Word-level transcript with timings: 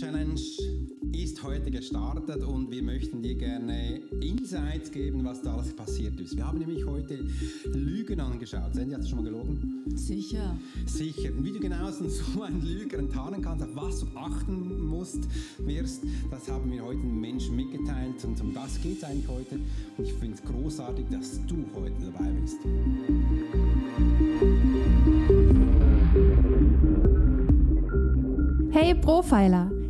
Challenge 0.00 0.40
ist 1.12 1.42
heute 1.42 1.70
gestartet 1.70 2.42
und 2.42 2.70
wir 2.70 2.82
möchten 2.82 3.20
dir 3.20 3.34
gerne 3.34 4.00
Insights 4.22 4.90
geben, 4.90 5.22
was 5.26 5.42
da 5.42 5.52
alles 5.52 5.76
passiert 5.76 6.18
ist. 6.18 6.34
Wir 6.34 6.46
haben 6.46 6.58
nämlich 6.58 6.86
heute 6.86 7.22
Lügen 7.66 8.18
angeschaut. 8.18 8.72
Sandy, 8.74 8.94
hast 8.94 9.04
du 9.04 9.08
schon 9.10 9.18
mal 9.18 9.30
gelogen? 9.30 9.84
Sicher. 9.94 10.56
Sicher. 10.86 11.28
Und 11.36 11.44
wie 11.44 11.52
du 11.52 11.60
genau 11.60 11.90
so 11.90 12.40
einen 12.40 12.62
Lüger 12.62 12.98
enttarnen 12.98 13.42
kannst, 13.42 13.62
auf 13.62 13.76
was 13.76 14.00
du 14.00 14.06
achten 14.14 14.86
musst, 14.86 15.20
wirst, 15.58 16.02
das 16.30 16.48
haben 16.48 16.72
wir 16.72 16.82
heute 16.82 17.00
den 17.00 17.20
Menschen 17.20 17.56
mitgeteilt 17.56 18.24
und 18.24 18.40
um 18.40 18.54
das 18.54 18.80
geht 18.80 18.96
es 18.96 19.04
eigentlich 19.04 19.28
heute. 19.28 19.56
Und 19.98 20.06
ich 20.06 20.14
finde 20.14 20.38
es 20.38 20.42
großartig, 20.50 21.04
dass 21.10 21.44
du 21.46 21.56
heute 21.74 21.96
dabei 22.10 22.30
bist. 22.40 22.56
Hey 28.72 28.94
Profiler! 28.94 29.79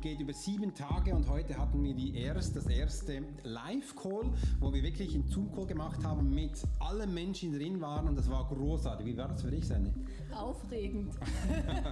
Die 0.00 0.08
geht 0.08 0.20
über 0.20 0.32
sieben 0.32 0.72
Tage 0.74 1.14
und 1.14 1.28
heute 1.28 1.58
hatten 1.58 1.82
wir 1.82 1.92
die 1.94 2.14
erst, 2.14 2.56
das 2.56 2.66
erste 2.66 3.22
Live-Call, 3.42 4.32
wo 4.58 4.72
wir 4.72 4.82
wirklich 4.82 5.14
einen 5.14 5.28
Zoom-Call 5.28 5.66
gemacht 5.66 6.02
haben 6.04 6.34
mit 6.34 6.52
allen 6.78 7.12
Menschen, 7.12 7.52
die 7.52 7.58
drin 7.58 7.82
waren 7.82 8.08
und 8.08 8.16
das 8.16 8.30
war 8.30 8.48
großartig. 8.48 9.06
Wie 9.06 9.16
war 9.16 9.28
das 9.28 9.42
für 9.42 9.50
dich, 9.50 9.66
Sandy? 9.66 9.92
Aufregend. 10.34 11.12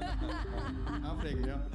Aufregend, 1.05 1.47
ja. 1.47 1.67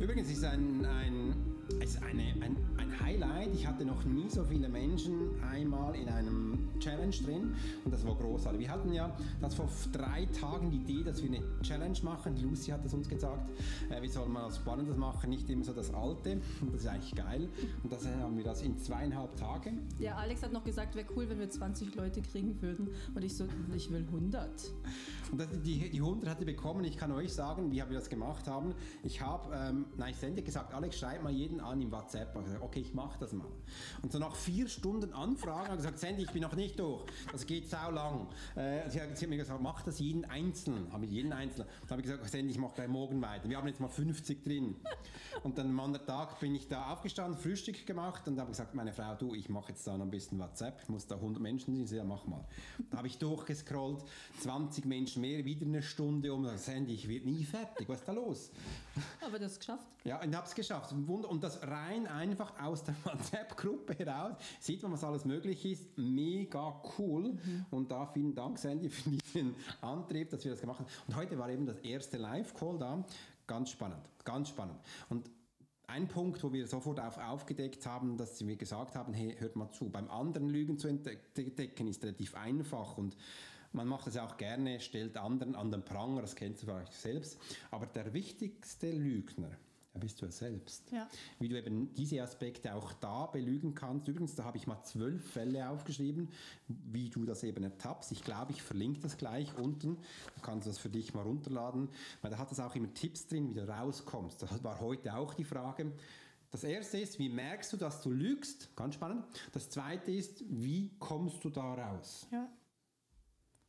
Übrigens 0.00 0.30
ist 0.30 0.42
ein, 0.44 0.84
ein, 0.84 1.34
es 1.80 1.94
ist 1.94 2.02
eine, 2.02 2.22
ein, 2.40 2.56
ein 2.78 3.00
Highlight. 3.00 3.54
Ich 3.54 3.66
hatte 3.66 3.84
noch 3.84 4.04
nie 4.04 4.28
so 4.28 4.42
viele 4.44 4.68
Menschen 4.68 5.42
einmal 5.42 5.94
in 5.94 6.08
einem 6.08 6.68
Challenge 6.80 7.14
drin 7.24 7.54
und 7.84 7.92
das 7.92 8.06
war 8.06 8.14
großartig. 8.14 8.60
Wir 8.60 8.70
hatten 8.70 8.92
ja 8.92 9.14
das 9.40 9.54
vor 9.54 9.68
drei 9.92 10.26
Tagen 10.26 10.70
die 10.70 10.78
Idee, 10.78 11.04
dass 11.04 11.22
wir 11.22 11.28
eine 11.28 11.42
Challenge 11.62 11.98
machen. 12.02 12.36
Lucy 12.36 12.70
hat 12.70 12.84
es 12.84 12.94
uns 12.94 13.08
gesagt, 13.08 13.50
äh, 13.90 14.00
wir 14.00 14.10
sollen 14.10 14.32
mal 14.32 14.46
was 14.46 14.56
Spannendes 14.56 14.96
machen, 14.96 15.30
nicht 15.30 15.48
immer 15.50 15.64
so 15.64 15.72
das 15.72 15.92
Alte. 15.92 16.40
Und 16.60 16.72
das 16.72 16.82
ist 16.82 16.88
eigentlich 16.88 17.14
geil. 17.14 17.48
Und 17.82 17.92
das 17.92 18.06
haben 18.06 18.36
wir 18.36 18.44
das 18.44 18.62
in 18.62 18.78
zweieinhalb 18.78 19.36
Tagen. 19.36 19.86
Ja, 19.98 20.16
Alex 20.16 20.42
hat 20.42 20.52
noch 20.52 20.64
gesagt, 20.64 20.94
wäre 20.94 21.06
cool, 21.16 21.28
wenn 21.28 21.38
wir 21.38 21.50
20 21.50 21.94
Leute 21.94 22.22
kriegen 22.22 22.60
würden. 22.62 22.88
Und 23.14 23.24
ich 23.24 23.36
so, 23.36 23.44
ich 23.74 23.90
will 23.90 24.04
100. 24.06 24.72
Und 25.32 25.40
das, 25.40 25.48
die, 25.62 25.90
die 25.90 26.00
100 26.00 26.30
hat 26.30 26.38
sie 26.38 26.44
bekommen. 26.44 26.84
Ich 26.84 26.96
kann 26.96 27.12
euch 27.12 27.32
sagen, 27.32 27.70
wie 27.70 27.76
wir 27.76 27.86
das 27.86 28.08
gemacht 28.08 28.48
haben. 28.48 28.74
Ich 29.02 29.20
habe, 29.20 29.54
ähm, 29.54 29.86
nein, 29.96 30.14
Sandy 30.14 30.42
gesagt, 30.42 30.74
Alex, 30.74 30.98
schreib 30.98 31.22
mal 31.22 31.32
jeden 31.32 31.57
an 31.60 31.80
im 31.80 31.90
WhatsApp. 31.90 32.34
Ich 32.36 32.44
gesagt, 32.44 32.62
okay, 32.62 32.80
ich 32.80 32.94
mache 32.94 33.18
das 33.18 33.32
mal. 33.32 33.48
Und 34.02 34.12
so 34.12 34.18
nach 34.18 34.34
vier 34.34 34.68
Stunden 34.68 35.12
Anfragen 35.12 35.68
habe 35.68 35.76
ich 35.76 35.82
gesagt, 35.82 35.98
Sandy, 35.98 36.22
ich 36.22 36.30
bin 36.30 36.42
noch 36.42 36.54
nicht 36.54 36.78
durch. 36.78 37.04
Das 37.32 37.46
geht 37.46 37.68
sau 37.68 37.90
lang. 37.90 38.28
Äh, 38.54 38.88
sie, 38.90 39.00
hat, 39.00 39.28
mir 39.28 39.36
gesagt, 39.36 39.60
mach 39.60 39.82
das 39.82 39.98
jeden 39.98 40.24
Einzelnen. 40.24 40.92
Habe 40.92 41.04
ich 41.04 41.12
jeden 41.12 41.32
Einzelnen. 41.32 41.68
Dann 41.82 41.90
habe 41.90 42.00
ich 42.02 42.06
gesagt, 42.06 42.28
Sandy, 42.28 42.50
ich 42.52 42.58
mache 42.58 42.74
gleich 42.74 42.88
morgen 42.88 43.20
weiter. 43.22 43.48
Wir 43.48 43.56
haben 43.56 43.68
jetzt 43.68 43.80
mal 43.80 43.88
50 43.88 44.44
drin. 44.44 44.76
Und 45.42 45.58
dann 45.58 45.68
am 45.68 45.80
anderen 45.80 46.06
Tag 46.06 46.40
bin 46.40 46.54
ich 46.54 46.68
da 46.68 46.92
aufgestanden, 46.92 47.38
Frühstück 47.40 47.86
gemacht 47.86 48.26
und 48.26 48.38
habe 48.38 48.50
gesagt, 48.50 48.74
meine 48.74 48.92
Frau, 48.92 49.14
du, 49.14 49.34
ich 49.34 49.48
mache 49.48 49.70
jetzt 49.70 49.86
da 49.86 49.96
noch 49.96 50.04
ein 50.04 50.10
bisschen 50.10 50.38
WhatsApp. 50.38 50.80
Ich 50.82 50.88
muss 50.88 51.06
da 51.06 51.16
100 51.16 51.42
Menschen 51.42 51.74
sehen. 51.74 51.86
Sie 51.86 51.96
ja, 51.96 52.04
mach 52.04 52.26
mal. 52.26 52.44
Da 52.90 52.98
habe 52.98 53.08
ich 53.08 53.18
durchgescrollt, 53.18 54.04
20 54.40 54.84
Menschen 54.84 55.22
mehr, 55.22 55.44
wieder 55.44 55.66
eine 55.66 55.82
Stunde 55.82 56.32
um. 56.32 56.48
Sandy, 56.56 56.94
ich 56.94 57.08
werde 57.08 57.26
nie 57.26 57.44
fertig. 57.44 57.88
Was 57.88 58.00
ist 58.00 58.08
da 58.08 58.12
los? 58.12 58.50
Aber 59.24 59.38
das 59.38 59.58
geschafft. 59.58 59.86
Ja, 60.04 60.20
und 60.22 60.34
habe 60.34 60.46
es 60.46 60.54
geschafft. 60.54 60.92
Und 60.92 61.44
das 61.44 61.47
rein 61.62 62.06
einfach 62.06 62.52
aus 62.60 62.84
der 62.84 62.94
WhatsApp-Gruppe 63.04 63.94
heraus. 63.94 64.36
Sieht 64.60 64.82
man, 64.82 64.92
was 64.92 65.04
alles 65.04 65.24
möglich 65.24 65.64
ist. 65.64 65.96
Mega 65.96 66.82
cool. 66.98 67.32
Mhm. 67.32 67.66
Und 67.70 67.90
da 67.90 68.06
vielen 68.06 68.34
Dank, 68.34 68.58
Sandy, 68.58 68.88
für 68.90 69.10
diesen 69.34 69.54
Antrieb, 69.80 70.30
dass 70.30 70.44
wir 70.44 70.52
das 70.52 70.60
gemacht 70.60 70.80
haben. 70.80 70.88
Und 71.06 71.16
heute 71.16 71.38
war 71.38 71.48
eben 71.50 71.66
das 71.66 71.78
erste 71.78 72.16
Live-Call 72.18 72.78
da. 72.78 73.04
Ganz 73.46 73.70
spannend, 73.70 74.02
ganz 74.24 74.50
spannend. 74.50 74.78
Und 75.08 75.30
ein 75.86 76.06
Punkt, 76.06 76.42
wo 76.44 76.52
wir 76.52 76.66
sofort 76.66 77.00
auf, 77.00 77.16
aufgedeckt 77.16 77.86
haben, 77.86 78.18
dass 78.18 78.46
wir 78.46 78.56
gesagt 78.56 78.94
haben, 78.94 79.14
hey, 79.14 79.34
hört 79.38 79.56
mal 79.56 79.70
zu, 79.70 79.88
beim 79.88 80.10
anderen 80.10 80.50
Lügen 80.50 80.78
zu 80.78 80.86
entdecken 80.86 81.88
ist 81.88 82.02
relativ 82.04 82.34
einfach 82.34 82.98
und 82.98 83.16
man 83.72 83.86
macht 83.86 84.06
es 84.06 84.16
auch 84.16 84.36
gerne, 84.36 84.80
stellt 84.80 85.16
anderen 85.16 85.54
an 85.54 85.70
den 85.70 85.84
Pranger, 85.84 86.22
das 86.22 86.36
kennst 86.36 86.62
du 86.62 86.66
vielleicht 86.66 86.92
selbst. 86.92 87.38
Aber 87.70 87.86
der 87.86 88.12
wichtigste 88.12 88.90
Lügner, 88.90 89.50
bist 89.98 90.20
du 90.20 90.26
ja 90.26 90.32
selbst. 90.32 90.90
Ja. 90.90 91.08
Wie 91.38 91.48
du 91.48 91.58
eben 91.58 91.94
diese 91.94 92.22
Aspekte 92.22 92.74
auch 92.74 92.92
da 92.94 93.26
belügen 93.26 93.74
kannst. 93.74 94.08
Übrigens, 94.08 94.34
da 94.34 94.44
habe 94.44 94.56
ich 94.56 94.66
mal 94.66 94.82
zwölf 94.82 95.24
Fälle 95.30 95.68
aufgeschrieben, 95.68 96.28
wie 96.66 97.10
du 97.10 97.24
das 97.24 97.42
eben 97.42 97.62
ertappst. 97.64 98.12
Ich 98.12 98.22
glaube, 98.22 98.52
ich 98.52 98.62
verlinke 98.62 99.00
das 99.00 99.16
gleich 99.16 99.56
unten. 99.58 99.96
Du 100.36 100.42
kannst 100.42 100.66
das 100.66 100.78
für 100.78 100.88
dich 100.88 101.14
mal 101.14 101.22
runterladen, 101.22 101.88
weil 102.22 102.30
da 102.30 102.38
hat 102.38 102.52
es 102.52 102.60
auch 102.60 102.74
immer 102.74 102.92
Tipps 102.94 103.26
drin, 103.26 103.50
wie 103.50 103.54
du 103.54 103.68
rauskommst. 103.68 104.42
Das 104.42 104.64
war 104.64 104.80
heute 104.80 105.14
auch 105.14 105.34
die 105.34 105.44
Frage. 105.44 105.92
Das 106.50 106.64
erste 106.64 106.98
ist, 106.98 107.18
wie 107.18 107.28
merkst 107.28 107.72
du, 107.72 107.76
dass 107.76 108.02
du 108.02 108.10
lügst? 108.10 108.74
Ganz 108.74 108.94
spannend. 108.94 109.24
Das 109.52 109.68
zweite 109.68 110.10
ist, 110.10 110.42
wie 110.48 110.90
kommst 110.98 111.44
du 111.44 111.50
da 111.50 111.74
raus? 111.74 112.26
Ja. 112.32 112.48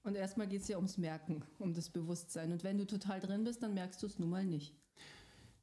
Und 0.03 0.15
erstmal 0.15 0.47
geht 0.47 0.61
es 0.61 0.67
ja 0.69 0.77
ums 0.77 0.97
Merken, 0.97 1.43
um 1.59 1.73
das 1.73 1.89
Bewusstsein. 1.89 2.53
Und 2.53 2.63
wenn 2.63 2.77
du 2.77 2.87
total 2.87 3.19
drin 3.19 3.43
bist, 3.43 3.61
dann 3.61 3.73
merkst 3.73 4.01
du 4.01 4.07
es 4.07 4.17
nun 4.17 4.29
mal 4.29 4.45
nicht. 4.45 4.73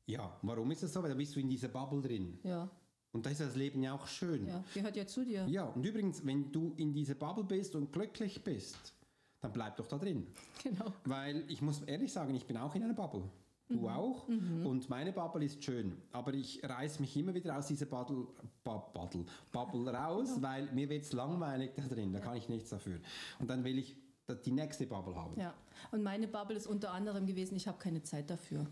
Ja, 0.07 0.39
warum 0.43 0.71
ist 0.71 0.83
das 0.83 0.93
so? 0.93 1.03
Weil 1.03 1.11
da 1.11 1.17
bist 1.17 1.35
du 1.35 1.41
in 1.41 1.49
dieser 1.49 1.69
Bubble 1.69 2.01
drin. 2.01 2.39
Ja. 2.43 2.71
Und 3.13 3.25
da 3.25 3.31
ist 3.31 3.41
das 3.41 3.57
Leben 3.57 3.83
ja 3.83 3.95
auch 3.95 4.07
schön. 4.07 4.47
Ja, 4.47 4.63
gehört 4.75 4.97
ja 4.97 5.07
zu 5.07 5.25
dir. 5.25 5.47
Ja, 5.49 5.65
und 5.65 5.85
übrigens, 5.85 6.25
wenn 6.25 6.53
du 6.53 6.75
in 6.77 6.93
dieser 6.93 7.15
Bubble 7.15 7.45
bist 7.45 7.75
und 7.75 7.93
glücklich 7.93 8.45
bist, 8.45 8.95
dann 9.41 9.53
bleib 9.53 9.77
doch 9.77 9.87
da 9.87 9.99
drin. 9.99 10.27
Genau. 10.63 10.93
Weil 11.05 11.45
ich 11.49 11.63
muss 11.63 11.83
ehrlich 11.83 12.13
sagen, 12.13 12.35
ich 12.35 12.47
bin 12.47 12.57
auch 12.57 12.75
in 12.75 12.83
einer 12.83 12.95
Bubble. 12.95 13.23
Du 13.69 13.81
mhm. 13.81 13.89
auch. 13.89 14.29
Mhm. 14.29 14.67
Und 14.67 14.89
meine 14.91 15.13
Bubble 15.13 15.45
ist 15.45 15.65
schön. 15.65 15.97
Aber 16.13 16.35
ich 16.35 16.63
reiß 16.63 17.01
mich 17.01 17.17
immer 17.17 17.35
wieder 17.35 17.57
aus 17.57 17.67
dieser 17.67 17.87
Bubble, 17.87 18.27
Bubble, 18.63 19.25
Bubble 19.51 19.93
raus, 19.93 20.31
ja. 20.37 20.43
weil 20.43 20.73
mir 20.73 20.89
wird 20.89 21.03
es 21.03 21.13
langweilig 21.13 21.73
da 21.75 21.83
drin. 21.83 22.13
Da 22.13 22.21
kann 22.21 22.37
ich 22.37 22.49
nichts 22.49 22.71
dafür. 22.71 23.01
Und 23.39 23.49
dann 23.49 23.65
will 23.65 23.79
ich 23.79 23.97
die 24.45 24.53
nächste 24.53 24.87
Bubble 24.87 25.15
haben. 25.15 25.39
Ja. 25.41 25.55
Und 25.91 26.03
meine 26.03 26.29
Bubble 26.29 26.57
ist 26.57 26.67
unter 26.67 26.93
anderem 26.93 27.27
gewesen, 27.27 27.57
ich 27.57 27.69
habe 27.69 27.79
keine 27.79 28.03
Zeit 28.03 28.31
dafür. 28.31 28.67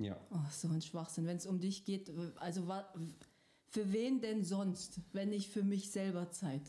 Ja. 0.00 0.18
Oh, 0.30 0.38
so 0.50 0.68
ein 0.68 0.80
Schwachsinn. 0.80 1.26
Wenn 1.26 1.36
es 1.36 1.46
um 1.46 1.60
dich 1.60 1.84
geht, 1.84 2.10
also 2.36 2.66
für 3.68 3.92
wen 3.92 4.20
denn 4.20 4.44
sonst, 4.44 5.00
wenn 5.12 5.28
nicht 5.28 5.50
für 5.50 5.62
mich 5.62 5.90
selber 5.90 6.30
Zeit? 6.30 6.62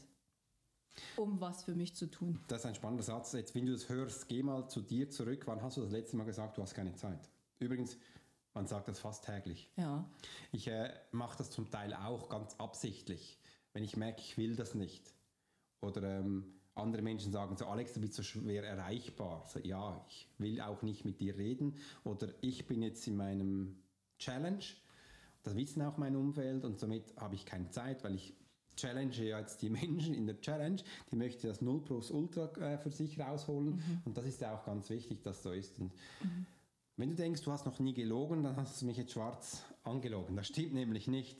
Um 1.16 1.40
was 1.40 1.64
für 1.64 1.74
mich 1.74 1.96
zu 1.96 2.08
tun. 2.08 2.40
Das 2.50 2.60
ist 2.60 2.66
ein 2.66 2.76
spannender 2.76 3.04
Satz. 3.04 3.32
Jetzt, 3.32 3.56
wenn 3.56 3.66
du 3.66 3.72
das 3.72 3.88
hörst, 3.88 4.28
geh 4.28 4.44
mal 4.44 4.68
zu 4.68 4.82
dir 4.82 5.10
zurück. 5.10 5.44
Wann 5.48 5.62
hast 5.62 5.78
du 5.78 5.82
das 5.82 5.92
letzte 5.92 6.18
Mal 6.18 6.26
gesagt, 6.26 6.58
du 6.58 6.62
hast 6.62 6.74
keine 6.74 6.94
Zeit? 6.96 7.30
Übrigens, 7.60 7.96
man 8.54 8.68
sagt 8.68 8.90
das 8.90 9.00
fast 9.00 9.24
täglich. 9.24 9.72
Ja. 9.78 10.06
Ich 10.52 10.68
äh, 10.68 10.94
mache 11.12 11.38
das 11.38 11.50
zum 11.50 11.70
Teil 11.70 11.94
auch 11.94 12.28
ganz 12.28 12.56
absichtlich, 12.58 13.40
wenn 13.72 13.84
ich 13.86 13.96
merke, 13.96 14.20
ich 14.20 14.38
will 14.38 14.58
das 14.58 14.76
nicht. 14.76 15.14
Oder 15.80 16.20
ähm, 16.20 16.61
andere 16.76 17.02
Menschen 17.02 17.32
sagen 17.32 17.58
so, 17.58 17.66
Alex, 17.66 17.94
du 17.94 18.00
bist 18.00 18.14
so 18.14 18.24
schwer 18.24 18.64
erreichbar. 18.64 19.46
So, 19.48 19.60
ja, 19.60 20.04
ich 20.08 20.28
will 20.38 20.62
auch 20.62 20.82
nicht 20.82 21.06
mit 21.06 21.20
dir 21.20 21.38
reden. 21.38 21.76
Oder 22.04 22.30
ich 22.42 22.66
bin 22.68 22.82
jetzt 22.82 23.06
in 23.08 23.18
meinem 23.18 23.76
Challenge. 24.20 24.64
Das 25.44 25.56
wissen 25.56 25.82
auch 25.82 25.98
mein 25.98 26.16
Umfeld 26.16 26.64
und 26.64 26.80
somit 26.80 27.16
habe 27.18 27.36
ich 27.36 27.46
keine 27.46 27.70
Zeit, 27.72 28.04
weil 28.04 28.16
ich 28.16 28.34
challenge 28.78 29.16
ja 29.16 29.40
jetzt 29.40 29.62
die 29.62 29.70
Menschen 29.82 30.14
in 30.14 30.28
der 30.28 30.40
Challenge, 30.40 30.82
die 31.12 31.16
möchte 31.16 31.48
das 31.48 31.62
Null 31.62 31.82
plus 31.82 32.12
Ultra 32.12 32.48
äh, 32.58 32.78
für 32.78 32.92
sich 32.92 33.20
rausholen 33.20 33.76
Mhm. 33.76 34.02
und 34.06 34.18
das 34.18 34.26
ist 34.26 34.42
ja 34.42 34.56
auch 34.56 34.64
ganz 34.64 34.90
wichtig, 34.90 35.24
dass 35.24 35.44
so 35.44 35.52
ist. 35.52 35.80
Und 35.80 35.92
wenn 36.98 37.10
du 37.10 37.16
denkst, 37.16 37.42
du 37.42 37.52
hast 37.52 37.66
noch 37.66 37.80
nie 37.80 37.94
gelogen, 37.94 38.44
dann 38.44 38.56
hast 38.56 38.82
du 38.82 38.86
mich 38.86 38.98
jetzt 38.98 39.14
schwarz 39.14 39.64
angelogen. 39.84 40.36
Das 40.36 40.48
stimmt 40.48 40.74
nämlich 40.74 41.08
nicht. 41.08 41.38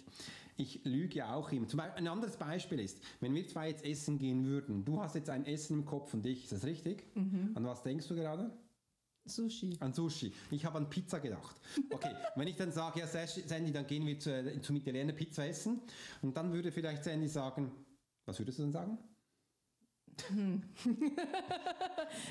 Ich 0.58 0.84
lüge 0.84 1.16
ja 1.16 1.34
auch 1.34 1.52
immer. 1.52 1.68
Zum 1.68 1.78
Beispiel 1.78 1.98
ein 1.98 2.08
anderes 2.08 2.38
Beispiel 2.38 2.80
ist, 2.80 3.00
wenn 3.20 3.34
wir 3.34 3.48
zwei 3.48 3.70
jetzt 3.70 3.86
essen 3.86 4.18
gehen 4.18 4.46
würden, 4.46 4.86
du 4.86 5.02
hast 5.02 5.16
jetzt 5.16 5.30
ein 5.30 5.46
Essen 5.46 5.80
im 5.80 5.86
Kopf 5.86 6.14
und 6.14 6.26
ich, 6.26 6.44
ist 6.44 6.52
das 6.52 6.64
richtig? 6.66 7.06
Mhm. 7.16 7.52
An 7.56 7.66
was 7.66 7.84
denkst 7.84 8.08
du 8.08 8.16
gerade? 8.16 8.52
Sushi. 9.26 9.78
An 9.80 9.94
Sushi. 9.94 10.34
Ich 10.50 10.66
habe 10.66 10.78
an 10.78 10.90
Pizza 10.90 11.20
gedacht. 11.20 11.56
Okay, 11.92 12.12
wenn 12.36 12.48
ich 12.48 12.56
dann 12.56 12.72
sage, 12.72 13.00
ja 13.00 13.08
Sandy, 13.08 13.72
dann 13.72 13.86
gehen 13.86 14.06
wir 14.06 14.20
zu, 14.20 14.62
zum 14.62 14.76
Italiener 14.76 15.14
Pizza 15.14 15.48
essen 15.48 15.82
und 16.22 16.36
dann 16.36 16.52
würde 16.52 16.72
vielleicht 16.72 17.04
Sandy 17.04 17.28
sagen, 17.28 17.72
was 18.26 18.40
würdest 18.40 18.60
du 18.60 18.64
dann 18.64 18.72
sagen? 18.72 18.98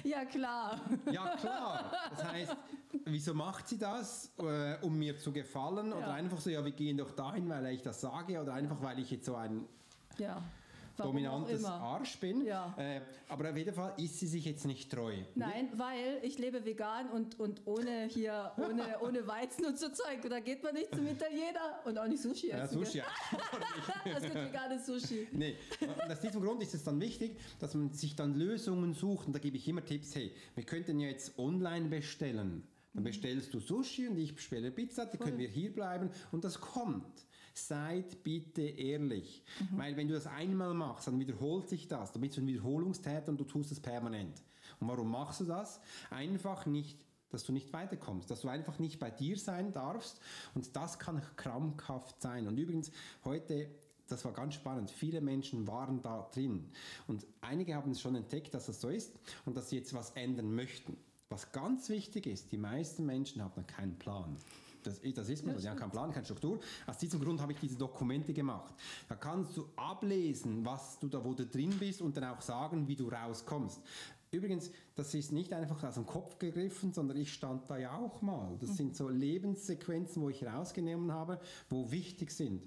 Ja, 0.05 0.25
klar. 0.25 0.81
Ja, 1.11 1.37
klar. 1.37 1.93
Das 2.11 2.25
heißt, 2.25 2.57
wieso 3.05 3.35
macht 3.35 3.69
sie 3.69 3.79
das? 3.79 4.33
Äh, 4.39 4.77
um 4.83 4.99
mir 4.99 5.17
zu 5.19 5.33
gefallen? 5.33 5.93
Oder 5.93 6.09
Ja. 6.09 6.13
einfach 6.15 6.39
so, 6.39 6.51
ja, 6.51 6.65
wir 6.65 6.73
gehen 6.73 6.99
doch 6.99 7.13
dahin, 7.13 7.49
weil 7.49 7.67
ich 7.67 7.83
das 7.83 8.01
sage? 8.01 8.41
Oder 8.41 8.55
einfach, 8.55 8.81
weil 8.83 8.99
ich 8.99 9.11
jetzt 9.11 9.27
so 9.27 9.37
ein 9.37 9.67
Ja. 10.19 10.43
Warum 10.97 11.13
dominantes. 11.17 11.65
Arsch 11.65 12.19
bin? 12.19 12.45
Ja. 12.45 12.75
Äh, 12.79 13.01
aber 13.29 13.51
auf 13.51 13.57
jeden 13.57 13.75
Fall 13.75 13.95
ist 13.99 14.19
sie 14.19 14.27
sich 14.27 14.45
jetzt 14.45 14.67
nicht 14.67 14.91
treu. 14.91 15.15
Nein, 15.35 15.69
weil 15.77 16.19
ich 16.23 16.39
lebe 16.39 16.65
vegan 16.65 17.09
und, 17.11 17.39
und 17.39 17.63
ohne 17.67 18.07
hier, 18.09 18.53
ohne, 18.57 18.99
ohne 19.01 19.27
Weizen 19.27 19.67
und 19.67 19.79
so 19.79 19.89
Zeug. 19.89 20.21
Da 20.29 20.41
geht 20.41 20.63
man 20.63 20.75
nicht 20.75 20.95
zum 20.95 21.07
Italiener 21.07 21.81
und 21.85 21.99
auch 21.99 22.07
nicht 22.07 22.23
Sushi 22.23 22.49
Ja, 22.49 22.65
essen. 22.65 22.79
Sushi. 22.85 23.03
gell? 24.05 24.15
Es 24.17 24.23
gibt 24.23 24.35
veganes 24.35 24.87
Sushi. 24.87 25.29
Nee, 25.33 25.57
und 25.81 26.11
aus 26.11 26.21
diesem 26.21 26.43
Grund 26.43 26.63
ist 26.63 26.75
es 26.75 26.85
dann 26.85 27.01
wichtig, 27.01 27.39
dass 27.59 27.75
man 27.75 27.93
sich 27.93 28.15
dann 28.17 28.35
Lösungen 28.35 28.95
sucht. 28.95 29.27
Und 29.27 29.33
da 29.33 29.39
gebe 29.39 29.57
ich 29.57 29.67
immer 29.69 29.85
Tipps, 29.85 30.15
hey, 30.15 30.33
wir 30.55 30.65
könnten 30.65 30.99
ja 31.01 31.09
jetzt 31.09 31.39
online 31.39 31.89
bestellen. 31.89 32.67
Dann 32.93 33.05
bestellst 33.05 33.55
du 33.55 33.61
Sushi 33.61 34.09
und 34.09 34.19
ich 34.19 34.35
bestelle 34.35 34.71
Pizza, 34.73 35.07
dann 35.07 35.21
können 35.21 35.39
wir 35.39 35.49
hier 35.49 35.73
bleiben 35.73 36.11
und 36.33 36.45
das 36.45 36.61
kommt. 36.61 37.25
Seid 37.53 38.23
bitte 38.23 38.63
ehrlich. 38.63 39.43
Weil 39.73 39.97
wenn 39.97 40.09
du 40.09 40.15
das 40.15 40.27
einmal 40.27 40.75
machst, 40.75 41.07
dann 41.07 41.19
wiederholt 41.19 41.69
sich 41.69 41.89
das. 41.89 42.13
Du 42.13 42.21
bist 42.21 42.39
ein 42.39 42.47
Wiederholungstäter 42.47 43.31
und 43.31 43.39
du 43.39 43.45
tust 43.45 43.73
es 43.73 43.81
permanent. 43.81 44.43
Und 44.79 44.89
warum 44.89 45.11
machst 45.11 45.41
du 45.41 45.45
das? 45.45 45.81
Einfach 46.11 46.67
nicht 46.67 46.99
dass 47.33 47.45
du 47.45 47.53
nicht 47.53 47.73
weiterkommst, 47.73 48.29
dass 48.29 48.41
du 48.41 48.49
einfach 48.49 48.81
nicht 48.81 48.99
bei 48.99 49.09
dir 49.09 49.39
sein 49.39 49.73
darfst 49.73 50.21
und 50.57 50.75
das 50.75 50.99
kann 50.99 51.23
krampfhaft 51.37 52.21
sein. 52.21 52.49
Und 52.49 52.59
übrigens, 52.59 52.91
heute 53.25 53.71
das 54.11 54.25
war 54.25 54.33
ganz 54.33 54.55
spannend. 54.55 54.91
Viele 54.91 55.21
Menschen 55.21 55.67
waren 55.67 56.03
da 56.03 56.29
drin. 56.35 56.69
Und 57.07 57.27
einige 57.41 57.75
haben 57.75 57.93
es 57.93 58.01
schon 58.01 58.17
entdeckt, 58.17 58.53
dass 58.55 58.67
das 58.67 58.81
so 58.81 58.89
ist 58.89 59.13
und 59.45 59.57
dass 59.57 59.71
sie 59.71 59.77
jetzt 59.77 59.95
was 59.95 60.11
ändern 60.11 60.53
möchten. 60.55 60.97
Was 61.29 61.53
ganz 61.53 61.89
wichtig 61.89 62.27
ist, 62.27 62.51
die 62.51 62.57
meisten 62.57 63.07
Menschen 63.07 63.43
haben 63.43 63.65
keinen 63.67 63.97
Plan. 63.99 64.37
Das, 64.83 65.01
das 65.15 65.29
ist 65.29 65.45
man, 65.45 65.55
so. 65.55 65.61
die 65.61 65.69
haben 65.69 65.79
keinen 65.79 65.91
Plan, 65.91 66.13
keine 66.13 66.25
Struktur. 66.25 66.61
Aus 66.87 66.99
diesem 66.99 67.21
Grund 67.21 67.41
habe 67.41 67.53
ich 67.53 67.59
diese 67.61 67.77
Dokumente 67.77 68.33
gemacht. 68.33 68.75
Da 69.09 69.15
kannst 69.15 69.57
du 69.57 69.67
ablesen, 69.77 70.65
was 70.65 70.99
du 70.99 71.09
da, 71.09 71.25
wo 71.25 71.35
du 71.35 71.47
drin 71.47 71.75
bist 71.79 72.01
und 72.03 72.17
dann 72.17 72.25
auch 72.25 72.41
sagen, 72.41 72.87
wie 72.89 72.97
du 72.97 73.09
rauskommst. 73.09 73.81
Übrigens, 74.33 74.71
das 74.95 75.13
ist 75.15 75.33
nicht 75.33 75.53
einfach 75.53 75.83
aus 75.83 75.95
dem 75.95 76.07
Kopf 76.07 76.39
gegriffen, 76.39 76.93
sondern 76.93 77.17
ich 77.17 77.33
stand 77.33 77.69
da 77.69 77.77
ja 77.77 77.97
auch 77.97 78.23
mal. 78.23 78.57
Das 78.61 78.77
sind 78.77 78.97
so 78.97 79.09
Lebenssequenzen, 79.09 80.23
wo 80.23 80.29
ich 80.29 80.45
rausgenommen 80.47 81.13
habe, 81.13 81.41
wo 81.69 81.91
wichtig 81.91 82.31
sind. 82.31 82.63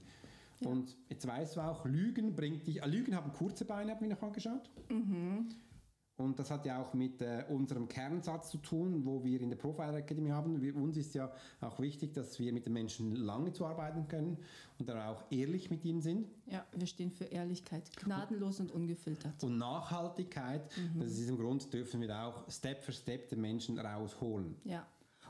Und 0.60 0.96
jetzt 1.10 1.28
weißt 1.28 1.56
du 1.56 1.62
auch, 1.62 1.86
Lügen 1.86 2.36
bringt 2.36 2.68
dich. 2.68 2.82
äh, 2.82 2.88
Lügen 2.88 3.16
haben 3.16 3.32
kurze 3.34 3.66
Beine, 3.66 3.92
habe 3.92 4.04
ich 4.04 4.10
mir 4.10 4.16
noch 4.16 4.24
angeschaut. 4.24 4.70
Und 6.18 6.38
das 6.38 6.52
hat 6.52 6.66
ja 6.66 6.80
auch 6.80 6.94
mit 6.94 7.22
äh, 7.22 7.44
unserem 7.50 7.88
Kernsatz 7.88 8.52
zu 8.52 8.60
tun, 8.60 9.04
wo 9.04 9.24
wir 9.24 9.42
in 9.42 9.50
der 9.50 9.58
Profiler 9.58 9.98
Academy 9.98 10.30
haben. 10.30 10.62
Wir, 10.62 10.76
uns 10.76 10.96
ist 10.96 11.16
ja 11.16 11.32
auch 11.60 11.80
wichtig, 11.80 12.14
dass 12.14 12.40
wir 12.40 12.54
mit 12.54 12.66
den 12.68 12.74
Menschen 12.74 13.16
lange 13.16 13.52
zuarbeiten 13.52 14.08
können 14.08 14.38
und 14.78 14.88
dann 14.88 15.00
auch 15.00 15.24
ehrlich 15.32 15.72
mit 15.72 15.84
ihnen 15.84 16.02
sind. 16.02 16.30
Ja, 16.46 16.66
wir 16.72 16.86
stehen 16.86 17.12
für 17.12 17.26
Ehrlichkeit. 17.26 17.90
Gnadenlos 17.98 18.60
und 18.60 18.72
ungefiltert. 18.72 19.44
Und 19.44 19.58
Nachhaltigkeit, 19.58 20.70
aus 21.00 21.16
diesem 21.16 21.38
Grund 21.38 21.74
dürfen 21.74 22.02
wir 22.02 22.16
auch 22.16 22.50
Step 22.50 22.84
für 22.84 22.92
Step 22.92 23.30
den 23.30 23.42
Menschen 23.42 23.80
rausholen. 23.80 24.56
Ja. 24.66 24.86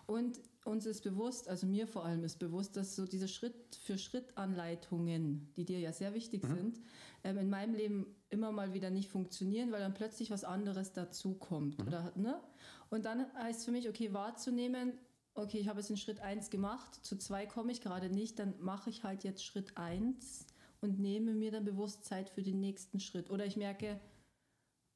Und 0.05 0.39
uns 0.65 0.85
ist 0.85 1.01
bewusst, 1.01 1.49
also 1.49 1.67
mir 1.67 1.87
vor 1.87 2.05
allem 2.05 2.23
ist 2.23 2.39
bewusst, 2.39 2.77
dass 2.77 2.95
so 2.95 3.05
diese 3.05 3.27
Schritt-für-Schritt-Anleitungen, 3.27 5.51
die 5.55 5.65
dir 5.65 5.79
ja 5.79 5.91
sehr 5.91 6.13
wichtig 6.13 6.45
sind, 6.45 6.79
ähm, 7.23 7.37
in 7.37 7.49
meinem 7.49 7.75
Leben 7.75 8.15
immer 8.29 8.51
mal 8.51 8.73
wieder 8.73 8.89
nicht 8.89 9.09
funktionieren, 9.09 9.71
weil 9.71 9.81
dann 9.81 9.93
plötzlich 9.93 10.31
was 10.31 10.43
anderes 10.43 10.93
dazukommt. 10.93 11.79
Oder, 11.85 12.11
ne? 12.15 12.41
Und 12.89 13.05
dann 13.05 13.31
heißt 13.35 13.59
es 13.59 13.65
für 13.65 13.71
mich, 13.71 13.89
okay, 13.89 14.13
wahrzunehmen, 14.13 14.93
okay, 15.35 15.59
ich 15.59 15.67
habe 15.67 15.79
jetzt 15.79 15.89
den 15.89 15.97
Schritt 15.97 16.21
1 16.21 16.49
gemacht, 16.49 17.05
zu 17.05 17.17
2 17.17 17.45
komme 17.47 17.71
ich 17.71 17.81
gerade 17.81 18.09
nicht, 18.09 18.39
dann 18.39 18.53
mache 18.59 18.89
ich 18.89 19.03
halt 19.03 19.23
jetzt 19.23 19.43
Schritt 19.43 19.77
1 19.77 20.47
und 20.81 20.99
nehme 20.99 21.33
mir 21.33 21.51
dann 21.51 21.65
bewusst 21.65 22.05
Zeit 22.05 22.29
für 22.29 22.43
den 22.43 22.59
nächsten 22.59 22.99
Schritt. 22.99 23.29
Oder 23.29 23.45
ich 23.45 23.57
merke, 23.57 23.99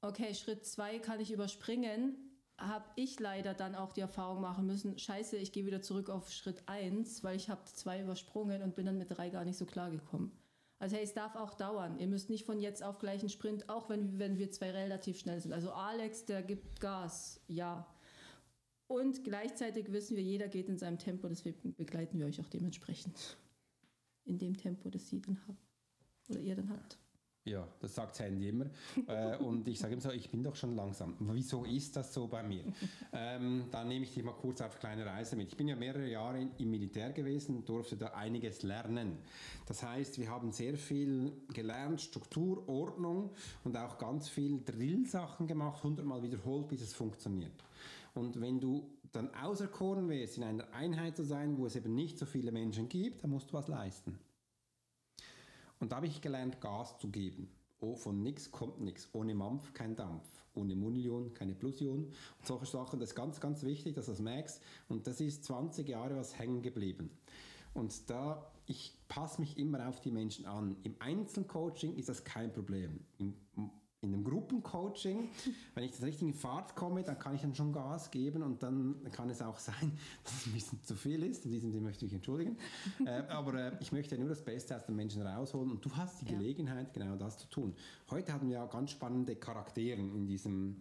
okay, 0.01 0.33
Schritt 0.33 0.65
2 0.65 0.99
kann 0.99 1.19
ich 1.19 1.31
überspringen, 1.31 2.15
habe 2.57 2.85
ich 2.95 3.19
leider 3.19 3.53
dann 3.53 3.75
auch 3.75 3.93
die 3.93 4.01
Erfahrung 4.01 4.41
machen 4.41 4.65
müssen, 4.65 4.97
scheiße, 4.97 5.37
ich 5.37 5.51
gehe 5.51 5.65
wieder 5.65 5.81
zurück 5.81 6.09
auf 6.09 6.31
Schritt 6.31 6.63
1, 6.65 7.23
weil 7.23 7.35
ich 7.35 7.49
habe 7.49 7.63
zwei 7.65 8.01
übersprungen 8.01 8.63
und 8.63 8.75
bin 8.75 8.85
dann 8.85 8.97
mit 8.97 9.15
drei 9.15 9.29
gar 9.29 9.45
nicht 9.45 9.57
so 9.57 9.65
klar 9.65 9.91
gekommen. 9.91 10.31
Also 10.79 10.95
hey, 10.95 11.03
es 11.03 11.13
darf 11.13 11.35
auch 11.35 11.53
dauern. 11.55 11.97
Ihr 11.99 12.07
müsst 12.07 12.29
nicht 12.29 12.45
von 12.45 12.59
jetzt 12.59 12.83
auf 12.83 12.99
gleich 12.99 13.21
einen 13.21 13.29
Sprint, 13.29 13.67
auch 13.69 13.89
wenn, 13.89 14.19
wenn 14.19 14.37
wir 14.37 14.51
zwei 14.51 14.71
relativ 14.71 15.19
schnell 15.19 15.39
sind. 15.39 15.53
Also 15.53 15.71
Alex, 15.71 16.25
der 16.25 16.43
gibt 16.43 16.79
Gas, 16.79 17.41
ja. 17.47 17.87
Und 18.87 19.23
gleichzeitig 19.23 19.91
wissen 19.91 20.15
wir, 20.15 20.23
jeder 20.23 20.47
geht 20.47 20.69
in 20.69 20.77
seinem 20.77 20.97
Tempo, 20.97 21.27
deswegen 21.27 21.73
begleiten 21.75 22.19
wir 22.19 22.27
euch 22.27 22.39
auch 22.39 22.49
dementsprechend. 22.49 23.37
In 24.25 24.37
dem 24.37 24.55
Tempo, 24.55 24.89
das 24.89 25.09
sie 25.09 25.21
dann 25.21 25.41
haben. 25.47 25.57
Oder 26.29 26.39
ihr 26.39 26.55
dann 26.55 26.69
habt. 26.69 26.97
Ja, 27.47 27.65
das 27.79 27.95
sagt 27.95 28.15
Sandy 28.15 28.49
immer. 28.49 28.65
äh, 29.07 29.37
und 29.37 29.65
ich 29.69 29.79
sage 29.79 29.93
immer 29.93 30.01
so, 30.01 30.11
ich 30.11 30.29
bin 30.29 30.43
doch 30.43 30.55
schon 30.55 30.75
langsam. 30.75 31.15
Wieso 31.19 31.63
ist 31.63 31.95
das 31.95 32.13
so 32.13 32.27
bei 32.27 32.43
mir? 32.43 32.63
ähm, 33.13 33.65
dann 33.71 33.87
nehme 33.87 34.03
ich 34.03 34.13
dich 34.13 34.23
mal 34.23 34.33
kurz 34.33 34.59
auf 34.59 34.71
eine 34.71 34.79
kleine 34.79 35.05
Reise 35.05 35.37
mit. 35.37 35.47
Ich 35.47 35.55
bin 35.55 35.69
ja 35.69 35.77
mehrere 35.77 36.09
Jahre 36.09 36.45
im 36.57 36.69
Militär 36.69 37.13
gewesen, 37.13 37.63
durfte 37.63 37.95
da 37.95 38.07
einiges 38.07 38.63
lernen. 38.63 39.19
Das 39.65 39.81
heißt, 39.81 40.19
wir 40.19 40.29
haben 40.29 40.51
sehr 40.51 40.75
viel 40.75 41.31
gelernt, 41.53 42.01
Struktur, 42.01 42.67
Ordnung 42.67 43.31
und 43.63 43.77
auch 43.77 43.97
ganz 43.97 44.27
viel 44.27 44.61
Drill-Sachen 44.65 45.47
gemacht, 45.47 45.81
hundertmal 45.83 46.21
wiederholt, 46.21 46.67
bis 46.67 46.81
es 46.81 46.93
funktioniert. 46.93 47.63
Und 48.13 48.41
wenn 48.41 48.59
du 48.59 48.89
dann 49.13 49.33
auserkoren 49.35 50.09
wirst, 50.09 50.35
in 50.35 50.43
einer 50.43 50.73
Einheit 50.73 51.15
zu 51.15 51.23
sein, 51.23 51.57
wo 51.57 51.65
es 51.65 51.77
eben 51.77 51.95
nicht 51.95 52.17
so 52.19 52.25
viele 52.25 52.51
Menschen 52.51 52.89
gibt, 52.89 53.23
dann 53.23 53.31
musst 53.31 53.51
du 53.51 53.53
was 53.53 53.69
leisten. 53.69 54.19
Und 55.79 55.91
da 55.91 55.97
habe 55.97 56.07
ich 56.07 56.21
gelernt, 56.21 56.59
Gas 56.61 56.97
zu 56.99 57.09
geben. 57.09 57.49
Oh, 57.79 57.95
von 57.95 58.23
nichts 58.23 58.51
kommt 58.51 58.81
nichts. 58.81 59.07
Ohne 59.13 59.35
Mampf 59.35 59.73
kein 59.73 59.95
Dampf. 59.95 60.25
Ohne 60.55 60.75
Munion 60.75 61.33
keine 61.33 61.53
Plusion. 61.53 62.05
Und 62.05 62.45
solche 62.45 62.65
Sachen, 62.65 62.99
das 62.99 63.09
ist 63.09 63.15
ganz, 63.15 63.39
ganz 63.39 63.63
wichtig, 63.63 63.95
dass 63.95 64.05
du 64.05 64.11
das 64.11 64.21
merkst. 64.21 64.61
Und 64.89 65.05
das 65.05 65.21
ist 65.21 65.43
20 65.43 65.87
Jahre 65.87 66.15
was 66.15 66.37
hängen 66.37 66.63
geblieben. 66.63 67.11
Und 67.75 68.09
da, 68.09 68.51
ich 68.65 68.97
passe 69.07 69.39
mich 69.39 69.59
immer 69.59 69.87
auf 69.87 70.01
die 70.01 70.09
Menschen 70.09 70.47
an. 70.47 70.75
Im 70.83 70.95
Einzelcoaching 70.97 71.95
ist 71.95 72.09
das 72.09 72.23
kein 72.23 72.51
Problem. 72.51 72.99
Im, 73.19 73.35
in 74.01 74.13
einem 74.13 74.23
Gruppencoaching, 74.23 75.29
wenn 75.75 75.83
ich 75.83 75.91
das 75.91 76.03
richtig 76.03 76.27
in 76.27 76.33
Fahrt 76.33 76.75
komme, 76.75 77.03
dann 77.03 77.17
kann 77.17 77.35
ich 77.35 77.41
dann 77.41 77.55
schon 77.55 77.73
Gas 77.73 78.11
geben 78.11 78.43
und 78.43 78.61
dann 78.61 78.95
kann 79.11 79.29
es 79.29 79.41
auch 79.41 79.57
sein, 79.57 79.97
dass 80.23 80.33
es 80.33 80.45
ein 80.47 80.53
bisschen 80.53 80.83
zu 80.83 80.95
viel 80.95 81.23
ist. 81.23 81.45
In 81.45 81.51
diesem 81.51 81.71
Sinne 81.71 81.83
möchte 81.83 82.05
ich 82.05 82.11
mich 82.11 82.15
entschuldigen. 82.17 82.57
äh, 83.05 83.23
aber 83.29 83.53
äh, 83.55 83.77
ich 83.79 83.91
möchte 83.91 84.17
nur 84.17 84.29
das 84.29 84.43
Beste 84.43 84.75
aus 84.75 84.85
den 84.85 84.95
Menschen 84.95 85.21
rausholen 85.21 85.71
und 85.71 85.83
du 85.83 85.89
hast 85.95 86.21
die 86.21 86.25
Ja. 86.25 86.37
Gelegenheit, 86.37 86.93
genau 86.93 87.15
das 87.15 87.37
zu 87.39 87.47
tun. 87.47 87.73
Heute 88.11 88.33
haben 88.33 88.47
wir 88.47 88.57
ja 88.57 88.65
ganz 88.67 88.91
spannende 88.91 89.35
Charaktere 89.35 89.99
in 89.99 90.27
diesem 90.27 90.77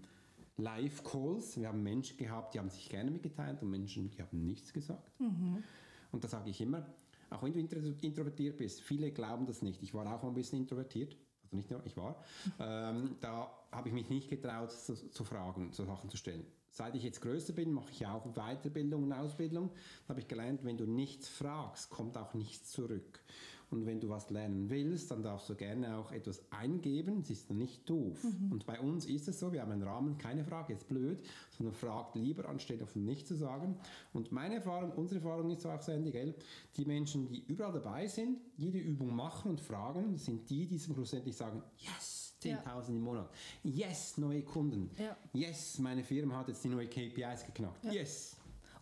Live-Calls. 0.59 1.57
Wir 1.59 1.69
haben 1.69 1.83
Menschen 1.83 2.17
gehabt, 2.19 2.55
die 2.55 2.59
haben 2.59 2.71
sich 2.71 2.89
gerne 2.89 3.11
mitgeteilt 3.11 3.63
und 3.63 3.71
Menschen, 3.71 4.11
die 4.11 4.23
haben 4.23 4.45
nichts 4.47 4.73
gesagt. 4.73 5.11
Und 5.19 6.25
da 6.25 6.29
sage 6.29 6.49
ich 6.51 6.61
immer, 6.61 6.87
auch 7.29 7.43
wenn 7.43 7.53
du 7.53 7.59
intro 7.59 7.79
introvertiert 8.01 8.57
bist, 8.57 8.81
viele 8.81 9.11
glauben 9.11 9.45
das 9.47 9.61
nicht. 9.61 9.83
Ich 9.83 9.93
war 9.93 10.07
auch 10.07 10.23
mal 10.23 10.29
ein 10.29 10.35
bisschen 10.35 10.61
introvertiert, 10.61 11.15
also 11.47 11.57
nicht 11.57 11.71
nur, 11.71 11.85
ich 11.85 11.97
war. 11.97 12.17
Ähm, 12.59 13.17
da 13.21 13.51
habe 13.73 13.89
ich 13.89 13.95
mich 13.95 14.09
nicht 14.09 14.29
getraut, 14.29 14.73
zu, 14.73 14.95
zu 14.95 15.25
fragen, 15.25 15.73
zu 15.73 15.85
Sachen 15.85 16.11
zu 16.11 16.17
stellen. 16.17 16.47
Seit 16.71 16.95
ich 16.95 17.03
jetzt 17.03 17.23
größer 17.23 17.55
bin, 17.55 17.73
mache 17.73 17.91
ich 17.91 18.07
auch 18.07 18.27
Weiterbildung 18.35 19.05
und 19.05 19.13
Ausbildung. 19.13 19.71
Da 20.05 20.11
habe 20.11 20.21
ich 20.21 20.29
gelernt, 20.29 20.65
wenn 20.65 20.77
du 20.77 20.85
nichts 20.85 21.29
fragst, 21.29 21.89
kommt 21.89 22.19
auch 22.19 22.35
nichts 22.35 22.71
zurück. 22.71 23.21
Und 23.71 23.85
wenn 23.85 24.01
du 24.01 24.09
was 24.09 24.31
lernen 24.31 24.71
willst, 24.71 25.11
dann 25.11 25.23
darfst 25.23 25.49
du 25.49 25.55
gerne 25.55 25.97
auch 25.97 26.13
etwas 26.13 26.41
eingeben. 26.51 27.21
Es 27.21 27.31
ist 27.31 27.51
nicht 27.51 27.89
doof. 27.89 28.23
Mhm. 28.23 28.53
Und 28.53 28.67
bei 28.67 28.79
uns 28.79 29.07
ist 29.07 29.27
es 29.27 29.41
so, 29.41 29.53
wir 29.53 29.63
haben 29.63 29.73
einen 29.73 29.83
Rahmen, 29.83 30.19
keine 30.19 30.45
Frage, 30.45 30.75
ist 30.75 30.87
blöd, 30.89 31.19
sondern 31.57 31.75
fragt 31.75 32.15
lieber, 32.15 32.49
anstelle 32.49 32.81
davon 32.81 33.05
nicht 33.05 33.27
zu 33.27 33.35
sagen. 33.35 33.77
Und 34.13 34.31
meine 34.31 34.57
Erfahrung, 34.57 34.93
unsere 34.93 35.21
Erfahrung 35.21 35.51
ist 35.51 35.67
auch, 35.67 35.83
Sandy, 35.83 36.13
gell? 36.13 36.35
die 36.77 36.85
Menschen, 36.85 37.29
die 37.29 37.45
überall 37.49 37.73
dabei 37.73 38.07
sind, 38.07 38.39
jede 38.57 38.79
Übung 38.79 39.15
machen 39.15 39.51
und 39.51 39.61
fragen, 39.61 40.17
sind 40.17 40.49
die, 40.49 40.67
die 40.67 40.79
schlussendlich 40.79 41.37
sagen, 41.37 41.63
yes, 41.79 42.27
10.000 42.43 42.89
im 42.91 43.01
Monat. 43.01 43.31
Yes, 43.65 44.19
neue 44.19 44.43
Kunden. 44.43 44.91
Ja. 44.99 45.17
Yes, 45.33 45.79
meine 45.79 46.05
Firma 46.05 46.37
hat 46.37 46.49
jetzt 46.49 46.63
die 46.63 46.69
neue 46.69 46.87
KPIs 46.87 47.47
geknackt. 47.47 47.85
Yes. 47.93 48.37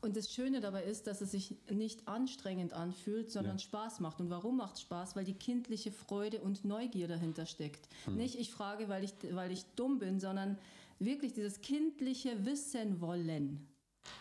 Und 0.05 0.17
das 0.17 0.31
Schöne 0.31 0.61
dabei 0.61 0.85
ist, 0.85 1.07
dass 1.07 1.23
es 1.23 1.31
sich 1.31 1.57
nicht 1.71 2.07
anstrengend 2.07 2.75
anfühlt, 2.75 3.31
sondern 3.31 3.57
Ja. 3.57 3.59
Spaß 3.59 4.01
macht. 4.01 4.21
Und 4.21 4.29
warum 4.29 4.59
macht 4.59 4.75
es 4.75 4.83
Spaß? 4.83 5.17
Weil 5.17 5.25
die 5.25 5.33
kindliche 5.33 5.91
Freude 5.91 6.43
und 6.43 6.65
Neugier 6.65 7.09
dahinter 7.09 7.47
steckt. 7.47 7.89
Hm. 8.05 8.17
Nicht 8.17 8.39
ich 8.39 8.51
frage, 8.51 8.91
weil 8.91 9.03
ich, 9.03 9.15
weil 9.33 9.51
ich 9.51 9.65
dumm 9.77 9.99
bin, 9.99 10.21
sondern 10.21 10.59
wirklich 10.99 11.33
dieses 11.33 11.63
kindliche 11.63 12.45
Wissen 12.45 13.01
wollen. 13.01 13.67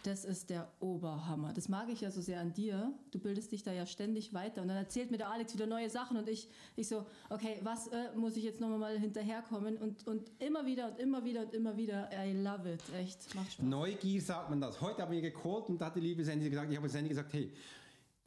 Das 0.03 0.25
ist 0.25 0.49
der 0.49 0.69
Oberhammer. 0.79 1.53
Das 1.53 1.69
mag 1.69 1.89
ich 1.89 2.01
ja 2.01 2.11
so 2.11 2.21
sehr 2.21 2.39
an 2.39 2.53
dir. 2.53 2.93
Du 3.11 3.19
bildest 3.19 3.51
dich 3.51 3.63
da 3.63 3.71
ja 3.71 3.85
ständig 3.85 4.33
weiter. 4.33 4.61
Und 4.61 4.67
dann 4.67 4.77
erzählt 4.77 5.11
mir 5.11 5.17
der 5.17 5.29
Alex 5.29 5.53
wieder 5.53 5.67
neue 5.67 5.89
Sachen 5.89 6.17
und 6.17 6.27
ich, 6.27 6.49
ich 6.75 6.87
so, 6.87 7.05
okay, 7.29 7.59
was 7.63 7.87
äh, 7.87 8.13
muss 8.15 8.35
ich 8.35 8.43
jetzt 8.43 8.59
nochmal 8.59 8.79
mal 8.79 8.99
hinterherkommen? 8.99 9.77
Und, 9.77 10.05
und 10.07 10.31
immer 10.39 10.65
wieder 10.65 10.91
und 10.91 10.99
immer 10.99 11.23
wieder 11.23 11.41
und 11.41 11.53
immer 11.53 11.77
wieder. 11.77 12.09
I 12.13 12.33
love 12.33 12.71
it. 12.71 12.81
Echt, 12.97 13.33
macht 13.35 13.53
Spaß. 13.53 13.65
Neugier 13.65 14.21
sagt 14.21 14.49
man 14.49 14.59
das. 14.61 14.81
Heute 14.81 15.01
haben 15.01 15.11
wir 15.11 15.21
gecallt 15.21 15.69
und 15.69 15.79
da 15.79 15.85
hat 15.85 15.95
die 15.95 16.01
liebe 16.01 16.23
Sandy 16.23 16.49
gesagt, 16.49 16.71
ich 16.71 16.77
habe 16.77 16.89
Sandy 16.89 17.09
gesagt, 17.09 17.33
hey, 17.33 17.51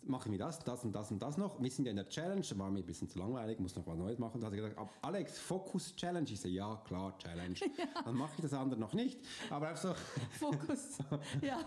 machen 0.09 0.33
wir 0.33 0.39
das, 0.39 0.59
das 0.61 0.85
und 0.85 0.93
das 0.93 1.11
und 1.11 1.21
das 1.21 1.37
noch. 1.37 1.61
Wir 1.63 1.71
sind 1.71 1.85
ja 1.85 1.91
in 1.91 1.97
der 1.97 2.09
Challenge, 2.09 2.41
da 2.49 2.59
war 2.59 2.71
mir 2.71 2.79
ein 2.81 2.87
bisschen 2.87 3.09
zu 3.09 3.19
langweilig, 3.19 3.59
muss 3.59 3.75
noch 3.77 3.87
was 3.87 3.97
Neues 3.97 4.19
machen. 4.19 4.41
Da 4.41 4.47
hat 4.47 4.53
sie 4.53 4.59
gesagt, 4.59 4.79
"Ab- 4.79 4.93
Alex, 5.03 5.39
Fokus 5.39 5.95
Challenge. 5.97 6.29
Ich 6.31 6.41
so, 6.41 6.49
ja 6.49 6.77
klar, 6.87 7.17
Challenge. 7.19 7.55
Dann 8.05 8.15
mache 8.15 8.33
ich 8.37 8.43
das 8.43 8.53
andere 8.53 8.79
noch 8.81 8.93
nicht. 8.95 9.19
Aber 9.51 9.69
einfach 9.69 9.83
so, 9.83 9.95
Fokus. 10.39 10.99
Ja, 11.43 11.59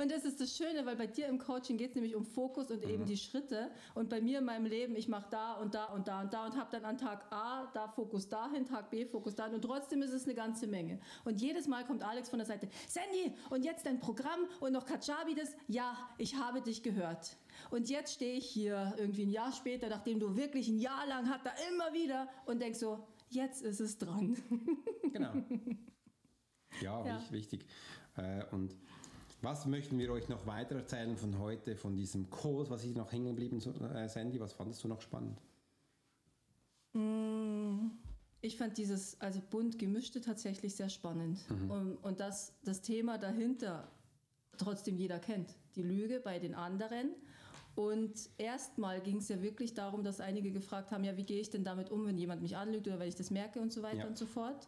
und 0.00 0.10
das 0.10 0.24
ist 0.24 0.40
das 0.40 0.56
Schöne, 0.56 0.84
weil 0.86 0.96
bei 0.96 1.06
dir 1.06 1.26
im 1.28 1.38
Coaching 1.38 1.76
geht 1.76 1.90
es 1.90 1.94
nämlich 1.94 2.14
um 2.14 2.24
Fokus 2.24 2.70
und 2.70 2.84
Mhm. 2.84 2.90
eben 2.90 3.04
die 3.06 3.16
Schritte. 3.16 3.70
Und 3.94 4.08
bei 4.08 4.20
mir 4.20 4.38
in 4.38 4.44
meinem 4.44 4.66
Leben, 4.66 4.94
ich 4.96 5.08
mache 5.08 5.26
da 5.30 5.54
und 5.54 5.74
da 5.74 5.86
und 5.86 6.06
da 6.08 6.20
und 6.22 6.32
da 6.32 6.46
und 6.46 6.56
habe 6.56 6.68
dann 6.70 6.84
an 6.84 6.98
Tag 6.98 7.24
A 7.32 7.66
da 7.74 7.88
Fokus 7.88 8.28
dahin, 8.28 8.64
Tag 8.64 8.90
B 8.90 9.04
Fokus 9.06 9.34
dahin. 9.34 9.54
Und 9.54 9.62
trotzdem 9.62 10.02
ist 10.02 10.12
es 10.12 10.24
eine 10.24 10.34
ganze 10.34 10.66
Menge. 10.66 11.00
Und 11.24 11.40
jedes 11.40 11.66
Mal 11.66 11.84
kommt 11.84 12.02
Alex 12.02 12.28
von 12.30 12.38
der 12.38 12.46
Seite, 12.46 12.68
Sandy, 12.86 13.34
und 13.50 13.64
jetzt 13.64 13.86
dein 13.86 13.98
Programm 14.00 14.40
und 14.60 14.72
noch 14.72 14.86
Kajabi 14.86 15.34
das. 15.34 15.54
Ja, 15.66 15.96
ich 16.18 16.36
habe 16.36 16.60
dich 16.60 16.82
gehört. 16.82 17.36
Und 17.70 17.88
jetzt 17.88 18.14
stehe 18.14 18.36
ich 18.38 18.46
hier 18.46 18.94
irgendwie 18.98 19.26
ein 19.26 19.30
Jahr 19.30 19.52
später, 19.52 19.88
nachdem 19.88 20.20
du 20.20 20.36
wirklich 20.36 20.68
ein 20.68 20.78
Jahr 20.78 21.06
lang 21.06 21.28
hat, 21.28 21.44
da 21.44 21.50
immer 21.70 21.92
wieder 21.92 22.28
und 22.46 22.60
denk 22.60 22.76
so, 22.76 23.06
jetzt 23.30 23.62
ist 23.62 23.80
es 23.80 23.98
dran. 23.98 24.36
genau. 25.12 25.32
Ja, 26.80 27.04
Ja. 27.06 27.20
wich- 27.20 27.32
wichtig. 27.32 27.66
Äh, 28.16 28.44
Und 28.52 28.74
was 29.42 29.66
möchten 29.66 29.98
wir 29.98 30.10
euch 30.12 30.28
noch 30.28 30.46
weiter 30.46 30.74
erzählen 30.76 31.16
von 31.16 31.38
heute, 31.38 31.76
von 31.76 31.94
diesem 31.96 32.28
Kurs, 32.30 32.70
was 32.70 32.84
ist 32.84 32.96
noch 32.96 33.12
hängen 33.12 33.26
geblieben, 33.36 33.58
äh, 33.94 34.08
Sandy? 34.08 34.40
Was 34.40 34.52
fandest 34.52 34.82
du 34.82 34.88
noch 34.88 35.00
spannend? 35.00 35.40
Ich 38.40 38.56
fand 38.56 38.76
dieses, 38.78 39.20
also 39.20 39.40
bunt 39.50 39.78
gemischte 39.78 40.20
tatsächlich 40.20 40.74
sehr 40.74 40.88
spannend. 40.88 41.38
Und, 41.68 41.96
und 41.98 42.20
dass 42.20 42.54
das 42.64 42.80
Thema 42.82 43.18
dahinter 43.18 43.90
trotzdem 44.56 44.96
jeder 44.96 45.18
kennt. 45.18 45.54
Die 45.76 45.82
Lüge 45.82 46.20
bei 46.20 46.38
den 46.38 46.54
anderen. 46.54 47.10
Und 47.78 48.28
erstmal 48.38 49.00
ging 49.00 49.18
es 49.18 49.28
ja 49.28 49.40
wirklich 49.40 49.72
darum, 49.72 50.02
dass 50.02 50.18
einige 50.20 50.50
gefragt 50.50 50.90
haben, 50.90 51.04
ja, 51.04 51.16
wie 51.16 51.22
gehe 51.22 51.40
ich 51.40 51.48
denn 51.48 51.62
damit 51.62 51.92
um, 51.92 52.04
wenn 52.06 52.18
jemand 52.18 52.42
mich 52.42 52.56
anlügt 52.56 52.88
oder 52.88 52.98
wenn 52.98 53.06
ich 53.08 53.14
das 53.14 53.30
merke 53.30 53.60
und 53.60 53.72
so 53.72 53.82
weiter 53.84 53.98
Ja. 53.98 54.06
und 54.08 54.18
so 54.18 54.26
fort. 54.26 54.66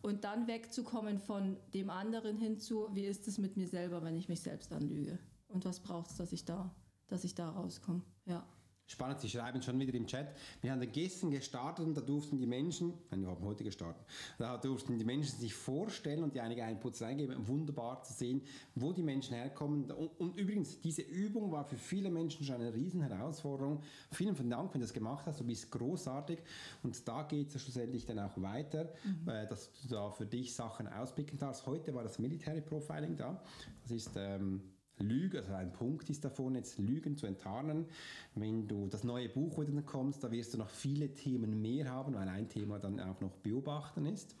Und 0.00 0.24
dann 0.24 0.46
wegzukommen 0.46 1.18
von 1.18 1.58
dem 1.74 1.90
anderen 1.90 2.38
hinzu, 2.38 2.88
wie 2.94 3.04
ist 3.04 3.28
es 3.28 3.36
mit 3.36 3.58
mir 3.58 3.68
selber, 3.68 4.02
wenn 4.02 4.16
ich 4.16 4.30
mich 4.30 4.40
selbst 4.40 4.72
anlüge? 4.72 5.18
Und 5.48 5.66
was 5.66 5.80
braucht 5.80 6.08
es, 6.10 6.16
dass 6.16 6.32
ich 6.32 6.46
da, 6.46 6.74
dass 7.08 7.24
ich 7.24 7.34
da 7.34 7.50
rauskomme? 7.50 8.00
Ja. 8.24 8.46
Spannend, 8.88 9.20
Sie 9.20 9.28
schreiben 9.28 9.60
schon 9.62 9.80
wieder 9.80 9.94
im 9.94 10.06
Chat. 10.06 10.28
Wir 10.60 10.70
haben 10.70 10.92
gestern 10.92 11.32
gestartet 11.32 11.84
und 11.84 11.96
da 11.96 12.00
durften 12.00 12.38
die 12.38 12.46
Menschen, 12.46 12.94
nein, 13.10 13.22
wir 13.22 13.30
haben 13.30 13.44
heute 13.44 13.64
gestartet, 13.64 14.00
da 14.38 14.56
durften 14.58 14.96
die 14.96 15.04
Menschen 15.04 15.40
sich 15.40 15.54
vorstellen 15.54 16.22
und 16.22 16.36
die 16.36 16.40
einige 16.40 16.62
Inputs 16.62 17.02
reingeben. 17.02 17.48
Wunderbar 17.48 18.04
zu 18.04 18.12
sehen, 18.12 18.42
wo 18.76 18.92
die 18.92 19.02
Menschen 19.02 19.34
herkommen. 19.34 19.90
Und, 19.90 20.20
und 20.20 20.38
übrigens, 20.38 20.80
diese 20.80 21.02
Übung 21.02 21.50
war 21.50 21.64
für 21.64 21.74
viele 21.74 22.10
Menschen 22.10 22.44
schon 22.44 22.54
eine 22.56 22.72
riesen 22.72 23.02
Herausforderung. 23.02 23.82
Vielen 24.12 24.36
vielen 24.36 24.50
Dank, 24.50 24.72
wenn 24.72 24.80
du 24.80 24.86
das 24.86 24.94
gemacht 24.94 25.26
hast. 25.26 25.40
Du 25.40 25.44
bist 25.44 25.68
großartig. 25.72 26.38
Und 26.84 27.08
da 27.08 27.24
geht 27.24 27.52
es 27.52 27.60
schlussendlich 27.60 28.06
dann 28.06 28.20
auch 28.20 28.40
weiter, 28.40 28.92
äh, 29.26 29.48
dass 29.48 29.72
du 29.82 29.88
da 29.88 30.10
für 30.12 30.26
dich 30.26 30.54
Sachen 30.54 30.86
auspicken 30.86 31.38
darfst. 31.38 31.66
Heute 31.66 31.92
war 31.92 32.04
das 32.04 32.20
Military 32.20 32.60
Profiling 32.60 33.16
da. 33.16 33.42
Das 33.82 33.90
ist 33.90 34.12
ähm, 34.16 34.62
Lüge, 34.98 35.38
also 35.38 35.52
ein 35.52 35.72
Punkt 35.72 36.08
ist 36.10 36.24
davon, 36.24 36.54
jetzt 36.54 36.78
Lügen 36.78 37.16
zu 37.16 37.26
enttarnen. 37.26 37.86
Wenn 38.34 38.66
du 38.66 38.86
das 38.86 39.04
neue 39.04 39.28
Buch, 39.28 39.64
dann 39.64 39.84
kommst, 39.84 40.24
da 40.24 40.30
wirst 40.30 40.54
du 40.54 40.58
noch 40.58 40.70
viele 40.70 41.12
Themen 41.14 41.60
mehr 41.60 41.90
haben, 41.90 42.14
weil 42.14 42.28
ein 42.28 42.48
Thema 42.48 42.78
dann 42.78 43.00
auch 43.00 43.20
noch 43.20 43.36
Beobachten 43.36 44.06
ist, 44.06 44.36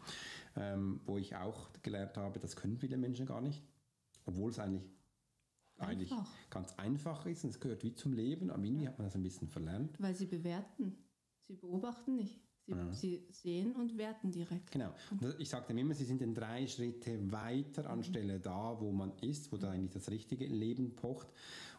ähm, 0.56 1.00
wo 1.04 1.18
ich 1.18 1.36
auch 1.36 1.68
gelernt 1.82 2.16
habe, 2.16 2.38
das 2.38 2.56
können 2.56 2.78
viele 2.78 2.96
Menschen 2.96 3.26
gar 3.26 3.40
nicht, 3.40 3.62
obwohl 4.24 4.50
es 4.50 4.58
eigentlich, 4.58 4.84
eigentlich 5.78 6.12
ganz 6.48 6.72
einfach 6.78 7.26
ist 7.26 7.44
und 7.44 7.50
es 7.50 7.60
gehört 7.60 7.82
wie 7.82 7.94
zum 7.94 8.12
Leben, 8.12 8.50
aber 8.50 8.64
irgendwie 8.64 8.88
hat 8.88 8.98
man 8.98 9.06
das 9.06 9.14
ein 9.14 9.22
bisschen 9.22 9.48
verlernt. 9.48 10.00
Weil 10.00 10.14
sie 10.14 10.26
bewerten. 10.26 10.96
Sie 11.46 11.54
beobachten 11.54 12.16
nicht. 12.16 12.45
Sie, 12.66 12.74
sie 12.92 13.22
sehen 13.30 13.72
und 13.76 13.96
werten 13.96 14.30
direkt. 14.32 14.72
Genau. 14.72 14.92
Das- 15.20 15.36
ich 15.38 15.48
sagte 15.48 15.72
immer, 15.72 15.94
sie 15.94 16.04
sind 16.04 16.20
in 16.20 16.34
drei 16.34 16.66
Schritte 16.66 17.30
weiter 17.30 17.88
anstelle 17.88 18.40
da, 18.40 18.76
wo 18.80 18.90
man 18.90 19.12
ist, 19.20 19.52
wo 19.52 19.56
da 19.56 19.70
eigentlich 19.70 19.92
das 19.92 20.10
richtige 20.10 20.46
Leben 20.46 20.94
pocht. 20.96 21.28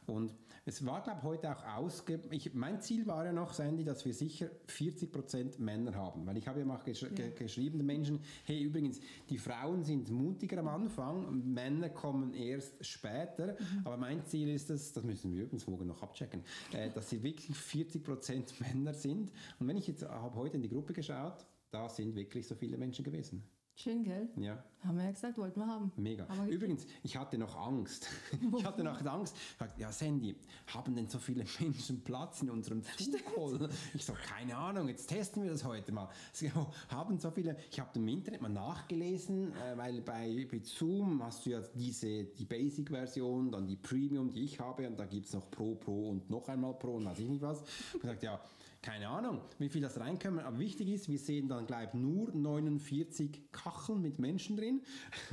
Und 0.05 0.33
es 0.67 0.85
war, 0.85 1.01
glaube 1.01 1.19
ich, 1.19 1.23
heute 1.23 1.55
auch 1.55 1.63
ausge... 1.77 2.19
Ich, 2.29 2.53
mein 2.53 2.81
Ziel 2.81 3.07
war 3.07 3.23
ja 3.23 3.31
noch, 3.31 3.53
Sandy, 3.53 3.85
dass 3.85 4.03
wir 4.03 4.13
sicher 4.13 4.49
40% 4.67 5.61
Männer 5.61 5.95
haben. 5.95 6.27
Weil 6.27 6.35
ich 6.35 6.45
habe 6.45 6.59
ja 6.59 6.65
mal 6.65 6.77
gesch 6.83 7.05
ge 7.15 7.31
geschrieben 7.31 7.77
den 7.77 7.87
Menschen, 7.87 8.19
hey, 8.43 8.61
übrigens, 8.61 8.99
die 9.29 9.37
Frauen 9.37 9.85
sind 9.85 10.11
mutiger 10.11 10.57
am 10.57 10.67
Anfang, 10.67 11.53
Männer 11.53 11.87
kommen 11.87 12.33
erst 12.33 12.85
später. 12.85 13.55
Aber 13.85 13.95
mein 13.95 14.25
Ziel 14.25 14.49
ist 14.49 14.69
es, 14.69 14.91
das 14.91 15.05
müssen 15.05 15.31
wir 15.31 15.43
übrigens 15.43 15.65
morgen 15.67 15.87
noch 15.87 16.03
abchecken, 16.03 16.43
äh, 16.73 16.89
dass 16.89 17.09
sie 17.09 17.23
wirklich 17.23 17.55
40% 17.55 18.51
Männer 18.59 18.93
sind. 18.93 19.31
Und 19.59 19.69
wenn 19.69 19.77
ich 19.77 19.87
jetzt, 19.87 20.03
habe 20.03 20.35
heute 20.35 20.57
in 20.57 20.63
die 20.63 20.69
Gruppe 20.69 20.91
geschaut, 20.91 21.45
da 21.71 21.87
sind 21.87 22.13
wirklich 22.13 22.45
so 22.45 22.55
viele 22.55 22.77
Menschen 22.77 23.05
gewesen. 23.05 23.41
Schön, 23.79 24.03
gell? 24.03 24.27
Ja, 24.37 24.57
Haben 24.83 24.97
wir 24.97 25.03
ja 25.05 25.11
gesagt, 25.11 25.37
wollten 25.37 25.59
wir 25.59 25.67
haben. 25.67 25.91
mega. 25.97 26.25
Aber 26.29 26.47
Übrigens, 26.47 26.87
ich 27.03 27.15
hatte 27.15 27.37
noch 27.37 27.55
Angst. 27.55 28.07
Ich 28.57 28.65
hatte 28.65 28.83
noch 28.83 29.05
Angst. 29.05 29.35
Ich 29.51 29.57
sagte, 29.59 29.79
ja, 29.79 29.91
Sandy, 29.91 30.35
haben 30.73 30.95
denn 30.95 31.07
so 31.07 31.19
viele 31.19 31.45
Menschen 31.59 32.01
Platz 32.03 32.41
in 32.41 32.49
unserem 32.49 32.81
Zoom-Call? 32.97 33.69
Ich 33.93 34.03
so, 34.03 34.13
keine 34.13 34.57
Ahnung, 34.57 34.87
jetzt 34.87 35.05
testen 35.05 35.43
wir 35.43 35.51
das 35.51 35.63
heute 35.63 35.91
mal. 35.91 36.09
So, 36.33 36.47
haben 36.89 37.19
so 37.19 37.29
viele, 37.29 37.55
ich 37.69 37.79
habe 37.79 37.91
im 37.99 38.07
Internet 38.07 38.41
mal 38.41 38.49
nachgelesen, 38.49 39.51
äh, 39.51 39.77
weil 39.77 40.01
bei, 40.01 40.47
bei 40.51 40.59
Zoom 40.63 41.21
hast 41.21 41.45
du 41.45 41.51
ja 41.51 41.61
diese, 41.75 42.23
die 42.23 42.45
Basic-Version, 42.45 43.51
dann 43.51 43.67
die 43.67 43.75
Premium, 43.75 44.31
die 44.31 44.43
ich 44.45 44.59
habe, 44.59 44.87
und 44.87 44.97
da 44.99 45.05
gibt 45.05 45.27
es 45.27 45.33
noch 45.33 45.51
Pro, 45.51 45.75
Pro 45.75 46.09
und 46.09 46.27
noch 46.31 46.47
einmal 46.49 46.73
Pro 46.73 46.95
und 46.95 47.05
weiß 47.05 47.19
ich 47.19 47.29
nicht 47.29 47.43
was. 47.43 47.61
Ich 47.93 47.99
gesagt, 48.01 48.23
ja, 48.23 48.41
keine 48.87 49.09
Ahnung, 49.09 49.41
wie 49.59 49.67
viel 49.67 49.81
das 49.81 49.99
reinkommen, 49.99 50.39
aber 50.39 50.59
wichtig 50.59 50.87
ist, 50.87 51.09
wir 51.09 51.19
sehen 51.19 51.49
dann 51.49 51.67
gleich 51.67 51.93
nur 51.93 52.31
49 52.33 53.51
Kacheln 53.51 54.01
mit 54.01 54.17
Menschen 54.17 54.55
drin. 54.55 54.81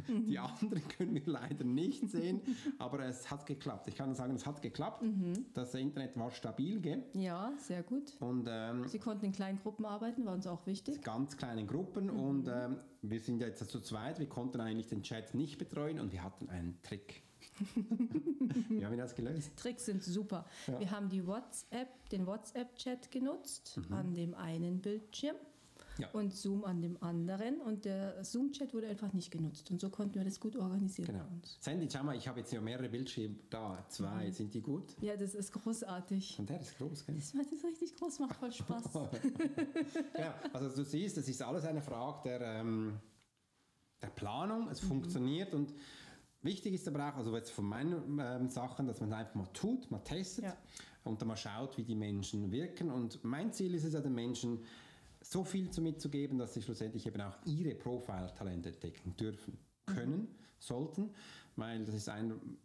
Die 0.08 0.40
anderen 0.40 0.82
können 0.88 1.14
wir 1.14 1.22
leider 1.26 1.62
nicht 1.62 2.10
sehen, 2.10 2.40
aber 2.78 3.04
es 3.04 3.30
hat 3.30 3.46
geklappt. 3.46 3.86
Ich 3.86 3.94
kann 3.94 4.12
sagen, 4.16 4.34
es 4.34 4.44
hat 4.44 4.60
geklappt. 4.60 5.04
Das 5.52 5.72
Internet 5.76 6.18
war 6.18 6.32
stabil, 6.32 6.80
gell? 6.80 7.04
Ja, 7.14 7.52
sehr 7.58 7.84
gut. 7.84 8.12
Und 8.18 8.48
ähm, 8.50 8.88
Sie 8.88 8.98
konnten 8.98 9.26
in 9.26 9.32
kleinen 9.32 9.60
Gruppen 9.60 9.84
arbeiten, 9.84 10.24
war 10.26 10.34
uns 10.34 10.48
auch 10.48 10.66
wichtig. 10.66 11.00
ganz 11.02 11.36
kleinen 11.36 11.68
Gruppen 11.68 12.10
und 12.10 12.48
ähm, 12.48 12.78
wir 13.02 13.20
sind 13.20 13.40
ja 13.40 13.46
jetzt 13.46 13.70
zu 13.70 13.80
zweit, 13.80 14.18
wir 14.18 14.28
konnten 14.28 14.60
eigentlich 14.60 14.88
den 14.88 15.04
Chat 15.04 15.32
nicht 15.34 15.58
betreuen 15.58 16.00
und 16.00 16.10
wir 16.10 16.24
hatten 16.24 16.48
einen 16.48 16.82
Trick. 16.82 17.23
Wie 18.68 18.84
haben 18.84 18.92
wir 18.92 18.98
das 19.02 19.14
gelöst? 19.14 19.50
Tricks 19.56 19.86
sind 19.86 20.02
super. 20.02 20.44
Ja. 20.66 20.80
Wir 20.80 20.90
haben 20.90 21.08
die 21.08 21.26
WhatsApp, 21.26 22.08
den 22.10 22.26
WhatsApp-Chat 22.26 23.10
genutzt 23.10 23.78
an 23.90 24.14
dem 24.14 24.34
einen 24.34 24.80
Bildschirm 24.80 25.36
Mhm. 25.96 26.02
Ja. 26.02 26.10
und 26.10 26.34
Zoom 26.34 26.64
an 26.64 26.82
dem 26.82 27.00
anderen. 27.04 27.60
Und 27.60 27.84
der 27.84 28.24
Zoom-Chat 28.24 28.74
wurde 28.74 28.88
einfach 28.88 29.12
nicht 29.12 29.30
genutzt. 29.30 29.70
Und 29.70 29.80
so 29.80 29.90
konnten 29.90 30.16
wir 30.16 30.24
das 30.24 30.40
gut 30.40 30.56
organisieren 30.56 31.06
Genau. 31.06 31.24
Sandy, 31.60 31.88
schau 31.88 32.02
mal, 32.02 32.16
ich 32.16 32.26
habe 32.26 32.40
jetzt 32.40 32.52
ja 32.52 32.60
mehrere 32.60 32.88
Bildschirme 32.88 33.36
da. 33.48 33.84
Zwei, 33.88 34.28
sind 34.32 34.52
die 34.54 34.60
gut? 34.60 34.96
Ja, 35.00 35.16
das 35.16 35.36
ist 35.36 35.52
großartig. 35.52 36.36
Und 36.40 36.50
der 36.50 36.60
ist 36.60 36.76
groß, 36.78 37.06
gell? 37.06 37.14
Das 37.14 37.32
macht 37.34 37.46
das 37.52 37.62
richtig 37.62 37.94
groß, 37.94 38.18
macht 38.18 38.34
voll 38.34 38.50
Spaß. 38.50 38.84
Ja, 40.18 40.34
also 40.52 40.68
du 40.74 40.82
siehst, 40.84 41.16
es 41.16 41.28
ist 41.28 41.40
alles 41.42 41.64
eine 41.64 41.80
Frage 41.80 42.28
der, 42.28 42.40
ähm, 42.40 42.94
der 44.02 44.08
Planung, 44.08 44.68
es 44.70 44.80
funktioniert 44.80 45.54
und 45.54 45.72
wichtig 46.44 46.74
ist 46.74 46.86
aber 46.86 47.08
auch, 47.08 47.16
also 47.16 47.34
jetzt 47.34 47.50
von 47.50 47.64
meinen 47.64 48.18
ähm, 48.18 48.48
Sachen, 48.48 48.86
dass 48.86 49.00
man 49.00 49.12
einfach 49.12 49.34
mal 49.34 49.48
tut, 49.52 49.90
mal 49.90 49.98
testet. 50.00 50.44
Ja. 50.44 50.56
und 51.04 51.20
dann 51.20 51.28
mal 51.28 51.36
schaut, 51.36 51.76
wie 51.76 51.84
die 51.84 51.94
Menschen 51.94 52.50
wirken. 52.50 52.90
Und 52.90 53.22
mein 53.24 53.52
Ziel 53.52 53.74
ist 53.74 53.84
es 53.84 53.92
ja, 53.94 54.00
den 54.00 54.14
Menschen 54.14 54.60
so 55.20 55.44
viel 55.44 55.70
zu 55.70 55.80
mitzugeben, 55.80 56.38
dass 56.38 56.54
sie 56.54 56.62
schlussendlich 56.62 57.06
eben 57.06 57.20
auch 57.20 57.36
ihre 57.44 57.74
Profile-Talente 57.74 58.70
entdecken 58.70 59.16
dürfen, 59.16 59.58
können, 59.86 60.20
mhm. 60.20 60.28
sollten, 60.58 61.14
weil 61.56 61.84
das 61.84 61.94
ist 61.94 62.08
ein, 62.08 62.58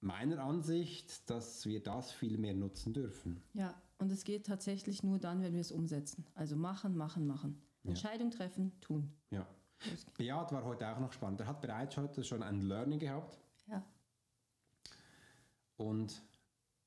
meiner 0.00 0.42
Ansicht, 0.42 1.28
dass 1.28 1.66
wir 1.66 1.82
das 1.82 2.12
viel 2.12 2.38
mehr 2.38 2.54
nutzen 2.54 2.92
dürfen. 2.92 3.42
Ja, 3.54 3.74
und 3.98 4.12
es 4.12 4.24
geht 4.24 4.46
tatsächlich 4.46 5.02
nur 5.02 5.18
dann, 5.18 5.42
wenn 5.42 5.54
wir 5.54 5.60
es 5.60 5.72
umsetzen. 5.72 6.26
Also 6.34 6.56
machen, 6.56 6.96
machen, 6.96 7.26
machen. 7.26 7.60
Ja. 7.82 7.90
Entscheidung 7.90 8.30
treffen, 8.30 8.72
tun. 8.80 9.10
Ja. 9.30 9.46
Beat 10.16 10.52
war 10.52 10.64
heute 10.64 10.88
auch 10.88 10.98
noch 10.98 11.12
spannend. 11.12 11.40
Er 11.40 11.46
hat 11.46 11.60
bereits 11.60 11.96
heute 11.96 12.24
schon 12.24 12.42
ein 12.42 12.62
Learning 12.62 12.98
gehabt. 12.98 13.38
Ja. 13.66 13.84
Und 15.76 16.22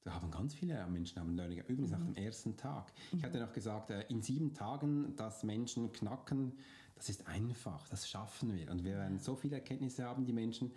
da 0.02 0.14
haben 0.14 0.32
ganz 0.32 0.54
viele 0.54 0.86
Menschen 0.88 1.20
haben 1.20 1.36
Learning. 1.36 1.60
Übrigens 1.60 1.92
mhm. 1.92 1.98
nach 1.98 2.06
dem 2.06 2.16
ersten 2.16 2.58
Tag. 2.58 2.92
Ich 3.12 3.24
hatte 3.24 3.40
noch 3.40 3.54
gesagt, 3.54 3.90
äh, 3.90 4.02
in 4.10 4.22
sieben 4.22 4.54
Tagen, 4.54 5.16
dass 5.16 5.44
Menschen 5.44 5.92
knacken, 5.92 6.58
das 6.96 7.10
ist 7.10 7.28
einfach, 7.28 7.88
das 7.88 8.10
schaffen 8.10 8.56
wir. 8.56 8.72
Und 8.72 8.84
wir 8.84 8.96
werden 8.96 9.20
so 9.20 9.36
viele 9.36 9.56
Erkenntnisse 9.56 10.04
haben, 10.04 10.26
die 10.26 10.34
Menschen, 10.34 10.74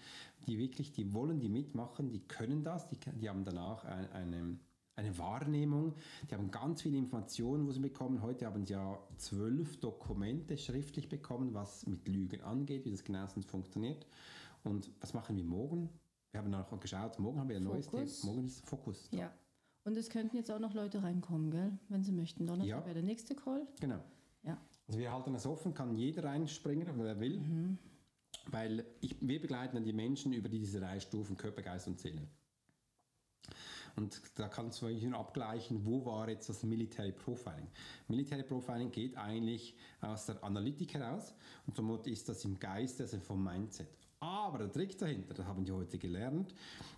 die 0.47 0.59
wirklich, 0.59 0.93
die 0.93 1.13
wollen, 1.13 1.41
die 1.41 1.49
mitmachen, 1.49 2.11
die 2.11 2.21
können 2.21 2.63
das, 2.63 2.89
die, 2.89 2.99
die 3.21 3.29
haben 3.29 3.45
danach 3.45 3.85
eine, 3.85 4.59
eine 4.97 5.17
Wahrnehmung, 5.19 5.95
die 6.31 6.35
haben 6.35 6.51
ganz 6.51 6.83
viele 6.83 6.99
Informationen, 6.99 7.67
wo 7.67 7.73
sie 7.73 7.81
bekommen. 7.81 8.23
Heute 8.23 8.47
haben 8.47 8.65
sie 8.65 8.75
ja 8.75 8.99
zwölf 9.17 9.81
Dokumente 9.81 10.59
schriftlich 10.59 11.09
bekommen, 11.09 11.55
was 11.55 11.87
mit 11.87 12.07
Lügen 12.09 12.43
angeht, 12.43 12.85
wie 12.85 12.91
das 12.91 13.05
genauestens 13.05 13.47
funktioniert. 13.47 14.07
Und 14.65 14.91
was 15.01 15.15
machen 15.15 15.37
wir 15.37 15.45
morgen? 15.45 15.89
Wir 16.31 16.41
haben 16.41 16.55
auch 16.55 16.81
geschaut, 16.81 17.19
morgen 17.19 17.41
haben 17.41 17.49
wir 17.49 17.57
ein 17.57 17.65
Fokus. 17.65 17.93
neues 17.93 18.21
Thema. 18.21 18.33
Morgen 18.33 18.47
ist 18.47 18.67
Fokus. 18.67 19.09
Da. 19.11 19.19
Ja. 19.19 19.33
Und 19.85 19.97
es 19.97 20.09
könnten 20.11 20.37
jetzt 20.37 20.51
auch 20.51 20.61
noch 20.61 20.75
Leute 20.75 21.03
reinkommen, 21.03 21.51
gell? 21.51 21.79
wenn 21.89 22.05
sie 22.05 22.13
möchten. 22.13 22.47
Donnerstag 22.47 22.69
ja. 22.69 22.85
wäre 22.85 22.95
der 22.95 23.03
nächste 23.03 23.35
Call. 23.35 23.67
Genau. 23.81 24.01
Ja. 24.43 24.59
Also 24.87 25.01
wir 25.01 25.13
halten 25.13 25.35
es 25.35 25.47
offen, 25.47 25.75
kann 25.75 25.95
jeder 25.97 26.25
reinspringen, 26.25 26.87
wer 26.97 27.19
will. 27.19 27.41
Mhm. 27.41 27.79
Weil 28.51 28.85
ich, 29.01 29.17
wir 29.21 29.41
begleiten 29.41 29.77
dann 29.77 29.85
die 29.85 29.93
Menschen 29.93 30.33
über 30.33 30.49
diese 30.49 30.81
drei 30.81 31.01
Stufen 31.01 31.37
Körper, 31.37 31.63
Geist 31.63 31.87
und 31.87 31.99
Seele. 31.99 32.23
Und 33.97 34.21
da 34.37 34.49
kannst 34.49 34.83
du 34.83 34.89
nur 34.89 35.19
abgleichen, 35.19 35.85
wo 35.85 36.05
war 36.05 36.29
jetzt 36.29 36.49
das 36.49 36.63
Military 36.63 37.13
Profiling. 37.13 37.69
Military 38.09 38.43
Profiling 38.43 38.91
geht 38.91 39.17
eigentlich 39.17 39.77
aus 40.01 40.27
der 40.27 40.43
Analytik 40.43 40.95
heraus 40.95 41.35
und 41.67 41.77
somit 41.77 42.07
ist 42.07 42.29
das 42.29 42.45
im 42.45 42.59
Geist, 42.59 43.01
also 43.01 43.19
vom 43.21 43.43
Mindset. 43.43 43.89
Aber 44.21 44.59
der 44.59 44.73
Trick 44.73 44.97
dahinter, 44.99 45.35
das 45.35 45.47
haben 45.47 45.65
die 45.65 45.73
heute 45.73 45.99
gelernt, 45.99 46.55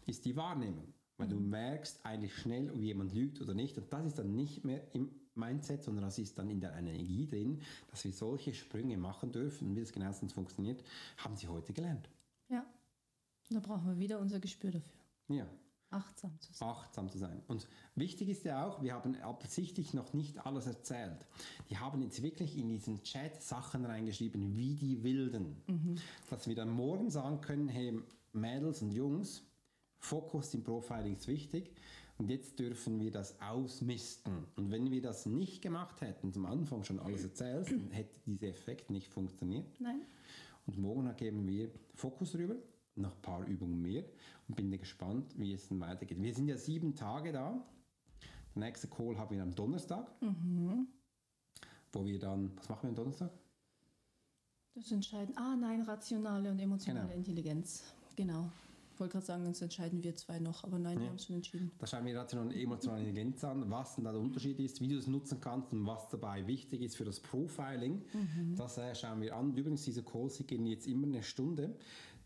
ist 0.07 0.25
die 0.25 0.37
Wahrnehmung. 0.37 0.93
Weil 1.17 1.29
du 1.29 1.37
mhm. 1.37 1.51
merkst 1.51 2.05
eigentlich 2.05 2.35
schnell, 2.35 2.71
ob 2.71 2.83
jemand 2.83 3.13
lügt 3.15 3.41
oder 3.41 3.55
nicht. 3.55 3.79
Und 3.79 3.93
das 3.93 4.05
ist 4.07 4.19
dann 4.19 4.35
nicht 4.35 4.65
mehr 4.65 4.83
im 4.95 5.11
Mindset, 5.35 5.83
sondern 5.85 6.05
das 6.05 6.19
ist 6.19 6.39
dann 6.39 6.51
in 6.51 6.61
der 6.61 6.75
Energie 6.75 7.27
drin, 7.27 7.61
dass 7.89 8.05
wir 8.05 8.13
solche 8.13 8.53
Sprünge 8.53 8.97
machen 8.97 9.33
dürfen. 9.33 9.69
Und 9.69 9.77
wie 9.77 9.81
das 9.81 9.93
genauestens 9.93 10.33
funktioniert, 10.33 10.83
haben 11.19 11.37
sie 11.37 11.49
heute 11.49 11.73
gelernt. 11.73 12.09
Ja, 12.49 12.67
da 13.51 13.61
brauchen 13.61 13.87
wir 13.87 13.99
wieder 13.99 14.19
unser 14.19 14.41
Gespür 14.41 14.73
dafür. 14.73 15.01
Ja. 15.29 15.47
Achtsam 15.95 16.39
zu 16.41 16.53
sein. 16.53 16.69
Achtsam 16.69 17.09
zu 17.09 17.19
sein. 17.19 17.43
Und 17.47 17.69
wichtig 17.95 18.29
ist 18.29 18.45
ja 18.45 18.67
auch, 18.67 18.83
wir 18.83 18.95
haben 18.95 19.17
absichtlich 19.21 19.95
noch 19.95 20.13
nicht 20.13 20.45
alles 20.45 20.67
erzählt. 20.67 21.27
Die 21.71 21.79
haben 21.79 22.03
jetzt 22.03 22.23
wirklich 22.23 22.59
in 22.59 22.69
diesen 22.69 23.03
Chat 23.03 23.43
Sachen 23.43 23.85
reingeschrieben, 23.85 24.57
wie 24.57 24.75
die 24.75 25.03
Wilden. 25.03 25.63
Mhm. 25.67 25.97
Dass 26.31 26.49
wir 26.49 26.55
dann 26.55 26.71
morgen 26.71 27.11
sagen 27.11 27.41
können, 27.41 27.69
hey 27.69 27.99
Mädels 28.33 28.83
und 28.83 28.91
Jungs, 28.91 29.45
Fokus 29.99 30.53
im 30.55 30.65
Profiling 30.65 31.15
ist 31.15 31.29
wichtig 31.29 31.73
und 32.19 32.31
jetzt 32.31 32.59
dürfen 32.59 33.01
wir 33.01 33.11
das 33.11 33.41
ausmisten. 33.41 34.47
Und 34.57 34.71
wenn 34.71 34.91
wir 34.91 35.01
das 35.01 35.27
nicht 35.27 35.63
gemacht 35.63 36.01
hätten, 36.01 36.33
zum 36.33 36.47
Anfang 36.47 36.85
schon 36.85 37.01
alles 37.01 37.25
erzählt, 37.25 37.71
dann 37.71 37.91
hätte 37.91 38.19
dieser 38.27 38.49
Effekt 38.49 38.91
nicht 38.91 39.09
funktioniert. 39.09 39.67
Nein. 39.81 40.03
Und 40.67 40.79
morgen 40.79 41.15
geben 41.17 41.47
wir 41.47 41.71
Fokus 41.95 42.35
rüber, 42.35 42.57
noch 42.97 43.15
ein 43.15 43.23
paar 43.23 43.47
Übungen 43.47 43.81
mehr 43.81 44.05
und 44.49 44.57
bin 44.57 44.71
gespannt, 44.71 45.35
wie 45.39 45.53
es 45.53 45.69
dann 45.69 45.81
weitergeht. 45.81 46.21
Wir 46.21 46.35
sind 46.35 46.49
ja 46.49 46.57
sieben 46.57 46.95
Tage 46.95 47.33
da. 47.33 47.65
Der 48.55 48.65
nächste 48.65 48.89
Call 48.89 49.19
haben 49.19 49.35
wir 49.35 49.43
am 49.43 49.55
Donnerstag, 49.55 50.11
mhm. 50.21 50.87
wo 51.93 52.05
wir 52.05 52.19
dann, 52.19 52.57
was 52.57 52.69
machen 52.69 52.83
wir 52.85 52.89
am 52.91 52.95
Donnerstag? 52.95 53.31
Das 54.75 54.91
entscheiden, 54.91 55.37
ah 55.37 55.57
nein, 55.57 55.83
rationale 55.83 56.51
und 56.51 56.59
emotionale 56.59 57.07
genau. 57.07 57.19
Intelligenz. 57.19 57.95
Genau. 58.17 58.51
Ich 58.93 59.01
wollte 59.01 59.15
gerade 59.15 59.27
sagen, 59.27 59.45
das 59.45 59.61
entscheiden 59.61 60.05
wir 60.05 60.15
zwei 60.15 60.39
noch, 60.39 60.63
aber 60.63 60.79
nein, 60.79 60.99
ja. 60.99 61.03
wir 61.03 61.09
haben 61.11 61.19
schon 61.19 61.35
entschieden. 61.35 61.73
Da 61.79 61.87
schauen 61.87 62.05
wir 62.07 62.17
rational 62.17 62.47
und 62.47 62.55
emotionale 62.55 63.01
Intelligenz 63.01 63.43
an, 63.43 63.69
was 63.69 63.97
denn 63.97 64.05
da 64.05 64.13
der 64.13 64.21
Unterschied 64.21 64.61
ist, 64.61 64.81
wie 64.81 64.87
du 64.87 64.97
es 64.97 65.09
nutzen 65.09 65.41
kannst 65.41 65.73
und 65.73 65.85
was 65.85 66.09
dabei 66.11 66.47
wichtig 66.47 66.81
ist 66.81 66.97
für 66.97 67.05
das 67.05 67.19
Profiling. 67.19 68.05
Mhm. 68.13 68.55
Das 68.55 68.79
äh, 68.79 68.95
schauen 68.95 69.21
wir 69.21 69.35
an. 69.35 69.57
Übrigens, 69.57 69.85
diese 69.85 70.05
Calls 70.05 70.37
die 70.37 70.47
gehen 70.47 70.65
jetzt 70.67 70.87
immer 70.87 71.09
eine 71.09 71.25
Stunde. 71.25 71.77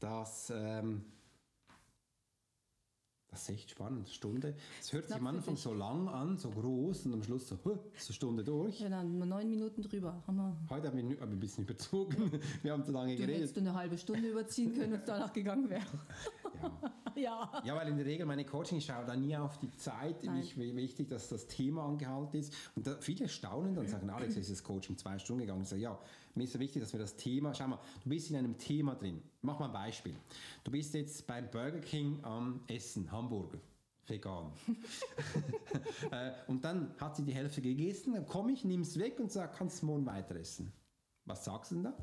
Das 0.01 0.53
ähm, 0.55 1.05
das 3.31 3.43
ist 3.43 3.51
echt 3.51 3.71
spannend. 3.71 4.09
Stunde. 4.09 4.55
Es 4.81 4.93
hört 4.93 5.07
sich 5.07 5.17
am 5.17 5.27
Anfang 5.27 5.57
so 5.57 5.75
lang 5.75 6.09
an, 6.09 6.39
so 6.39 6.51
groß 6.51 7.07
und 7.07 7.15
am 7.15 7.23
Schluss 7.23 7.47
so, 7.47 7.59
huh, 7.63 7.79
so 7.97 8.13
Stunde 8.15 8.43
durch. 8.43 8.81
Ja, 8.81 8.89
dann 8.89 9.19
neun 9.19 9.49
Minuten 9.51 9.83
drüber. 9.83 10.23
Haben 10.27 10.37
wir. 10.37 10.57
Heute 10.71 10.89
haben 10.89 11.11
wir, 11.11 11.23
ein 11.23 11.39
bisschen 11.39 11.65
überzogen. 11.65 12.33
Wir 12.63 12.73
haben 12.73 12.85
zu 12.85 12.93
lange 12.93 13.13
du 13.13 13.21
geredet. 13.21 13.37
Hättest 13.43 13.57
du 13.57 13.61
eine 13.61 13.75
halbe 13.75 13.99
Stunde 13.99 14.29
überziehen 14.29 14.73
können, 14.73 14.93
wenn 14.93 15.01
es 15.01 15.07
danach 15.07 15.33
gegangen 15.33 15.69
wäre. 15.69 15.87
Ja. 17.15 17.51
ja. 17.55 17.63
ja, 17.65 17.77
weil 17.77 17.89
in 17.89 17.97
der 17.97 18.07
Regel 18.07 18.27
meine 18.27 18.45
Coaching, 18.45 18.79
ich 18.79 18.87
schaue 18.87 19.05
da 19.05 19.15
nie 19.15 19.37
auf 19.37 19.59
die 19.59 19.71
Zeit. 19.77 20.25
Ich 20.41 20.57
wichtig, 20.57 21.09
dass 21.09 21.29
das 21.29 21.47
Thema 21.47 21.85
angehalten 21.85 22.41
ist. 22.41 22.53
Und 22.75 22.89
viele 23.01 23.29
staunen 23.29 23.75
dann, 23.75 23.87
sagen, 23.89 24.11
Alex, 24.11 24.37
ist 24.37 24.51
das 24.51 24.63
Coaching 24.63 24.97
zwei 24.97 25.19
Stunden 25.19 25.43
gegangen. 25.43 25.63
Ich 25.63 25.69
sage, 25.69 25.83
ja, 25.83 25.99
mir 26.35 26.45
ist 26.45 26.53
so 26.53 26.61
wichtig, 26.61 26.83
dass 26.83 26.93
wir 26.93 27.01
das 27.01 27.17
Thema, 27.17 27.55
schau 27.55 27.69
mal, 27.69 27.81
du 28.03 28.09
bist 28.09 28.31
in 28.31 28.37
einem 28.37 28.57
Thema 28.59 28.95
drin. 28.95 29.23
Mach 29.43 29.59
mal 29.59 29.67
ein 29.67 29.73
Beispiel. 29.73 30.15
Du 30.65 30.71
bist 30.71 30.95
jetzt 30.95 31.27
beim 31.27 31.51
Burger 31.51 31.81
King 31.81 32.19
am 32.23 32.61
Essen, 32.69 33.11
Hamburger 33.11 33.59
vegan. 34.07 34.53
Äh, 36.11 36.33
und 36.47 36.65
dann 36.65 36.95
hat 36.99 37.17
sie 37.17 37.25
die 37.25 37.35
Hälfte 37.35 37.61
gegessen, 37.61 38.15
dann 38.15 38.27
komme 38.27 38.53
ich, 38.53 38.65
nehme 38.65 38.83
es 38.83 38.99
weg 38.99 39.21
und 39.21 39.31
sage, 39.31 39.53
kannst 39.57 39.83
du 39.83 39.87
morgen 39.87 40.07
weiter 40.07 40.37
essen. 40.37 40.73
Was 41.27 41.45
sagst 41.45 41.73
du 41.73 41.75
denn 41.75 41.85
da? 41.85 41.95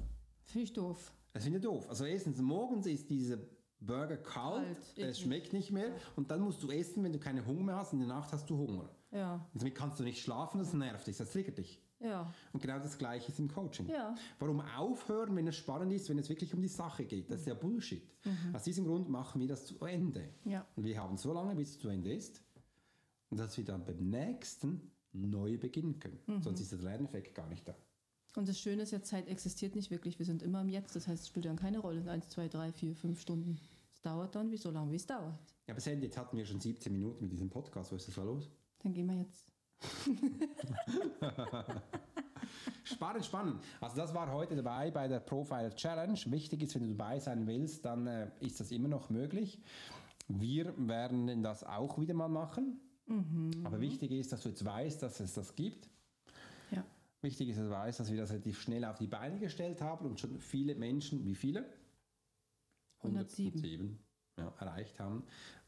Finde 0.43 0.65
ich 0.65 0.73
doof. 0.73 1.11
Das 1.33 1.43
finde 1.43 1.57
ich 1.57 1.63
doof. 1.63 1.89
Also 1.89 2.05
erstens, 2.05 2.39
morgens 2.39 2.85
ist 2.85 3.09
diese 3.09 3.39
Burger 3.79 4.17
kalt, 4.17 4.77
es 4.97 5.19
schmeckt 5.19 5.53
nicht 5.53 5.71
mehr 5.71 5.91
und 6.15 6.29
dann 6.29 6.41
musst 6.41 6.61
du 6.61 6.69
essen, 6.69 7.03
wenn 7.03 7.13
du 7.13 7.19
keine 7.19 7.45
Hunger 7.45 7.63
mehr 7.63 7.75
hast, 7.77 7.93
in 7.93 7.99
der 7.99 8.07
Nacht 8.07 8.31
hast 8.31 8.49
du 8.49 8.57
Hunger. 8.57 8.89
Ja. 9.11 9.35
Und 9.53 9.61
damit 9.61 9.75
kannst 9.75 9.99
du 9.99 10.03
nicht 10.03 10.21
schlafen, 10.21 10.59
das 10.59 10.73
nervt 10.73 11.07
dich, 11.07 11.17
das 11.17 11.31
triggert 11.31 11.57
dich. 11.57 11.81
Ja. 12.05 12.33
Und 12.53 12.61
genau 12.61 12.79
das 12.79 12.97
Gleiche 12.97 13.31
ist 13.31 13.39
im 13.39 13.47
Coaching. 13.47 13.87
Ja. 13.89 14.15
Warum 14.39 14.61
aufhören, 14.61 15.35
wenn 15.35 15.47
es 15.47 15.55
spannend 15.55 15.91
ist, 15.91 16.09
wenn 16.09 16.19
es 16.19 16.29
wirklich 16.29 16.53
um 16.53 16.61
die 16.61 16.67
Sache 16.67 17.05
geht? 17.05 17.29
Das 17.29 17.41
ist 17.41 17.47
ja 17.47 17.53
Bullshit. 17.53 18.03
Mhm. 18.23 18.55
Aus 18.55 18.63
diesem 18.63 18.85
Grund 18.85 19.09
machen 19.09 19.41
wir 19.41 19.47
das 19.47 19.65
zu 19.65 19.83
Ende. 19.85 20.29
Ja. 20.45 20.65
Und 20.75 20.83
wir 20.83 21.01
haben 21.01 21.17
so 21.17 21.33
lange, 21.33 21.55
bis 21.55 21.71
es 21.71 21.79
zu 21.79 21.89
Ende 21.89 22.13
ist, 22.13 22.41
dass 23.31 23.57
wir 23.57 23.65
dann 23.65 23.83
beim 23.85 24.09
nächsten 24.09 24.91
neu 25.11 25.57
beginnen 25.57 25.99
können. 25.99 26.19
Mhm. 26.27 26.41
Sonst 26.41 26.61
ist 26.61 26.71
der 26.71 26.79
Lerneffekt 26.79 27.35
gar 27.35 27.47
nicht 27.47 27.67
da. 27.67 27.75
Und 28.35 28.49
das 28.49 28.59
Schöne 28.59 28.83
ist 28.83 28.91
ja, 28.91 29.01
Zeit 29.01 29.27
existiert 29.27 29.75
nicht 29.75 29.91
wirklich. 29.91 30.19
Wir 30.19 30.25
sind 30.25 30.43
immer 30.43 30.61
im 30.61 30.69
Jetzt. 30.69 30.95
Das 30.95 31.07
heißt, 31.07 31.23
es 31.23 31.27
spielt 31.29 31.45
dann 31.45 31.55
keine 31.55 31.79
Rolle 31.79 32.01
in 32.01 32.09
1, 32.09 32.29
2, 32.29 32.49
3, 32.49 32.71
4, 32.73 32.95
5 32.95 33.21
Stunden. 33.21 33.59
Es 33.93 34.01
dauert 34.01 34.35
dann 34.35 34.51
wie 34.51 34.57
so 34.57 34.71
lange, 34.71 34.91
wie 34.91 34.97
es 34.97 35.05
dauert. 35.05 35.39
Ja, 35.67 35.73
aber 35.73 35.79
Sandy, 35.79 36.07
jetzt 36.07 36.17
hatten 36.17 36.37
wir 36.37 36.45
schon 36.45 36.59
17 36.59 36.91
Minuten 36.91 37.23
mit 37.23 37.31
diesem 37.31 37.49
Podcast. 37.49 37.91
Was 37.91 38.07
ist 38.07 38.17
das 38.17 38.23
los? 38.25 38.49
Dann 38.79 38.93
gehen 38.93 39.07
wir 39.07 39.15
jetzt. 39.15 39.47
spannend, 42.83 43.25
spannend. 43.25 43.63
Also 43.81 43.97
das 43.97 44.13
war 44.13 44.31
heute 44.31 44.55
dabei 44.55 44.91
bei 44.91 45.07
der 45.07 45.19
Profile 45.19 45.73
Challenge. 45.75 46.19
Wichtig 46.27 46.63
ist, 46.63 46.75
wenn 46.75 46.83
du 46.83 46.95
dabei 46.95 47.19
sein 47.19 47.47
willst, 47.47 47.85
dann 47.85 48.07
äh, 48.07 48.31
ist 48.39 48.59
das 48.59 48.71
immer 48.71 48.87
noch 48.87 49.09
möglich. 49.09 49.59
Wir 50.27 50.73
werden 50.77 51.43
das 51.43 51.63
auch 51.63 51.99
wieder 51.99 52.13
mal 52.13 52.29
machen. 52.29 52.79
Mhm. 53.07 53.51
Aber 53.63 53.79
wichtig 53.79 54.11
ist, 54.11 54.31
dass 54.31 54.41
du 54.41 54.49
jetzt 54.49 54.65
weißt, 54.65 55.03
dass 55.03 55.19
es 55.19 55.33
das 55.33 55.55
gibt. 55.55 55.89
Ja. 56.71 56.83
Wichtig 57.21 57.49
ist, 57.49 57.59
dass 57.59 57.65
du 57.65 57.71
weißt, 57.71 57.99
dass 57.99 58.11
wir 58.11 58.17
das 58.17 58.31
relativ 58.31 58.59
schnell 58.59 58.85
auf 58.85 58.97
die 58.97 59.07
Beine 59.07 59.39
gestellt 59.39 59.81
haben 59.81 60.05
und 60.05 60.19
schon 60.19 60.39
viele 60.39 60.75
Menschen, 60.75 61.23
wie 61.25 61.35
viele? 61.35 61.65
107. 63.03 63.61
107 63.61 63.99
ja, 64.37 64.53
erreicht 64.59 64.99
haben. 64.99 65.23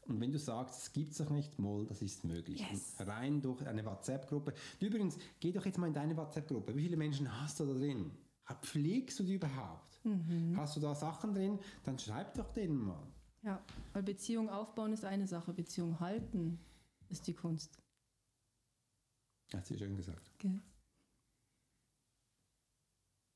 Und 0.08 0.20
wenn 0.20 0.32
du 0.32 0.38
sagst, 0.38 0.82
es 0.82 0.92
gibt 0.92 1.12
es 1.12 1.18
doch 1.18 1.28
nicht, 1.28 1.58
Moll, 1.58 1.86
das 1.86 2.00
ist 2.00 2.24
möglich. 2.24 2.60
Yes. 2.70 2.94
Rein 2.98 3.42
durch 3.42 3.66
eine 3.66 3.84
WhatsApp-Gruppe. 3.84 4.54
Übrigens, 4.80 5.18
geh 5.38 5.52
doch 5.52 5.66
jetzt 5.66 5.78
mal 5.78 5.86
in 5.86 5.92
deine 5.92 6.16
WhatsApp-Gruppe. 6.16 6.74
Wie 6.74 6.82
viele 6.82 6.96
Menschen 6.96 7.30
hast 7.40 7.60
du 7.60 7.66
da 7.66 7.74
drin? 7.74 8.10
Pflegst 8.62 9.18
du 9.18 9.24
die 9.24 9.34
überhaupt? 9.34 10.00
Mhm. 10.04 10.56
Hast 10.56 10.76
du 10.76 10.80
da 10.80 10.94
Sachen 10.94 11.34
drin? 11.34 11.58
Dann 11.84 11.98
schreib 11.98 12.34
doch 12.34 12.50
denen 12.54 12.78
mal. 12.78 13.06
Ja, 13.42 13.62
weil 13.92 14.02
Beziehung 14.02 14.48
aufbauen 14.48 14.92
ist 14.94 15.04
eine 15.04 15.26
Sache, 15.26 15.52
Beziehung 15.52 16.00
halten 16.00 16.58
ist 17.10 17.26
die 17.26 17.34
Kunst. 17.34 17.78
Hat 19.52 19.66
sie 19.66 19.76
schön 19.78 19.96
gesagt. 19.96 20.30
Okay. 20.34 20.60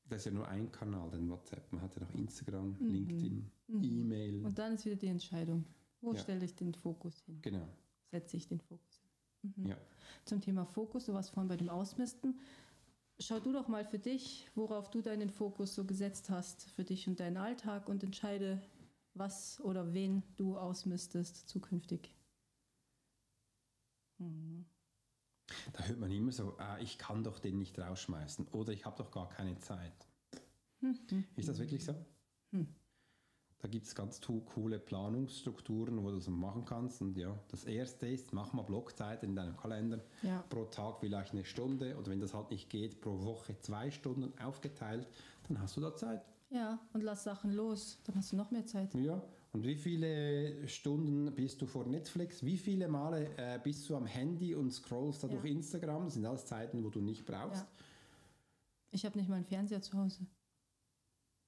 Das 0.09 0.19
ist 0.19 0.25
ja 0.25 0.31
nur 0.31 0.47
ein 0.47 0.71
Kanal, 0.71 1.09
den 1.11 1.29
WhatsApp. 1.29 1.71
Man 1.71 1.81
hat 1.81 1.95
ja 1.95 2.01
noch 2.01 2.13
Instagram, 2.13 2.75
mhm. 2.79 2.87
LinkedIn, 2.87 3.51
mhm. 3.67 3.83
E-Mail. 3.83 4.45
Und 4.45 4.57
dann 4.57 4.73
ist 4.73 4.85
wieder 4.85 4.95
die 4.95 5.07
Entscheidung. 5.07 5.65
Wo 6.03 6.13
ja. 6.13 6.19
stelle 6.19 6.43
ich 6.43 6.53
den 6.53 6.73
Fokus 6.73 7.21
hin? 7.21 7.39
Genau. 7.41 7.65
Setze 8.11 8.35
ich 8.35 8.47
den 8.47 8.59
Fokus 8.59 9.01
hin? 9.41 9.53
Ja. 9.65 9.77
Zum 10.25 10.41
Thema 10.41 10.65
Fokus, 10.65 11.05
du 11.05 11.13
warst 11.13 11.31
vorhin 11.31 11.47
bei 11.47 11.55
dem 11.55 11.69
Ausmisten. 11.69 12.39
Schau 13.19 13.39
du 13.39 13.53
doch 13.53 13.69
mal 13.69 13.85
für 13.85 13.99
dich, 13.99 14.49
worauf 14.53 14.89
du 14.89 15.01
deinen 15.01 15.29
Fokus 15.29 15.75
so 15.75 15.85
gesetzt 15.85 16.29
hast, 16.29 16.69
für 16.71 16.83
dich 16.83 17.07
und 17.07 17.21
deinen 17.21 17.37
Alltag 17.37 17.87
und 17.87 18.03
entscheide, 18.03 18.61
was 19.13 19.61
oder 19.61 19.93
wen 19.93 20.23
du 20.35 20.57
ausmistest 20.57 21.47
zukünftig. 21.47 22.13
Da 24.17 25.83
hört 25.85 25.99
man 25.99 26.11
immer 26.11 26.33
so, 26.33 26.57
ah, 26.57 26.77
ich 26.79 26.97
kann 26.97 27.23
doch 27.23 27.39
den 27.39 27.59
nicht 27.59 27.79
rausschmeißen 27.79 28.47
oder 28.49 28.73
ich 28.73 28.85
habe 28.85 28.97
doch 28.97 29.11
gar 29.11 29.29
keine 29.29 29.57
Zeit. 29.59 30.07
Ist 31.37 31.47
das 31.47 31.59
wirklich 31.59 31.85
so? 31.85 31.95
Da 33.63 33.69
gibt 33.69 33.85
es 33.85 33.95
ganz 33.95 34.19
coole 34.19 34.77
Planungsstrukturen, 34.77 36.03
wo 36.03 36.09
du 36.09 36.17
das 36.17 36.27
machen 36.27 36.65
kannst. 36.65 37.01
Und 37.01 37.17
ja, 37.17 37.33
das 37.47 37.63
erste 37.63 38.07
ist, 38.09 38.33
mach 38.33 38.51
mal 38.51 38.63
Blockzeit 38.63 39.23
in 39.23 39.37
deinem 39.37 39.55
Kalender. 39.55 40.01
Ja. 40.21 40.43
Pro 40.49 40.65
Tag 40.65 40.99
vielleicht 40.99 41.31
eine 41.31 41.45
Stunde 41.45 41.95
oder 41.97 42.11
wenn 42.11 42.19
das 42.19 42.33
halt 42.33 42.51
nicht 42.51 42.69
geht, 42.69 42.99
pro 42.99 43.23
Woche 43.23 43.57
zwei 43.61 43.89
Stunden 43.89 44.37
aufgeteilt, 44.37 45.07
dann 45.47 45.61
hast 45.61 45.77
du 45.77 45.81
da 45.81 45.95
Zeit. 45.95 46.25
Ja, 46.49 46.77
und 46.91 47.03
lass 47.03 47.23
Sachen 47.23 47.53
los, 47.53 48.01
dann 48.03 48.15
hast 48.17 48.33
du 48.33 48.35
noch 48.35 48.51
mehr 48.51 48.65
Zeit. 48.65 48.93
Ja. 48.95 49.23
Und 49.53 49.63
wie 49.63 49.75
viele 49.75 50.67
Stunden 50.67 51.33
bist 51.33 51.61
du 51.61 51.65
vor 51.65 51.85
Netflix? 51.85 52.43
Wie 52.43 52.57
viele 52.57 52.89
Male 52.89 53.29
äh, 53.37 53.59
bist 53.63 53.89
du 53.89 53.95
am 53.95 54.05
Handy 54.05 54.55
und 54.55 54.71
scrollst 54.71 55.23
da 55.23 55.27
Ja. 55.29 55.35
durch 55.35 55.45
Instagram? 55.45 56.03
Das 56.03 56.15
sind 56.15 56.25
alles 56.25 56.45
Zeiten, 56.45 56.83
wo 56.83 56.89
du 56.89 56.99
nicht 56.99 57.25
brauchst. 57.25 57.61
Ja. 57.61 57.67
Ich 58.91 59.05
habe 59.05 59.17
nicht 59.17 59.29
mal 59.29 59.35
einen 59.35 59.45
Fernseher 59.45 59.81
zu 59.81 59.97
Hause. 59.97 60.27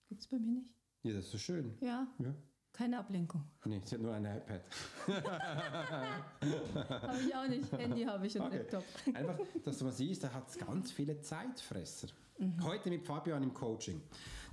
Gibt 0.08 0.22
es 0.22 0.28
bei 0.30 0.40
mir 0.40 0.54
nicht? 0.54 0.70
Ja, 1.06 1.14
das 1.14 1.26
ist 1.26 1.32
so 1.34 1.38
schön. 1.38 1.78
Ja, 1.82 2.08
Ja. 2.18 2.34
keine 2.74 2.98
Ablenkung. 2.98 3.44
Nee, 3.66 3.80
sie 3.86 3.94
hat 3.94 4.02
nur 4.02 4.12
ein 4.16 4.26
iPad. 4.26 4.62
Habe 7.04 7.22
ich 7.28 7.36
auch 7.36 7.48
nicht. 7.48 7.72
Handy 7.72 8.04
habe 8.04 8.26
ich 8.26 8.36
und 8.40 8.48
Okay. 8.48 8.58
Laptop. 8.58 8.84
Einfach, 9.14 9.38
dass 9.64 9.78
du 9.78 9.86
mal 9.86 9.92
siehst, 9.92 10.24
da 10.24 10.34
hat 10.34 10.50
es 10.50 10.58
ganz 10.58 10.92
viele 10.92 11.22
Zeitfresser. 11.22 12.08
Mhm. 12.40 12.64
Heute 12.64 12.90
mit 12.90 13.06
Fabian 13.06 13.44
im 13.44 13.54
Coaching. 13.54 14.02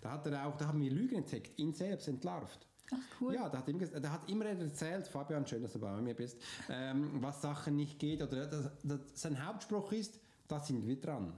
Da 0.02 0.10
hat 0.12 0.26
er 0.26 0.46
auch, 0.46 0.56
da 0.58 0.66
haben 0.66 0.80
wir 0.82 0.90
Lügen 0.90 1.16
entdeckt, 1.16 1.58
ihn 1.58 1.72
selbst 1.72 2.06
entlarvt. 2.08 2.66
Ach 2.92 2.98
cool. 3.22 3.34
Ja, 3.34 3.48
da 3.48 3.58
hat, 3.58 3.68
ihm, 3.68 3.78
der 3.78 4.12
hat 4.12 4.28
immer 4.28 4.44
erzählt, 4.44 5.08
Fabian, 5.08 5.46
schön, 5.46 5.62
dass 5.62 5.72
du 5.72 5.78
bei 5.78 5.98
mir 6.02 6.14
bist, 6.14 6.36
ähm, 6.68 7.22
was 7.22 7.40
Sachen 7.40 7.76
nicht 7.76 7.98
geht. 7.98 8.20
Oder 8.22 8.46
das, 8.46 8.70
das, 8.82 9.00
sein 9.14 9.42
Hauptspruch 9.42 9.90
ist, 9.92 10.20
da 10.48 10.60
sind 10.60 10.86
wir 10.86 11.00
dran. 11.00 11.32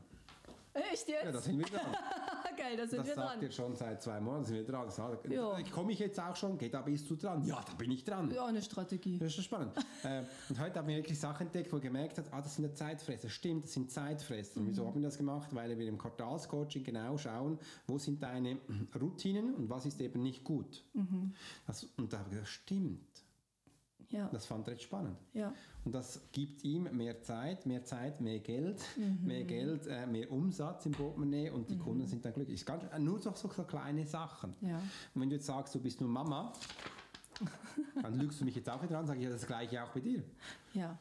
Echt 0.73 1.07
jetzt? 1.07 1.25
Ja, 1.25 1.31
da 1.31 1.41
sind 1.41 1.57
wir 1.59 1.67
dran. 1.67 1.95
Geil, 2.57 2.77
da 2.77 2.87
sind 2.87 2.99
Das 3.01 3.07
wir 3.09 3.15
sagt 3.15 3.35
dran. 3.37 3.43
ihr 3.43 3.51
schon 3.53 3.77
seit 3.77 4.03
zwei 4.03 4.21
Monaten, 4.21 4.45
sind 4.45 4.57
wir 4.57 4.65
dran. 4.65 4.87
Das 4.87 4.97
sagt, 4.97 5.31
Ja. 5.31 5.57
Komme 5.73 5.93
ich 5.93 5.99
jetzt 5.99 6.19
auch 6.21 6.37
schon? 6.37 6.57
Geht, 6.59 6.75
da 6.75 6.83
bist 6.83 7.09
du 7.11 7.17
dran. 7.17 7.45
Ja, 7.45 7.61
da 7.67 7.73
bin 7.75 7.91
ich 7.91 8.05
dran. 8.05 8.31
Ja, 8.33 8.47
eine 8.47 8.63
Strategie. 8.63 9.19
Das 9.19 9.29
ist 9.29 9.35
schon 9.35 9.45
spannend. 9.45 9.73
äh, 10.05 10.23
und 10.49 10.61
heute 10.61 10.79
haben 10.79 10.89
wir 10.89 10.97
wirklich 10.97 11.19
Sachen 11.19 11.47
entdeckt, 11.47 11.73
wo 11.73 11.77
er 11.77 11.83
gemerkt 11.83 12.19
hat, 12.19 12.27
ah, 12.33 12.41
das 12.41 12.55
sind 12.57 12.65
ja 12.65 12.75
Zeitfresser. 12.75 13.29
Stimmt, 13.29 13.65
das 13.65 13.73
sind 13.73 13.91
Zeitfresser. 13.91 14.61
Und 14.61 14.69
Wieso 14.69 14.87
haben 14.87 14.95
wir 14.95 15.03
das 15.03 15.19
gemacht? 15.19 15.55
Weil 15.55 15.79
wir 15.79 15.87
im 15.89 15.99
Quartalscoaching 15.99 16.85
genau 16.85 17.17
schauen, 17.19 17.59
wo 17.87 17.99
sind 17.99 18.23
deine 18.23 18.59
Routinen 19.01 19.55
und 19.55 19.69
was 19.71 19.87
ist 19.87 20.01
eben 20.01 20.23
nicht 20.23 20.45
gut. 20.45 20.85
Das, 21.67 21.85
und 21.97 22.13
da 22.13 22.19
habe 22.19 22.29
ich 22.29 22.35
gesagt, 22.37 22.49
stimmt. 22.49 23.24
Ja, 24.15 24.29
Das 24.33 24.47
fand 24.47 24.67
er 24.69 24.75
jetzt 24.75 24.85
spannend. 24.85 25.19
ja. 25.33 25.53
Und 25.85 25.93
das 25.95 26.21
gibt 26.33 26.65
ihm 26.65 26.85
mehr 26.97 27.21
Zeit, 27.23 27.67
mehr 27.67 27.85
Zeit, 27.85 28.21
mehr 28.21 28.39
Geld, 28.41 28.81
Mhm. 28.97 29.27
mehr 29.27 29.45
Geld, 29.45 29.87
äh, 29.87 30.07
mehr 30.07 30.31
Umsatz 30.33 30.87
im 30.87 30.93
Portemonnaie 30.93 31.51
und 31.51 31.69
die 31.69 31.77
Kunden 31.77 32.07
sind 32.07 32.25
dann 32.25 32.33
glücklich. 32.33 32.61
Ist 32.61 32.67
ganz, 32.67 32.85
nur 32.99 33.19
so, 33.19 33.33
so, 33.35 33.49
kleine 33.49 34.07
Sachen. 34.07 34.55
Ja. 34.63 34.79
Und 35.15 35.21
wenn 35.21 35.29
du 35.29 35.35
jetzt 35.37 35.47
sagst, 35.47 35.75
du 35.75 35.81
bist 35.81 36.01
nur 36.01 36.09
Mama, 36.09 36.53
dann 38.03 38.15
lügst 38.19 38.41
du 38.41 38.45
mich 38.45 38.55
jetzt 38.55 38.71
auch 38.71 38.83
wieder 38.83 38.99
an, 38.99 39.07
sage 39.07 39.19
ich 39.19 39.25
ja 39.27 39.31
das 39.31 39.47
gleiche 39.47 39.83
auch 39.85 39.91
bei 39.91 40.01
dir. 40.01 40.23
Ja, 40.73 40.97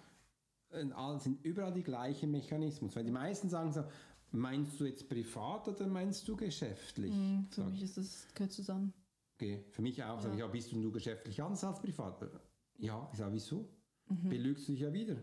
Und 0.72 1.22
sind 1.22 1.46
überall 1.46 1.72
die 1.74 1.84
gleichen 1.84 2.32
Mechanismen. 2.32 2.94
Weil 2.96 3.04
die 3.06 3.12
meisten 3.12 3.48
sagen 3.50 3.72
so, 3.72 3.84
meinst 4.32 4.80
du 4.80 4.86
jetzt 4.86 5.08
privat 5.08 5.68
oder 5.68 5.86
meinst 5.88 6.28
du 6.28 6.36
geschäftlich? 6.36 7.14
Mhm, 7.14 7.48
für 7.52 7.62
Sag 7.62 7.70
mich 7.72 7.84
ist 7.84 7.98
das 7.98 8.28
gehört 8.34 8.52
zusammen. 8.52 8.92
Okay, 9.36 9.64
für 9.72 9.82
mich 9.82 10.04
auch. 10.04 10.20
Sag 10.20 10.34
ich, 10.34 10.40
ja, 10.40 10.48
bist 10.48 10.72
du 10.72 10.78
nur 10.78 10.92
geschäftlich 10.92 11.42
anders 11.42 11.64
als 11.64 11.80
privat? 11.80 12.20
Ja, 12.78 13.08
ich 13.12 13.18
sage, 13.20 13.34
wieso? 13.34 13.70
Belügst 14.08 14.68
du 14.68 14.74
dich 14.74 14.82
ja 14.82 14.94
wieder. 14.94 15.18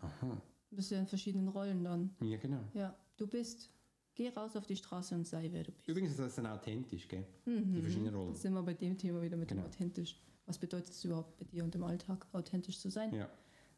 Aha, 0.00 0.40
Du 0.70 0.76
bist 0.76 0.90
ja 0.90 0.98
in 0.98 1.06
verschiedenen 1.06 1.48
Rollen 1.48 1.84
dann. 1.84 2.14
ja 2.22 2.36
genau. 2.36 2.60
Ja, 2.74 2.96
du 3.16 3.26
bist. 3.26 3.70
Geh 4.16 4.28
raus 4.28 4.54
auf 4.56 4.66
die 4.66 4.76
Straße 4.76 5.14
und 5.14 5.26
sei, 5.26 5.48
wer 5.52 5.64
du 5.64 5.72
bist. 5.72 5.88
Übrigens 5.88 6.10
ist 6.12 6.20
das 6.20 6.36
dann 6.36 6.46
authentisch, 6.46 7.08
gell? 7.08 7.26
Die 7.46 7.80
verschiedenen 7.82 8.14
Rollen. 8.14 8.28
Jetzt 8.30 8.42
sind 8.42 8.52
wir 8.54 8.62
bei 8.62 8.74
dem 8.74 8.96
Thema 8.96 9.20
wieder 9.22 9.36
mit 9.36 9.48
Genau. 9.48 9.62
dem 9.62 9.66
authentisch. 9.66 10.20
Was 10.46 10.58
bedeutet 10.58 10.90
es 10.90 11.04
überhaupt 11.04 11.36
bei 11.36 11.44
dir 11.44 11.64
und 11.64 11.74
im 11.74 11.82
Alltag, 11.82 12.26
authentisch 12.32 12.78
zu 12.78 12.90
sein? 12.90 13.12
Ja. 13.12 13.28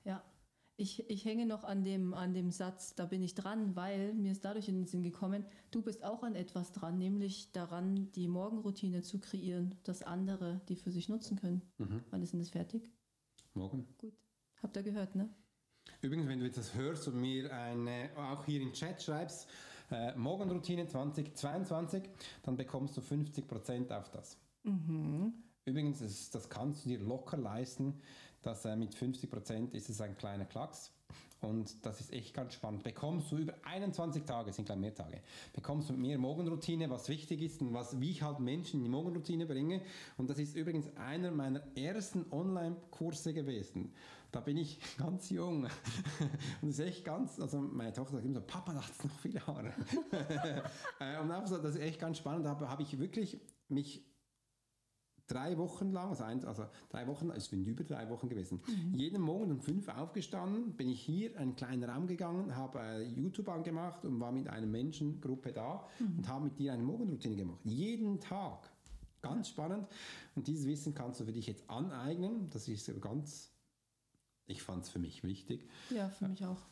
Ja. 0.05 0.23
Ich, 0.79 1.09
ich 1.09 1.25
hänge 1.25 1.47
noch 1.47 1.65
an 1.65 1.85
dem, 1.85 2.13
an 2.13 2.35
dem 2.35 2.51
Satz, 2.51 2.95
da 2.95 3.07
bin 3.07 3.23
ich 3.23 3.35
dran, 3.35 3.77
weil 3.77 4.13
mir 4.13 4.33
ist 4.33 4.45
dadurch 4.45 4.69
in 4.69 4.75
den 4.75 4.87
Sinn 4.87 5.03
gekommen, 5.03 5.47
du 5.71 5.81
bist 5.81 6.05
auch 6.05 6.23
an 6.23 6.35
etwas 6.35 6.71
dran, 6.73 6.99
nämlich 6.99 7.51
daran, 7.53 8.13
die 8.13 8.29
Morgenroutine 8.29 9.01
zu 9.01 9.19
kreieren, 9.19 9.75
dass 9.85 10.03
andere 10.03 10.61
die 10.69 10.77
für 10.77 10.91
sich 10.91 11.09
nutzen 11.09 11.39
können. 11.39 11.63
Mhm. 11.79 12.03
Wann 12.11 12.21
ist 12.23 12.35
denn 12.35 12.41
das 12.41 12.51
fertig? 12.51 12.91
Morgen. 13.57 13.87
Gut. 13.99 14.15
Habt 14.63 14.77
ihr 14.77 14.83
gehört, 14.83 15.15
ne? 15.15 15.29
Übrigens, 16.01 16.29
wenn 16.29 16.39
du 16.39 16.47
jetzt 16.47 16.59
das 16.59 16.75
hörst 16.75 17.09
und 17.09 17.21
mir 17.21 17.53
eine, 17.53 18.11
auch 18.17 18.45
hier 18.45 18.61
im 18.61 18.73
Chat 18.73 19.03
schreibst, 19.03 19.49
äh, 19.91 20.15
Morgenroutine 20.17 20.87
2022, 20.87 22.03
dann 22.43 22.57
bekommst 22.57 22.97
du 22.97 23.01
50% 23.01 23.93
auf 23.93 24.11
das. 24.11 24.39
Übrigens, 25.65 26.01
das, 26.01 26.31
das 26.31 26.49
kannst 26.49 26.85
du 26.85 26.91
dir 26.91 26.99
locker 26.99 27.37
leisten. 27.37 28.01
dass 28.43 28.65
äh, 28.65 28.77
mit 28.77 28.95
50% 28.95 29.73
ist 29.73 29.91
es 29.91 30.01
ein 30.01 30.17
kleiner 30.17 30.45
Klacks. 30.45 30.93
Und 31.41 31.85
das 31.85 32.01
ist 32.01 32.13
echt 32.13 32.35
ganz 32.35 32.55
spannend. 32.55 32.83
Bekommst 32.83 33.31
du 33.31 33.37
über 33.37 33.55
21 33.63 34.25
Tage, 34.25 34.53
sind 34.53 34.65
gleich 34.65 34.79
mehr 34.79 34.95
Tage, 34.95 35.21
bekommst 35.53 35.89
du 35.89 35.93
mit 35.93 36.03
mir 36.03 36.19
Morgenroutine, 36.19 36.89
was 36.89 37.09
wichtig 37.09 37.43
ist 37.43 37.61
und 37.61 37.75
was, 37.75 38.01
wie 38.01 38.11
ich 38.11 38.23
halt 38.23 38.41
Menschen 38.41 38.81
in 38.81 38.85
die 38.85 38.91
Morgenroutine 38.91 39.47
bringe. 39.47 39.83
Und 40.17 40.31
das 40.31 40.39
ist 40.39 40.57
übrigens 40.57 40.89
einer 40.97 41.31
meiner 41.31 41.63
ersten 41.77 42.25
Online-Kurse 42.33 43.35
gewesen. 43.35 43.93
Da 44.33 44.41
bin 44.41 44.57
ich 44.57 44.79
ganz 44.99 45.31
jung. 45.31 45.65
Und 46.61 46.69
das 46.69 46.79
ist 46.79 46.81
echt 46.81 47.05
ganz, 47.05 47.41
also 47.41 47.61
meine 47.61 47.93
Tochter 47.93 48.15
sagt 48.15 48.25
immer 48.25 48.35
so, 48.35 48.41
Papa, 48.43 48.75
da 48.75 48.83
hat 48.83 48.91
es 48.91 49.05
noch 49.05 49.19
viele 49.21 49.47
Haare. 49.47 49.73
Äh, 50.99 51.21
und 51.21 51.31
einfach 51.31 51.49
so, 51.49 51.59
das 51.59 51.75
ist 51.75 51.83
echt 51.83 52.01
ganz 52.01 52.19
spannend. 52.19 52.47
Da 52.47 52.59
habe 52.59 52.83
ich 52.83 52.99
wirklich 52.99 53.39
mich 53.69 54.03
drei 55.27 55.57
Wochen 55.59 55.93
lang, 55.93 56.11
also, 56.11 56.25
eins, 56.25 56.45
also 56.45 56.67
drei 56.89 57.07
Wochen, 57.07 57.31
es 57.31 57.47
sind 57.47 57.67
über 57.67 57.85
drei 57.85 58.09
Wochen 58.09 58.29
gewesen, 58.29 58.61
jeden 58.93 59.21
Morgen 59.21 59.53
um 59.53 59.61
fünf 59.61 59.89
aufgestanden, 59.89 60.73
bin 60.73 60.89
ich 60.89 61.01
hier 61.01 61.33
in 61.33 61.37
einen 61.37 61.57
kleinen 61.57 61.85
Raum 61.85 62.07
gegangen, 62.07 62.55
habe 62.55 62.81
äh, 62.81 63.03
YouTube 63.03 63.49
angemacht 63.49 64.05
und 64.05 64.21
war 64.21 64.33
mit 64.33 64.49
einer 64.49 64.67
Menschengruppe 64.67 65.53
da 65.53 65.87
und 65.99 66.29
habe 66.29 66.45
mit 66.45 66.59
dir 66.59 66.73
eine 66.73 66.83
Morgenroutine 66.83 67.37
gemacht. 67.37 67.61
Jeden 67.65 68.21
Tag. 68.21 68.71
Ganz 69.23 69.49
spannend. 69.49 69.89
Und 70.35 70.47
dieses 70.47 70.67
Wissen 70.67 70.95
kannst 70.95 71.21
du 71.21 71.25
für 71.25 71.33
dich 71.33 71.47
jetzt 71.47 71.69
aneignen. 71.69 72.49
Das 72.51 72.69
ist 72.69 72.89
ganz, 73.01 73.51
ich 74.47 74.63
fand 74.63 74.85
es 74.85 74.91
für 74.91 74.99
mich 75.01 75.25
wichtig. 75.25 75.69
Ja, 75.91 76.09
für 76.11 76.29
mich 76.29 76.45
auch. 76.45 76.63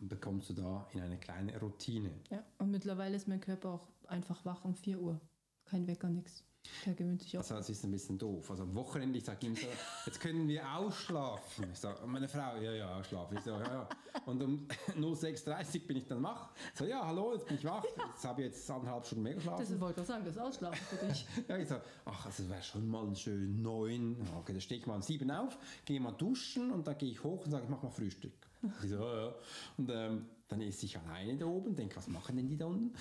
Und 0.00 0.08
bekommst 0.08 0.48
du 0.50 0.54
da 0.54 0.88
in 0.92 1.00
eine 1.00 1.18
kleine 1.18 1.58
Routine. 1.60 2.10
Ja. 2.30 2.42
Und 2.58 2.70
mittlerweile 2.70 3.16
ist 3.16 3.28
mein 3.28 3.40
Körper 3.40 3.70
auch 3.70 3.88
einfach 4.08 4.44
wach 4.44 4.64
um 4.64 4.74
4 4.74 4.98
Uhr. 4.98 5.20
Kein 5.64 5.86
Wecker, 5.86 6.08
nix. 6.08 6.42
Der 6.86 6.94
gewöhnt 6.94 7.22
sich 7.22 7.36
auch. 7.36 7.42
Also 7.42 7.54
das 7.56 7.70
ist 7.70 7.84
ein 7.84 7.90
bisschen 7.90 8.18
doof. 8.18 8.50
Also 8.50 8.62
am 8.64 8.74
Wochenende, 8.74 9.18
ich 9.18 9.24
sage 9.24 9.46
ihm 9.46 9.54
so, 9.54 9.66
jetzt 10.06 10.20
können 10.20 10.48
wir 10.48 10.68
ausschlafen. 10.74 11.66
Ich 11.72 11.78
sage, 11.78 12.04
meine 12.06 12.28
Frau, 12.28 12.56
ja, 12.56 12.72
ja, 12.72 12.96
ausschlafen. 12.98 13.36
Ich 13.36 13.44
so, 13.44 13.50
ja, 13.50 13.62
ja. 13.62 13.88
Und 14.26 14.42
um 14.42 14.66
06.30 14.96 15.80
Uhr 15.82 15.86
bin 15.86 15.96
ich 15.98 16.06
dann 16.06 16.22
wach. 16.22 16.50
So, 16.74 16.84
ja, 16.84 17.04
hallo, 17.06 17.34
jetzt 17.34 17.46
bin 17.46 17.56
ich 17.56 17.64
wach. 17.64 17.84
Jetzt 17.84 18.24
habe 18.24 18.42
ich 18.42 18.48
jetzt 18.48 18.70
anderthalb 18.70 19.06
Stunden 19.06 19.24
mehr 19.24 19.34
geschlafen. 19.34 19.66
Das 19.68 19.80
wollte 19.80 20.00
ich 20.00 20.06
sagen, 20.06 20.24
das 20.24 20.38
Ausschlafen 20.38 20.98
für 20.98 21.06
dich. 21.06 21.26
Ja, 21.48 21.56
ich 21.58 21.68
sage, 21.68 21.82
ach, 22.04 22.26
also 22.26 22.48
wäre 22.48 22.62
schon 22.62 22.88
mal 22.88 23.14
schön 23.16 23.60
neun. 23.62 24.16
Okay, 24.38 24.52
dann 24.52 24.60
stehe 24.60 24.80
ich 24.80 24.86
mal 24.86 24.96
um 24.96 25.02
sieben 25.02 25.30
auf, 25.30 25.58
gehe 25.84 26.00
mal 26.00 26.12
duschen 26.12 26.70
und 26.70 26.86
dann 26.86 26.96
gehe 26.98 27.10
ich 27.10 27.22
hoch 27.22 27.44
und 27.44 27.50
sage, 27.50 27.64
ich 27.64 27.70
mache 27.70 27.86
mal 27.86 27.92
Frühstück. 27.92 28.32
Ich 28.62 28.70
so, 28.90 28.96
ja, 28.96 29.26
ja. 29.26 29.34
Und 29.76 29.90
ähm, 29.90 30.26
dann 30.48 30.60
esse 30.60 30.84
ich 30.84 30.98
alleine 30.98 31.36
da 31.36 31.46
oben, 31.46 31.74
denke, 31.74 31.96
was 31.96 32.08
machen 32.08 32.36
denn 32.36 32.46
die 32.46 32.56
da 32.56 32.66
unten? 32.66 32.92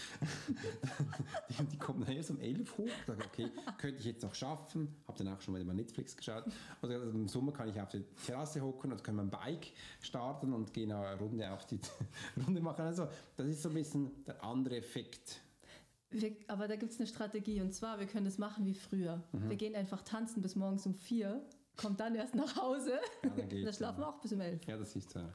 die, 1.50 1.66
die 1.66 1.78
kommen 1.78 2.04
dann 2.06 2.16
erst 2.16 2.32
um 2.32 2.40
elf 2.40 2.78
hoch. 2.78 2.88
Sage, 3.06 3.24
okay, 3.26 3.52
könnte 3.78 4.00
ich 4.00 4.06
jetzt 4.06 4.24
noch 4.24 4.34
schaffen. 4.34 4.96
Habe 5.08 5.18
dann 5.24 5.34
auch 5.34 5.42
schon 5.42 5.54
mal 5.66 5.74
Netflix 5.74 6.16
geschaut. 6.16 6.46
Also 6.82 6.96
im 6.96 7.28
Sommer 7.28 7.52
kann 7.52 7.70
ich 7.70 7.80
auf 7.80 7.90
der 7.90 8.02
Terrasse 8.26 8.62
hocken 8.62 8.92
und 8.92 9.04
können 9.04 9.18
wir 9.18 9.24
ein 9.24 9.30
Bike 9.30 9.74
starten 10.02 10.54
und 10.54 10.74
gehen 10.74 10.92
eine 10.92 11.20
Runde 11.20 11.52
auf 11.52 11.66
die 11.66 11.80
Runde 12.46 12.62
machen. 12.62 12.86
Also 12.86 13.08
das 13.36 13.48
ist 13.48 13.62
so 13.62 13.70
ein 13.70 13.76
bisschen 13.76 14.24
der 14.26 14.42
andere 14.44 14.78
Effekt. 14.78 15.42
Wir, 16.10 16.36
aber 16.48 16.68
da 16.68 16.76
gibt 16.76 16.92
es 16.92 17.00
eine 17.00 17.08
Strategie 17.08 17.62
und 17.62 17.74
zwar, 17.74 18.00
wir 18.00 18.06
können 18.06 18.26
das 18.26 18.38
machen 18.38 18.66
wie 18.66 18.74
früher. 18.74 19.24
Wir 19.32 19.56
gehen 19.56 19.76
einfach 19.76 20.02
tanzen 20.02 20.42
bis 20.42 20.58
morgens 20.58 20.86
um 20.86 20.94
vier 20.94 21.42
kommt 21.78 22.00
dann 22.00 22.16
erst 22.16 22.36
nach 22.36 22.56
Hause. 22.56 23.00
Ja, 23.24 23.30
dann 23.30 23.64
da 23.66 23.74
schlafen 23.74 24.00
wir 24.00 24.08
auch 24.10 24.20
bis 24.20 24.34
um 24.34 24.42
elf. 24.42 24.64
Ja, 24.68 24.78
das 24.78 24.96
ist 24.96 25.12
so. 25.12 25.20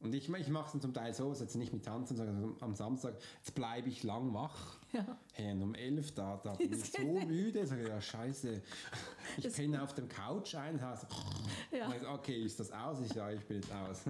Und 0.00 0.14
ich, 0.14 0.28
ich 0.32 0.48
mache 0.50 0.76
es 0.76 0.80
zum 0.80 0.94
Teil 0.94 1.12
so, 1.12 1.32
jetzt 1.34 1.56
nicht 1.56 1.72
mit 1.72 1.84
Tanzen, 1.84 2.16
sondern 2.16 2.54
am 2.60 2.76
Samstag, 2.76 3.14
jetzt 3.38 3.56
bleibe 3.56 3.88
ich 3.88 4.04
lang 4.04 4.32
wach. 4.32 4.78
Ja. 4.92 5.18
Hey, 5.32 5.50
und 5.52 5.62
um 5.62 5.74
elf, 5.74 6.14
da, 6.14 6.36
da 6.44 6.52
bin 6.56 6.72
ich 6.72 6.92
so 6.92 7.02
müde. 7.02 7.66
Sag 7.66 7.80
ich, 7.80 7.88
ja, 7.88 8.00
scheiße. 8.00 8.62
Ich 9.36 9.42
Das- 9.44 9.54
penne 9.54 9.82
auf 9.82 9.94
dem 9.94 10.08
Couch 10.08 10.54
ein, 10.54 10.80
heißt, 10.80 11.06
Ja. 11.72 11.90
okay, 12.14 12.40
ist 12.44 12.60
das 12.60 12.70
aus? 12.70 13.00
Ich 13.00 13.08
sage, 13.12 13.34
ich 13.34 13.44
bin 13.46 13.56
jetzt 13.56 13.72
aus. 13.72 14.04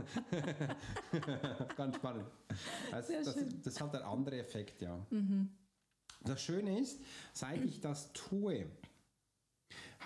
Ganz 1.77 1.97
spannend. 1.97 2.27
Das, 2.91 3.07
Sehr 3.07 3.23
das. 3.23 3.37
Mhm. 3.37 3.63
das 3.63 3.73
ist 3.75 3.81
halt 3.81 3.93
der 3.95 4.07
andere 4.07 4.39
Effekt, 4.39 4.83
ja. 4.83 4.99
Das 6.25 6.43
Schöne 6.43 6.79
ist, 6.79 7.01
seit 7.33 7.65
ich 7.65 7.81
das 7.81 8.13
tue, 8.13 8.67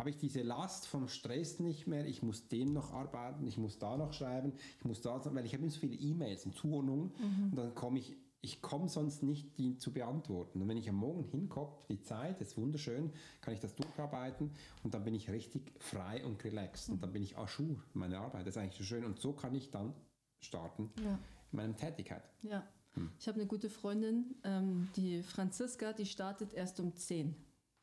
habe 0.00 0.10
ich 0.10 0.16
diese 0.16 0.40
Last 0.42 0.86
vom 0.86 1.08
Stress 1.08 1.60
nicht 1.60 1.86
mehr. 1.86 2.06
Ich 2.06 2.22
muss 2.22 2.48
dem 2.48 2.72
noch 2.72 2.92
arbeiten, 2.92 3.46
ich 3.46 3.58
muss 3.58 3.78
da 3.78 3.98
noch 3.98 4.14
schreiben, 4.14 4.54
ich 4.78 4.84
muss 4.86 5.02
da, 5.02 5.20
weil 5.34 5.44
ich 5.44 5.52
habe 5.52 5.62
immer 5.62 5.70
so 5.70 5.78
viele 5.78 5.94
E-Mails 5.94 6.46
und 6.46 6.54
Zuordnungen 6.54 7.12
und 7.50 7.54
dann 7.56 7.74
komme 7.74 7.98
ich, 7.98 8.16
ich 8.40 8.62
komme 8.62 8.88
sonst 8.88 9.22
nicht, 9.22 9.58
die 9.58 9.76
zu 9.76 9.92
beantworten. 9.92 10.62
Und 10.62 10.68
wenn 10.68 10.78
ich 10.78 10.88
am 10.88 10.94
Morgen 10.96 11.24
hinkomme, 11.24 11.72
die 11.90 12.00
Zeit, 12.00 12.40
ist 12.40 12.56
wunderschön, 12.56 13.12
kann 13.42 13.52
ich 13.52 13.60
das 13.60 13.76
durcharbeiten 13.76 14.52
und 14.82 14.94
dann 14.94 15.04
bin 15.04 15.14
ich 15.14 15.30
richtig 15.30 15.70
frei 15.78 16.24
und 16.24 16.42
relaxed 16.44 16.88
und 16.88 17.02
dann 17.02 17.12
bin 17.12 17.22
ich 17.22 17.32
jour 17.32 17.76
in 17.94 18.00
meiner 18.00 18.20
Arbeit. 18.20 18.46
Das 18.46 18.56
ist 18.56 18.62
eigentlich 18.62 18.78
so 18.78 18.84
schön 18.84 19.04
und 19.04 19.20
so 19.20 19.34
kann 19.34 19.54
ich 19.54 19.70
dann 19.70 19.92
starten 20.38 20.90
Ja. 21.04 21.18
in 21.52 21.56
meiner 21.56 21.76
Tätigkeit. 21.76 22.22
Ja. 22.40 22.66
Hm. 22.94 23.10
Ich 23.18 23.28
habe 23.28 23.38
eine 23.38 23.46
gute 23.46 23.68
Freundin, 23.68 24.34
ähm, 24.44 24.88
die 24.96 25.22
Franziska, 25.22 25.92
die 25.92 26.06
startet 26.06 26.54
erst 26.54 26.80
um 26.80 26.96
10. 26.96 27.36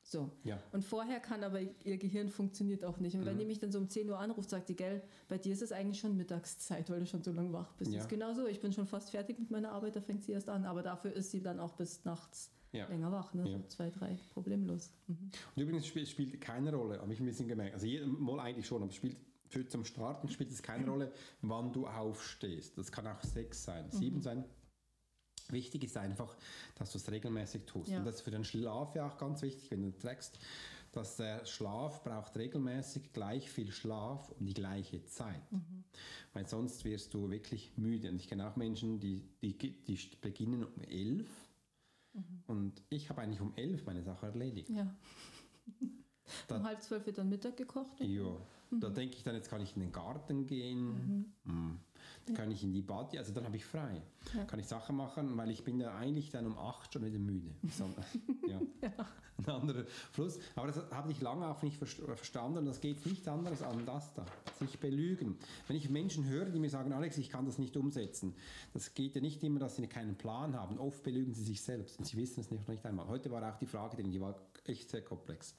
So. 0.09 0.31
Ja. 0.45 0.57
Und 0.71 0.85
vorher 0.85 1.19
kann 1.19 1.43
aber 1.43 1.59
ihr 1.61 1.97
Gehirn 1.97 2.29
funktioniert 2.29 2.85
auch 2.85 2.97
nicht. 2.99 3.15
Und 3.15 3.21
Mhm. 3.21 3.25
wenn 3.25 3.37
die 3.39 3.45
mich 3.45 3.59
dann 3.59 3.73
so 3.73 3.77
um 3.79 3.89
10 3.89 4.09
Uhr 4.09 4.17
anruft, 4.17 4.49
sagt 4.49 4.69
die, 4.69 4.75
gell, 4.75 5.01
bei 5.27 5.37
dir 5.37 5.51
ist 5.51 5.61
es 5.61 5.73
eigentlich 5.73 5.99
schon 5.99 6.15
Mittagszeit, 6.15 6.89
weil 6.89 7.01
du 7.01 7.05
schon 7.05 7.23
so 7.23 7.33
lange 7.33 7.51
wach 7.51 7.73
bist. 7.73 7.91
Ja. 7.91 7.97
Das 7.97 8.05
ist 8.05 8.09
genauso. 8.09 8.47
Ich 8.47 8.61
bin 8.61 8.71
schon 8.71 8.87
fast 8.87 9.09
fertig 9.11 9.37
mit 9.37 9.51
meiner 9.51 9.73
Arbeit, 9.73 9.97
da 9.97 10.01
fängt 10.01 10.23
sie 10.23 10.31
erst 10.31 10.47
an. 10.47 10.63
Aber 10.65 10.81
dafür 10.81 11.11
ist 11.11 11.31
sie 11.31 11.41
dann 11.41 11.59
auch 11.59 11.73
bis 11.73 12.05
nachts 12.05 12.51
Ja. 12.71 12.87
länger 12.87 13.11
wach. 13.11 13.33
Ne? 13.33 13.49
Ja. 13.49 13.57
So 13.57 13.63
zwei, 13.67 13.89
drei, 13.89 14.17
problemlos. 14.33 14.91
Mhm. 15.07 15.29
Und 15.55 15.61
übrigens 15.61 15.85
spielt, 15.85 16.07
spielt 16.07 16.39
keine 16.39 16.73
Rolle, 16.73 17.01
habe 17.01 17.11
ich 17.11 17.19
ein 17.19 17.25
bisschen 17.25 17.49
gemerkt. 17.49 17.73
Also 17.73 17.85
jedes 17.85 18.07
Mal 18.07 18.39
eigentlich 18.39 18.65
schon, 18.65 18.81
aber 18.81 18.89
es 18.89 18.95
spielt 18.95 19.17
für 19.49 19.65
zum 19.67 19.83
Starten 19.85 20.27
spielt 20.29 20.51
es 20.51 20.61
keine 20.63 20.85
Rolle, 20.89 21.11
wann 21.41 21.73
du 21.73 21.85
aufstehst. 21.85 22.77
Das 22.77 22.91
kann 22.93 23.07
auch 23.07 23.21
sechs 23.23 23.63
sein, 23.65 23.85
Mhm. 23.87 23.91
sieben 23.91 24.21
sein. 24.21 24.45
Wichtig 25.51 25.83
ist 25.83 25.97
einfach, 25.97 26.35
dass 26.75 26.91
du 26.91 26.97
es 26.97 27.09
regelmäßig 27.11 27.63
tust. 27.65 27.89
Ja. 27.89 27.99
Und 27.99 28.05
das 28.05 28.15
ist 28.15 28.21
für 28.21 28.31
den 28.31 28.43
Schlaf 28.43 28.95
ja 28.95 29.07
auch 29.07 29.17
ganz 29.17 29.41
wichtig, 29.41 29.69
wenn 29.71 29.81
du 29.81 29.91
trägst, 29.97 30.37
dass 30.91 31.17
der 31.17 31.45
Schlaf 31.45 32.03
braucht 32.03 32.35
regelmäßig 32.37 33.13
gleich 33.13 33.49
viel 33.49 33.71
Schlaf 33.71 34.31
um 34.39 34.45
die 34.45 34.53
gleiche 34.53 35.03
Zeit. 35.05 35.51
Mhm. 35.51 35.83
Weil 36.33 36.47
sonst 36.47 36.83
wirst 36.85 37.13
du 37.13 37.29
wirklich 37.29 37.71
müde. 37.77 38.09
Und 38.09 38.15
ich 38.17 38.27
kenne 38.27 38.47
auch 38.49 38.55
Menschen, 38.55 38.99
die, 38.99 39.21
die, 39.41 39.57
die 39.57 39.99
beginnen 40.21 40.63
um 40.65 40.81
elf 40.83 41.27
Mhm. 42.13 42.23
und 42.47 42.81
ich 42.89 43.09
habe 43.09 43.21
eigentlich 43.21 43.41
um 43.41 43.53
elf 43.57 43.85
meine 43.85 44.01
Sache 44.01 44.25
erledigt. 44.27 44.69
Ja. 44.69 44.91
Da- 46.47 46.55
um 46.57 46.63
halb 46.63 46.81
zwölf 46.81 47.05
wird 47.05 47.17
dann 47.19 47.29
Mittag 47.29 47.57
gekocht. 47.57 47.99
Ja, 47.99 48.35
da 48.71 48.89
denke 48.89 49.17
ich 49.17 49.23
dann, 49.23 49.35
jetzt 49.35 49.49
kann 49.49 49.61
ich 49.61 49.75
in 49.75 49.81
den 49.83 49.91
Garten 49.91 50.47
gehen, 50.47 51.31
Hm. 51.45 51.79
Kann 52.35 52.51
ich 52.51 52.63
in 52.63 52.73
die 52.73 52.81
Body, 52.81 53.17
also 53.17 53.33
dann 53.33 53.45
habe 53.45 53.55
ich 53.55 53.65
frei. 53.65 54.01
Ja. 54.35 54.43
Kann 54.45 54.59
ich 54.59 54.67
Sachen 54.67 54.95
machen, 54.95 55.37
weil 55.37 55.49
ich 55.51 55.63
bin 55.63 55.79
ja 55.79 55.95
eigentlich 55.95 56.29
dann 56.31 56.45
um 56.45 56.57
8 56.57 56.93
schon 56.93 57.05
wieder 57.05 57.19
müde. 57.19 57.49
So, 57.71 57.85
ja. 58.47 58.59
Ein 59.37 59.45
anderer 59.49 59.85
Fluss. 60.11 60.39
Aber 60.55 60.67
das 60.67 60.77
habe 60.91 61.11
ich 61.11 61.21
lange 61.21 61.47
auch 61.47 61.61
nicht 61.61 61.77
ver- 61.77 61.85
verstanden 61.85 62.57
und 62.59 62.65
das 62.65 62.81
geht 62.81 63.05
nichts 63.05 63.27
anderes 63.27 63.61
an 63.61 63.85
das 63.85 64.13
da, 64.15 64.25
sich 64.59 64.79
belügen. 64.79 65.37
Wenn 65.67 65.77
ich 65.77 65.89
Menschen 65.89 66.25
höre, 66.25 66.45
die 66.45 66.57
mir 66.59 66.69
sagen, 66.71 66.91
Alex, 66.91 67.17
ich 67.19 67.29
kann 67.29 67.45
das 67.45 67.59
nicht 67.59 67.77
umsetzen, 67.77 68.33
das 68.73 68.93
geht 68.95 69.13
ja 69.15 69.21
nicht 69.21 69.43
immer, 69.43 69.59
dass 69.59 69.75
sie 69.75 69.85
keinen 69.87 70.15
Plan 70.15 70.55
haben. 70.55 70.79
Oft 70.79 71.03
belügen 71.03 71.33
sie 71.33 71.43
sich 71.43 71.61
selbst 71.61 71.99
und 71.99 72.05
sie 72.05 72.17
wissen 72.17 72.39
es 72.41 72.49
nicht, 72.49 72.67
nicht 72.67 72.85
einmal. 72.85 73.07
Heute 73.07 73.29
war 73.29 73.47
auch 73.47 73.59
die 73.59 73.67
Frage 73.67 73.95
drin, 73.97 74.09
die 74.11 74.19
war 74.19 74.35
echt 74.65 74.89
sehr 74.89 75.03
komplex. 75.03 75.55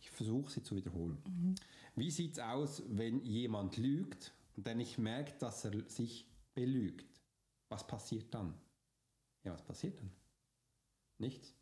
Ich 0.00 0.10
versuche 0.10 0.50
sie 0.50 0.62
zu 0.62 0.74
wiederholen. 0.74 1.18
Wie 1.96 2.10
sieht 2.10 2.32
es 2.32 2.38
aus, 2.38 2.82
wenn 2.88 3.22
jemand 3.24 3.76
lügt 3.76 4.32
und 4.56 4.66
dann 4.66 4.80
ich 4.80 4.98
merke, 4.98 5.34
dass 5.38 5.64
er 5.64 5.88
sich 5.88 6.26
belügt? 6.54 7.20
Was 7.68 7.86
passiert 7.86 8.32
dann? 8.34 8.54
Ja, 9.42 9.52
was 9.52 9.62
passiert 9.62 9.98
dann? 9.98 10.10
Nichts. 11.18 11.54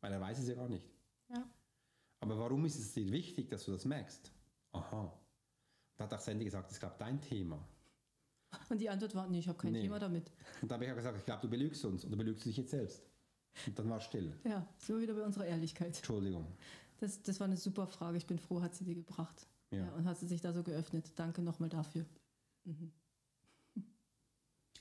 Weil 0.00 0.12
er 0.12 0.20
weiß 0.20 0.38
es 0.38 0.48
ja 0.48 0.54
gar 0.54 0.68
nicht. 0.68 0.88
Ja. 1.28 1.48
Aber 2.20 2.38
warum 2.38 2.64
ist 2.64 2.78
es 2.78 2.92
dir 2.92 3.10
wichtig, 3.10 3.48
dass 3.50 3.64
du 3.64 3.72
das 3.72 3.84
merkst? 3.84 4.32
Aha. 4.72 5.12
Da 5.96 6.04
hat 6.04 6.14
auch 6.14 6.20
Sandy 6.20 6.44
gesagt, 6.44 6.70
ist, 6.70 6.78
glaube 6.80 6.96
dein 6.98 7.20
Thema. 7.20 7.66
Und 8.68 8.78
die 8.80 8.88
Antwort 8.88 9.14
war, 9.14 9.26
nee, 9.28 9.40
ich 9.40 9.48
habe 9.48 9.58
kein 9.58 9.72
Nee. 9.72 9.82
Thema 9.82 9.98
damit. 9.98 10.30
Und 10.62 10.70
da 10.70 10.74
habe 10.76 10.84
ich 10.84 10.90
auch 10.92 10.96
gesagt, 10.96 11.18
ich 11.18 11.24
glaube, 11.24 11.42
du 11.42 11.48
belügst 11.48 11.84
uns 11.84 12.04
belügst 12.06 12.44
du 12.44 12.48
dich 12.48 12.56
jetzt 12.58 12.70
selbst. 12.70 13.02
Und 13.66 13.78
dann 13.78 13.90
war 13.90 13.98
es 13.98 14.04
still. 14.04 14.32
Ja, 14.44 14.66
wir 14.86 15.00
wieder 15.00 15.14
bei 15.14 15.22
unserer 15.22 15.46
Ehrlichkeit. 15.46 15.96
Entschuldigung. 15.96 16.46
Das, 16.98 17.22
das 17.22 17.40
war 17.40 17.46
eine 17.46 17.56
super 17.56 17.86
Frage. 17.86 18.16
Ich 18.18 18.26
bin 18.26 18.38
froh, 18.38 18.60
hat 18.62 18.74
sie 18.74 18.84
dir 18.84 18.94
gebracht. 18.94 19.48
Ja. 19.70 19.78
Ja. 19.78 19.92
und 19.94 20.06
hat 20.06 20.18
sie 20.18 20.26
sich 20.26 20.40
da 20.40 20.52
so 20.52 20.62
geöffnet. 20.62 21.12
Danke 21.16 21.42
nochmal 21.42 21.68
dafür. 21.68 22.06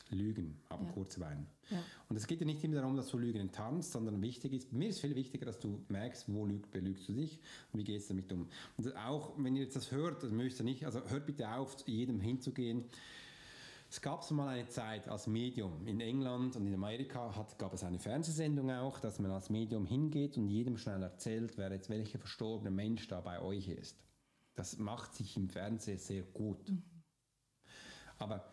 Lügen, 0.09 0.57
aber 0.69 0.85
Ja. 0.85 0.91
kurze 0.91 1.19
Beine. 1.19 1.45
Ja. 1.69 1.83
Und 2.07 2.15
es 2.15 2.27
geht 2.27 2.39
ja 2.39 2.45
nicht 2.45 2.63
immer 2.63 2.75
darum, 2.75 2.95
dass 2.95 3.09
du 3.09 3.17
Lügen 3.17 3.39
enttarnst, 3.39 3.91
sondern 3.91 4.21
wichtig 4.21 4.53
ist, 4.53 4.71
mir 4.71 4.87
ist 4.89 5.01
viel 5.01 5.15
wichtiger, 5.15 5.45
dass 5.45 5.59
du 5.59 5.83
merkst, 5.89 6.31
wo 6.33 6.45
lüg, 6.45 6.71
belügst 6.71 7.09
du 7.09 7.13
dich 7.13 7.39
und 7.73 7.79
wie 7.79 7.83
gehst 7.83 8.09
du 8.09 8.13
damit 8.13 8.31
um. 8.31 8.47
Und 8.77 8.95
auch, 8.95 9.33
wenn 9.37 9.55
ihr 9.57 9.63
jetzt 9.63 9.75
das 9.75 9.91
hört, 9.91 10.23
das 10.23 10.31
müsst 10.31 10.61
ihr 10.61 10.63
nicht, 10.63 10.85
also 10.85 11.01
hört 11.09 11.25
bitte 11.25 11.51
auf, 11.51 11.75
zu 11.75 11.91
jedem 11.91 12.21
hinzugehen. 12.21 12.85
Es 13.89 14.01
gab 14.01 14.23
so 14.23 14.33
mal 14.33 14.47
eine 14.49 14.67
Zeit 14.67 15.07
als 15.07 15.27
Medium 15.27 15.85
in 15.87 15.99
England 16.01 16.55
und 16.55 16.67
in 16.67 16.73
Amerika 16.73 17.35
hat, 17.35 17.57
gab 17.57 17.73
es 17.73 17.83
eine 17.83 17.99
Fernsehsendung 17.99 18.69
auch, 18.71 18.99
dass 18.99 19.19
man 19.19 19.31
als 19.31 19.49
Medium 19.49 19.85
hingeht 19.85 20.37
und 20.37 20.47
jedem 20.47 20.77
schnell 20.77 21.01
erzählt, 21.03 21.57
wer 21.57 21.71
jetzt 21.71 21.89
welcher 21.89 22.19
verstorbene 22.19 22.71
Mensch 22.71 23.07
da 23.07 23.21
bei 23.21 23.41
euch 23.41 23.67
ist. 23.69 23.97
Das 24.55 24.77
macht 24.77 25.13
sich 25.15 25.37
im 25.37 25.49
Fernsehen 25.49 25.99
sehr 25.99 26.23
gut. 26.23 26.71
Aber 28.19 28.43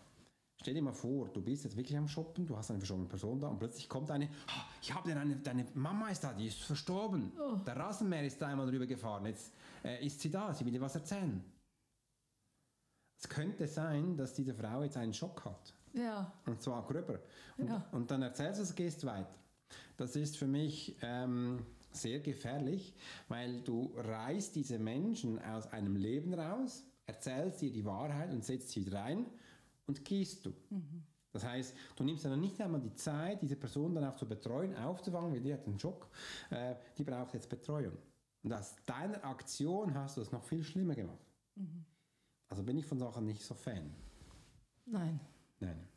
stell 0.60 0.74
dir 0.74 0.82
mal 0.82 0.92
vor, 0.92 1.28
du 1.28 1.40
bist 1.42 1.64
jetzt 1.64 1.76
wirklich 1.76 1.96
am 1.96 2.08
Shoppen, 2.08 2.46
du 2.46 2.56
hast 2.56 2.70
eine 2.70 2.78
verstorbene 2.80 3.08
Person 3.08 3.40
da 3.40 3.48
und 3.48 3.58
plötzlich 3.58 3.88
kommt 3.88 4.10
eine, 4.10 4.28
"Ah, 4.48 4.64
ich 4.82 4.94
habe 4.94 5.10
eine, 5.14 5.36
deine 5.36 5.66
Mama 5.74 6.08
ist 6.10 6.22
da, 6.24 6.32
die 6.32 6.46
ist 6.46 6.60
verstorben. 6.62 7.32
Der 7.66 7.76
Rasenmäher 7.76 8.24
ist 8.24 8.40
da 8.40 8.48
einmal 8.48 8.66
drüber 8.70 8.86
gefahren, 8.86 9.26
jetzt 9.26 9.52
äh, 9.84 10.04
ist 10.04 10.20
sie 10.20 10.30
da, 10.30 10.52
sie 10.52 10.64
will 10.64 10.72
dir 10.72 10.80
was 10.80 10.94
erzählen. 10.94 11.42
Es 13.20 13.28
könnte 13.28 13.66
sein, 13.66 14.16
dass 14.16 14.34
diese 14.34 14.54
Frau 14.54 14.82
jetzt 14.82 14.96
einen 14.96 15.14
Schock 15.14 15.44
hat. 15.44 15.72
Ja, 15.94 16.32
Und 16.46 16.60
zwar 16.60 16.84
gröber. 16.86 17.20
Und, 17.56 17.68
Ja. 17.68 17.86
und 17.92 18.10
dann 18.10 18.22
erzählst 18.22 18.58
du 18.58 18.64
es, 18.64 18.74
gehst 18.74 19.04
weiter. 19.06 19.34
Das 19.96 20.16
ist 20.16 20.36
für 20.36 20.46
mich 20.48 20.96
ähm, 21.02 21.64
sehr 21.92 22.18
gefährlich, 22.20 22.94
weil 23.28 23.60
du 23.62 23.92
reißt 23.96 24.56
diese 24.56 24.78
Menschen 24.78 25.38
aus 25.42 25.68
einem 25.72 25.96
Leben 25.96 26.34
raus, 26.34 26.84
erzählst 27.06 27.60
dir 27.62 27.70
die 27.72 27.84
Wahrheit 27.84 28.32
und 28.32 28.44
setzt 28.44 28.70
sie 28.70 28.86
rein 28.88 29.26
und 29.86 30.04
gehst 30.04 30.44
du. 30.46 30.52
Das 31.32 31.44
heißt, 31.44 31.74
du 31.96 32.04
nimmst 32.04 32.24
dann 32.24 32.40
nicht 32.40 32.60
einmal 32.60 32.80
die 32.80 32.94
Zeit, 32.94 33.42
diese 33.42 33.56
Person 33.56 33.94
dann 33.94 34.04
auch 34.04 34.16
zu 34.16 34.26
betreuen, 34.26 34.76
aufzufangen, 34.76 35.32
weil 35.32 35.40
die 35.40 35.52
hat 35.52 35.66
einen 35.66 35.78
Schock, 35.78 36.08
äh, 36.50 36.76
die 36.96 37.02
braucht 37.04 37.34
jetzt 37.34 37.48
Betreuung. 37.48 37.96
Und 38.42 38.52
aus 38.52 38.76
deiner 38.86 39.24
Aktion 39.24 39.94
hast 39.94 40.16
du 40.16 40.20
es 40.20 40.30
noch 40.30 40.44
viel 40.44 40.62
schlimmer 40.62 40.94
gemacht. 40.94 41.18
Also 42.48 42.62
bin 42.62 42.76
ich 42.78 42.86
von 42.86 42.98
Sachen 42.98 43.24
nicht 43.26 43.42
so 43.42 43.54
Fan. 43.54 43.92
nein. 44.86 45.18
Nein. 45.60 45.88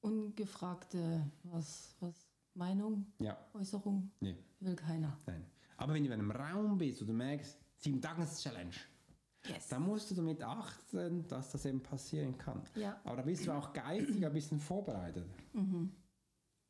Ungefragte, 0.00 1.30
was, 1.44 1.94
was, 2.00 2.28
Meinung, 2.54 3.06
Ja, 3.18 3.38
Äußerung 3.54 4.10
nee. 4.20 4.36
will 4.60 4.74
keiner. 4.76 5.16
Nein. 5.26 5.44
Aber 5.76 5.94
wenn 5.94 6.02
du 6.04 6.08
in 6.08 6.12
einem 6.20 6.30
Raum 6.30 6.76
bist 6.78 7.00
und 7.00 7.06
du 7.06 7.12
merkst, 7.12 7.56
sieben 7.76 8.00
Tages-Challenge, 8.00 8.74
Yes. 9.48 9.68
dann 9.68 9.82
musst 9.82 10.10
du 10.10 10.14
damit 10.14 10.42
achten, 10.42 11.26
dass 11.26 11.50
das 11.50 11.64
eben 11.64 11.82
passieren 11.82 12.38
kann. 12.38 12.62
Ja. 12.76 13.00
Aber 13.04 13.16
da 13.16 13.22
bist 13.22 13.46
du 13.46 13.52
auch 13.52 13.72
geistig 13.72 14.24
ein 14.24 14.32
bisschen 14.32 14.60
vorbereitet. 14.60 15.28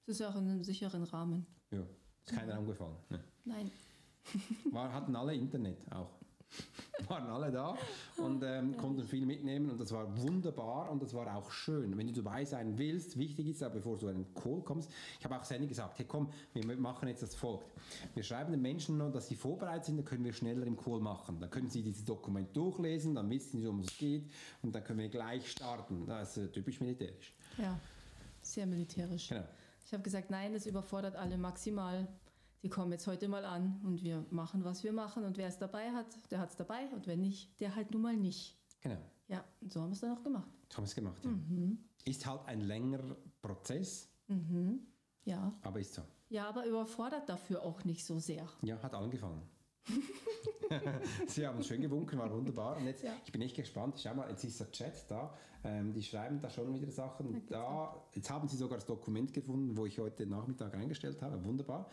Es 0.07 0.15
ist 0.15 0.21
ja 0.21 0.31
auch 0.31 0.37
in 0.37 0.49
einem 0.49 0.65
sicheren 0.65 1.05
Rahmen. 1.05 1.47
Ja, 1.71 1.87
ist 2.25 2.35
keiner 2.35 2.59
umgefallen. 2.59 2.97
Ne. 3.11 3.23
Nein. 3.45 3.71
War, 4.71 4.93
hatten 4.93 5.15
alle 5.17 5.35
Internet 5.35 5.79
auch. 5.93 6.19
Waren 7.09 7.27
alle 7.29 7.51
da 7.51 7.77
und 8.17 8.43
ähm, 8.43 8.77
konnten 8.77 9.05
viel 9.05 9.27
mitnehmen 9.27 9.71
und 9.71 9.81
das 9.81 9.93
war 9.93 10.07
wunderbar 10.23 10.91
und 10.91 11.03
das 11.03 11.15
war 11.15 11.35
auch 11.35 11.51
schön. 11.51 11.97
Wenn 11.97 12.07
du 12.07 12.13
dabei 12.13 12.45
sein 12.45 12.79
willst, 12.79 13.19
wichtig 13.19 13.49
ist 13.49 13.63
aber, 13.63 13.77
bevor 13.77 13.99
du 13.99 14.09
in 14.09 14.17
einen 14.17 14.35
Call 14.35 14.61
kommst, 14.63 14.91
ich 15.19 15.25
habe 15.25 15.37
auch 15.37 15.45
Sandy 15.45 15.67
gesagt, 15.67 15.99
hey 15.99 16.07
komm, 16.07 16.29
wir 16.53 16.77
machen 16.77 17.09
jetzt 17.09 17.23
das 17.23 17.35
folgt. 17.35 17.67
Wir 18.15 18.23
schreiben 18.23 18.53
den 18.53 18.63
Menschen 18.63 18.99
noch, 18.99 19.11
dass 19.11 19.29
sie 19.29 19.37
vorbereitet 19.37 19.87
sind, 19.87 19.97
dann 19.97 20.05
können 20.05 20.25
wir 20.25 20.33
schneller 20.33 20.67
im 20.67 20.77
Call 20.77 21.01
machen. 21.01 21.39
Dann 21.41 21.51
können 21.51 21.71
sie 21.71 21.83
dieses 21.83 22.05
Dokument 22.05 22.55
durchlesen, 22.57 23.15
dann 23.15 23.29
wissen 23.31 23.61
sie, 23.61 23.67
um 23.67 23.81
was 23.81 23.87
es 23.87 23.99
geht 23.99 24.31
und 24.63 24.75
dann 24.75 24.85
können 24.85 25.01
wir 25.01 25.09
gleich 25.09 25.51
starten. 25.51 26.07
Das 26.07 26.37
ist 26.37 26.45
äh, 26.45 26.49
typisch 26.49 26.81
militärisch. 26.81 27.35
Ja, 27.59 27.79
sehr 28.43 28.67
militärisch. 28.67 29.29
Genau. 29.29 29.45
Ich 29.85 29.93
habe 29.93 30.03
gesagt, 30.03 30.31
nein, 30.31 30.55
es 30.55 30.67
überfordert 30.67 31.17
alle 31.17 31.37
maximal. 31.37 32.09
Die 32.63 32.69
kommen 32.69 32.93
jetzt 32.93 33.07
heute 33.07 33.29
mal 33.29 33.45
an 33.45 33.81
und 33.85 34.03
wir 34.03 34.25
machen, 34.31 34.65
was 34.65 34.85
wir 34.85 34.93
machen. 34.93 35.25
Und 35.25 35.37
wer 35.37 35.49
es 35.49 35.59
dabei 35.59 35.91
hat, 35.93 36.07
der 36.31 36.39
hat 36.39 36.51
es 36.51 36.57
dabei. 36.57 36.87
Und 36.93 37.07
wer 37.07 37.17
nicht, 37.17 37.59
der 37.61 37.75
halt 37.75 37.91
nun 37.91 38.03
mal 38.03 38.17
nicht. 38.17 38.57
Genau. 38.81 38.99
Ja, 39.29 39.45
und 39.61 39.73
so 39.73 39.81
haben 39.81 39.89
wir 39.91 39.95
es 39.95 40.01
dann 40.01 40.17
auch 40.17 40.23
gemacht. 40.23 40.49
So 40.69 40.77
haben 40.77 40.85
wir 40.85 40.89
es 40.89 40.95
gemacht. 40.95 41.25
Ja. 41.25 41.31
Ist 42.05 42.27
halt 42.27 42.47
ein 42.47 42.61
längerer 42.61 43.17
Prozess, 43.41 44.09
Ja. 45.25 45.53
aber 45.63 45.81
ist 45.81 45.95
so. 45.95 46.03
Ja, 46.29 46.49
aber 46.49 46.67
überfordert 46.67 47.29
dafür 47.29 47.63
auch 47.63 47.85
nicht 47.85 48.05
so 48.05 48.19
sehr. 48.19 48.49
Ja, 48.63 48.83
hat 48.83 48.95
allen 48.95 49.11
gefallen. 49.11 49.43
Sie 51.27 51.47
haben 51.47 51.63
schön 51.63 51.81
gewunken, 51.81 52.19
war 52.19 52.31
wunderbar. 52.33 52.77
Und 52.77 52.87
jetzt, 52.87 53.03
Ja. 53.05 53.13
ich 53.25 53.33
bin 53.33 53.43
echt 53.43 53.57
gespannt. 53.57 54.01
Schau 54.03 54.15
mal, 54.15 54.29
jetzt 54.31 54.45
ist 54.45 54.61
der 54.61 54.71
Chat 54.71 55.05
da. 55.09 55.33
Ähm, 55.65 55.93
die 55.93 56.03
schreiben 56.03 56.41
da 56.41 56.51
schon 56.51 56.75
wieder 56.75 56.91
Sachen. 56.91 57.43
Da, 57.49 57.95
jetzt 58.15 58.29
haben 58.31 58.49
Sie 58.49 58.57
sogar 58.57 58.79
das 58.79 58.87
Dokument 58.87 59.33
gefunden, 59.33 59.77
wo 59.77 59.87
ich 59.87 59.99
heute 59.99 60.27
Nachmittag 60.27 60.75
eingestellt 60.75 61.23
habe. 61.23 61.43
Wunderbar. 61.45 61.89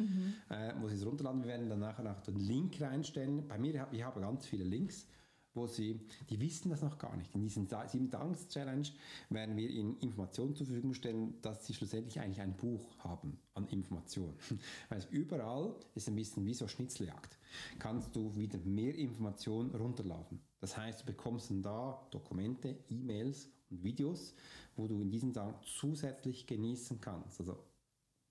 Äh, 0.49 0.73
wo 0.81 0.87
Sie 0.87 0.95
es 0.95 1.05
runterladen. 1.05 1.41
Wir 1.43 1.49
werden 1.49 1.69
dann 1.69 1.79
nachher 1.79 2.03
noch 2.03 2.19
den 2.21 2.37
Link 2.39 2.81
reinstellen. 2.81 3.47
Bei 3.47 3.57
mir, 3.57 3.87
ich 3.91 4.03
habe 4.03 4.21
ganz 4.21 4.45
viele 4.47 4.63
Links 4.63 5.07
wo 5.53 5.67
sie, 5.67 5.99
die 6.29 6.39
wissen 6.39 6.69
das 6.69 6.81
noch 6.81 6.97
gar 6.97 7.15
nicht. 7.17 7.33
In 7.33 7.41
diesem 7.41 7.67
7-Tages-Challenge 7.67 8.87
werden 9.29 9.55
wir 9.57 9.69
ihnen 9.69 9.97
Informationen 9.99 10.55
zur 10.55 10.67
Verfügung 10.67 10.93
stellen, 10.93 11.41
dass 11.41 11.65
sie 11.65 11.73
schlussendlich 11.73 12.19
eigentlich 12.19 12.41
ein 12.41 12.55
Buch 12.55 12.97
haben 12.99 13.39
an 13.53 13.67
Informationen. 13.67 14.35
Weil 14.89 15.05
überall 15.09 15.75
ist 15.95 16.07
ein 16.07 16.15
bisschen 16.15 16.45
wie 16.45 16.53
so 16.53 16.67
Schnitzeljagd. 16.67 17.37
Kannst 17.79 18.15
du 18.15 18.35
wieder 18.35 18.59
mehr 18.59 18.95
Informationen 18.95 19.71
runterladen. 19.71 20.39
Das 20.59 20.77
heißt, 20.77 21.01
du 21.01 21.05
bekommst 21.05 21.49
dann 21.49 21.61
da 21.61 22.07
Dokumente, 22.11 22.77
E-Mails 22.89 23.49
und 23.69 23.83
Videos, 23.83 24.35
wo 24.75 24.87
du 24.87 25.01
in 25.01 25.09
diesen 25.09 25.33
Tagen 25.33 25.55
zusätzlich 25.65 26.45
genießen 26.45 27.01
kannst. 27.01 27.39
Also 27.39 27.57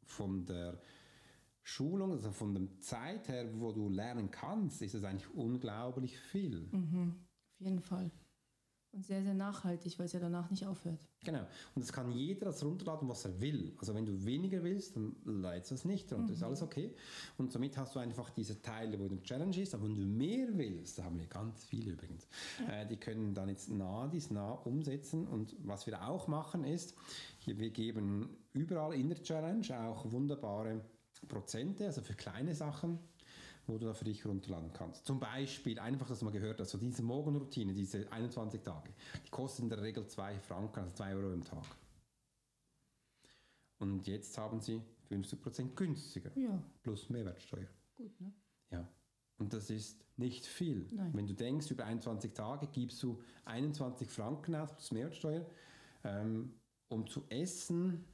von 0.04 0.46
der 0.46 0.80
Schulung, 1.68 2.12
also 2.12 2.32
von 2.32 2.54
der 2.54 2.80
Zeit 2.80 3.28
her, 3.28 3.46
wo 3.60 3.72
du 3.72 3.90
lernen 3.90 4.30
kannst, 4.30 4.80
ist 4.80 4.94
es 4.94 5.04
eigentlich 5.04 5.28
unglaublich 5.34 6.18
viel. 6.18 6.66
Auf 6.72 7.60
jeden 7.60 7.80
Fall. 7.80 8.10
Und 8.92 9.04
sehr, 9.04 9.22
sehr 9.22 9.34
nachhaltig, 9.34 9.98
weil 9.98 10.06
es 10.06 10.12
ja 10.12 10.18
danach 10.18 10.50
nicht 10.50 10.66
aufhört. 10.66 11.06
Genau. 11.22 11.46
Und 11.74 11.84
das 11.84 11.92
kann 11.92 12.10
jeder 12.10 12.46
das 12.46 12.64
runterladen, 12.64 13.06
was 13.06 13.22
er 13.26 13.38
will. 13.38 13.76
Also 13.78 13.94
wenn 13.94 14.06
du 14.06 14.24
weniger 14.24 14.64
willst, 14.64 14.96
dann 14.96 15.14
leidest 15.26 15.70
du 15.70 15.74
es 15.74 15.84
nicht 15.84 16.10
runter. 16.10 16.32
Ist 16.32 16.42
alles 16.42 16.62
okay. 16.62 16.94
Und 17.36 17.52
somit 17.52 17.76
hast 17.76 17.94
du 17.94 17.98
einfach 17.98 18.30
diese 18.30 18.62
Teile, 18.62 18.98
wo 18.98 19.04
eine 19.04 19.20
Challenge 19.20 19.60
ist. 19.60 19.74
Aber 19.74 19.84
wenn 19.84 19.94
du 19.94 20.06
mehr 20.06 20.48
willst, 20.56 20.98
da 20.98 21.04
haben 21.04 21.18
wir 21.18 21.26
ganz 21.26 21.66
viele 21.66 21.90
übrigens, 21.90 22.26
äh, 22.66 22.86
die 22.86 22.96
können 22.96 23.34
dann 23.34 23.50
jetzt 23.50 23.68
nah 23.68 24.08
dies 24.08 24.30
nah 24.30 24.52
umsetzen. 24.52 25.28
Und 25.28 25.54
was 25.58 25.86
wir 25.86 26.08
auch 26.08 26.28
machen 26.28 26.64
ist, 26.64 26.94
wir 27.44 27.70
geben 27.70 28.30
überall 28.54 28.94
in 28.94 29.10
der 29.10 29.22
Challenge 29.22 29.66
auch 29.86 30.10
wunderbare 30.10 30.80
Prozente, 31.26 31.86
also 31.86 32.00
für 32.02 32.14
kleine 32.14 32.54
Sachen, 32.54 32.98
wo 33.66 33.76
du 33.78 33.86
da 33.86 33.94
für 33.94 34.04
dich 34.04 34.24
runterladen 34.24 34.72
kannst. 34.72 35.04
Zum 35.06 35.20
Beispiel, 35.20 35.78
einfach, 35.78 36.08
dass 36.08 36.22
mal 36.22 36.30
gehört 36.30 36.60
hast, 36.60 36.70
so 36.70 36.78
diese 36.78 37.02
Morgenroutine, 37.02 37.74
diese 37.74 38.10
21 38.10 38.62
Tage, 38.62 38.92
die 39.26 39.30
kosten 39.30 39.64
in 39.64 39.68
der 39.70 39.82
Regel 39.82 40.06
2 40.06 40.38
Franken, 40.40 40.80
also 40.80 40.94
2 40.94 41.14
Euro 41.14 41.32
im 41.32 41.44
Tag. 41.44 41.64
Und 43.78 44.06
jetzt 44.06 44.36
haben 44.38 44.60
sie 44.60 44.82
50% 45.10 45.74
günstiger, 45.74 46.30
Ja, 46.36 46.62
plus 46.82 47.08
Mehrwertsteuer. 47.10 47.68
gut, 47.96 48.20
ne? 48.20 48.32
Ja. 48.70 48.88
Und 49.38 49.52
das 49.52 49.70
ist 49.70 50.04
nicht 50.16 50.44
viel. 50.46 50.88
Nein. 50.90 51.12
Wenn 51.14 51.26
du 51.26 51.34
denkst, 51.34 51.70
über 51.70 51.84
21 51.84 52.32
Tage 52.34 52.66
gibst 52.66 53.02
du 53.02 53.22
21 53.44 54.08
Franken 54.10 54.56
aus 54.56 54.72
plus 54.72 54.90
Mehrwertsteuer, 54.90 55.46
ähm, 56.04 56.54
um 56.88 57.06
zu 57.06 57.24
essen, 57.28 58.04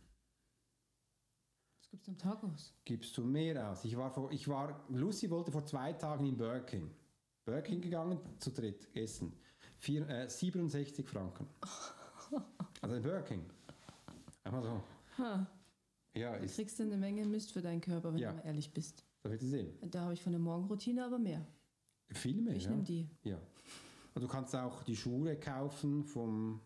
Gibt 1.94 2.02
es 2.02 2.08
am 2.08 2.18
Tag 2.18 2.42
aus? 2.42 2.74
gibst 2.84 3.16
du 3.16 3.22
mehr 3.22 3.70
aus. 3.70 3.84
Ich 3.84 3.96
war, 3.96 4.10
vor, 4.10 4.32
ich 4.32 4.48
war, 4.48 4.84
Lucy 4.88 5.30
wollte 5.30 5.52
vor 5.52 5.64
zwei 5.64 5.92
Tagen 5.92 6.26
in 6.26 6.36
Burger 6.36 6.58
King. 6.62 6.90
Burger 7.44 7.62
King 7.62 7.80
gegangen, 7.80 8.18
zu 8.40 8.50
dritt 8.50 8.88
essen. 8.96 9.32
Vier, 9.78 10.08
äh, 10.08 10.28
67 10.28 11.08
Franken. 11.08 11.46
Also 12.80 12.96
in 12.96 13.02
Burger 13.02 13.22
King. 13.22 13.44
Einmal 14.42 14.62
so. 14.64 14.82
Ha, 15.18 15.46
Ja, 16.14 16.36
du 16.36 16.44
ist, 16.44 16.56
kriegst 16.56 16.80
du 16.80 16.82
eine 16.82 16.96
Menge 16.96 17.24
Mist 17.26 17.52
für 17.52 17.62
deinen 17.62 17.80
Körper, 17.80 18.12
wenn 18.12 18.18
Ja. 18.18 18.30
du 18.32 18.38
mal 18.38 18.46
ehrlich 18.46 18.72
bist. 18.72 19.04
da 19.22 19.30
wird 19.30 19.40
sehen. 19.42 19.72
Da 19.88 20.00
habe 20.00 20.14
ich 20.14 20.22
von 20.22 20.32
der 20.32 20.40
Morgenroutine 20.40 21.04
aber 21.04 21.18
mehr. 21.20 21.46
Viel 22.10 22.42
mehr. 22.42 22.56
Ich 22.56 22.64
ja. 22.64 22.70
nehme 22.70 22.82
die. 22.82 23.08
Ja. 23.22 23.38
Und 24.14 24.20
du 24.22 24.26
kannst 24.26 24.56
auch 24.56 24.82
die 24.82 24.96
Schuhe 24.96 25.36
kaufen 25.38 26.02
vom 26.02 26.60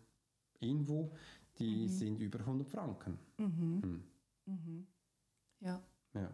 Invo, 0.60 1.12
die 1.58 1.82
Mhm. 1.84 1.88
sind 1.88 2.20
über 2.22 2.38
100 2.46 2.66
Franken. 2.70 3.18
Ja. 5.60 5.82
Ja. 6.14 6.30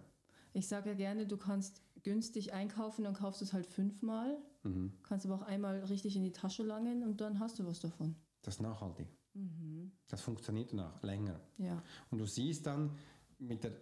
Ich 0.53 0.69
sage 0.69 0.91
ja 0.91 0.95
gerne, 0.95 1.27
du 1.27 1.37
kannst 1.37 1.83
günstig 2.03 2.53
einkaufen, 2.53 3.05
dann 3.05 3.15
kaufst 3.15 3.41
du 3.41 3.45
es 3.45 3.53
halt 3.53 3.67
fünfmal. 3.67 4.39
Mhm. 4.63 4.93
Kannst 5.03 5.27
aber 5.27 5.37
auch 5.37 5.43
einmal 5.43 5.81
richtig 5.85 6.17
in 6.17 6.23
die 6.23 6.33
Tasche 6.33 6.63
langen 6.63 7.03
und 7.03 7.21
dann 7.21 7.41
hast 7.41 7.59
du 7.59 7.67
was 7.67 7.81
davon. 7.81 8.15
Das 8.43 8.57
ist 8.57 8.61
nachhaltig. 8.61 9.09
Mhm. 9.35 9.93
Das 10.09 10.21
funktioniert 10.21 10.73
danach 10.73 11.03
länger. 11.03 11.41
Ja. 11.59 11.83
Und 12.11 12.19
du 12.19 12.27
siehst 12.27 12.67
dann 12.67 12.97
mit 13.39 13.65
der, 13.65 13.73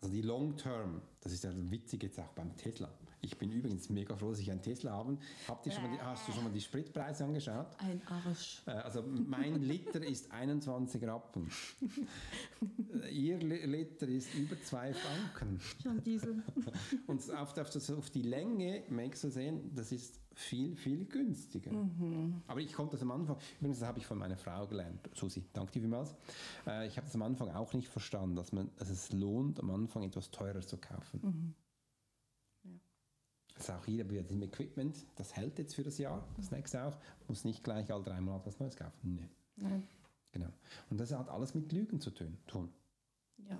also 0.00 0.14
die 0.14 0.22
Long 0.22 0.56
Term, 0.56 1.02
das 1.20 1.32
ist 1.32 1.44
ja 1.44 1.50
witzig 1.54 2.02
jetzt 2.04 2.20
auch 2.20 2.32
beim 2.32 2.56
Tesla. 2.56 2.88
Ich 3.22 3.36
bin 3.38 3.50
übrigens 3.50 3.88
mega 3.88 4.14
froh, 4.16 4.30
dass 4.30 4.38
ich 4.40 4.50
einen 4.50 4.62
Tesla 4.62 4.92
habe. 4.92 5.18
Habt 5.48 5.66
ihr 5.66 5.72
schon 5.72 5.82
mal 5.82 5.90
die, 5.90 6.00
hast 6.00 6.28
du 6.28 6.32
schon 6.32 6.44
mal 6.44 6.52
die 6.52 6.60
Spritpreise 6.60 7.24
angeschaut? 7.24 7.66
Ein 7.78 8.00
Arsch. 8.06 8.62
Äh, 8.66 8.70
Also 8.70 9.02
mein 9.02 9.60
Liter 9.62 10.02
ist 10.06 10.30
21 10.30 11.02
Rappen. 11.04 11.50
Ihr 13.10 13.38
Li- 13.38 13.66
Liter 13.66 14.08
ist 14.08 14.34
über 14.34 14.60
2 14.60 14.94
Franken. 14.94 15.60
Schon 15.82 16.02
Diesel. 16.02 16.42
Und 17.06 17.20
auf, 17.34 17.56
auf, 17.58 17.90
auf 17.90 18.10
die 18.10 18.22
Länge 18.22 18.84
merkst 18.88 19.24
du 19.24 19.30
sehen, 19.30 19.72
das 19.74 19.92
ist 19.92 20.20
viel, 20.34 20.76
viel 20.76 21.04
günstiger. 21.06 21.70
Aber 22.46 22.60
ich 22.60 22.72
konnte 22.72 22.92
das 22.92 23.02
am 23.02 23.10
Anfang, 23.10 23.36
übrigens 23.58 23.78
das 23.80 23.88
habe 23.88 23.98
ich 23.98 24.06
von 24.06 24.18
meiner 24.18 24.36
Frau 24.36 24.66
gelernt, 24.66 25.00
Susi, 25.14 25.44
danke 25.52 25.72
dir 25.72 25.80
vielmals. 25.80 26.14
Äh, 26.66 26.86
ich 26.86 26.96
habe 26.96 27.06
das 27.06 27.14
am 27.14 27.22
Anfang 27.22 27.50
auch 27.50 27.72
nicht 27.72 27.88
verstanden, 27.88 28.36
dass, 28.36 28.52
man, 28.52 28.70
dass 28.76 28.90
es 28.90 29.12
lohnt, 29.12 29.58
am 29.60 29.70
Anfang 29.70 30.02
etwas 30.02 30.30
teurer 30.30 30.60
zu 30.60 30.76
kaufen. 30.76 31.20
Ja. 31.22 31.32
Das 33.56 33.70
ist 33.70 33.74
auch 33.74 33.84
hier 33.86 34.08
wieder 34.10 34.22
diesem 34.22 34.42
Equipment, 34.42 34.96
das 35.16 35.34
hält 35.34 35.58
jetzt 35.58 35.74
für 35.74 35.82
das 35.82 35.96
Jahr, 35.96 36.28
das 36.36 36.50
nächste 36.50 36.84
auch, 36.84 36.96
muss 37.26 37.44
nicht 37.44 37.64
gleich 37.64 37.90
alle 37.90 38.04
drei 38.04 38.20
Monate 38.20 38.46
was 38.46 38.60
Neues 38.60 38.76
kaufen. 38.76 39.14
Nee. 39.14 39.30
Nein. 39.56 39.88
Genau. 40.32 40.52
Und 40.90 41.00
das 41.00 41.12
hat 41.12 41.30
alles 41.30 41.54
mit 41.54 41.72
Lügen 41.72 41.98
zu 41.98 42.10
tun. 42.10 42.36
tun. 42.46 42.70
Ja. 43.48 43.58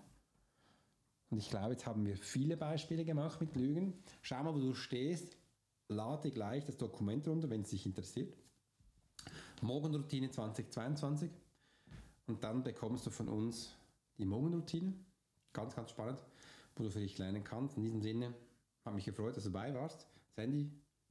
Und 1.31 1.39
ich 1.39 1.49
glaube, 1.49 1.73
jetzt 1.73 1.87
haben 1.87 2.05
wir 2.05 2.17
viele 2.19 2.59
Beispiele 2.59 3.07
gemacht 3.07 3.41
mit 3.41 3.57
Lügen. 3.57 3.95
Schau 4.21 4.43
mal, 4.43 4.55
wo 4.55 4.59
du 4.59 4.75
stehst. 4.75 5.39
Lade 5.89 6.31
gleich 6.31 6.65
das 6.65 6.77
Dokument 6.77 7.27
runter, 7.27 7.49
wenn 7.49 7.63
es 7.63 7.71
dich 7.71 7.87
interessiert. 7.87 8.37
Morgenroutine 9.63 10.31
2022. 10.31 11.31
Und 12.27 12.45
dann 12.45 12.63
bekommst 12.63 13.07
du 13.07 13.11
von 13.11 13.29
uns 13.29 13.75
die 14.19 14.27
Morgenroutine. 14.27 14.93
Ganz, 15.55 15.75
ganz 15.75 15.91
spannend, 15.91 16.23
wo 16.75 16.85
du 16.85 16.91
für 16.91 17.01
dich 17.01 17.17
lernen 17.17 17.43
kannst. 17.43 17.79
In 17.79 17.85
diesem 17.85 18.03
Sinne, 18.03 18.35
hat 18.87 18.95
mich 18.95 19.05
gefreut, 19.05 19.37
dass 19.37 19.45
du 19.45 19.51
dabei 19.51 19.75
warst. 19.75 20.07
Sandy, 20.37 20.71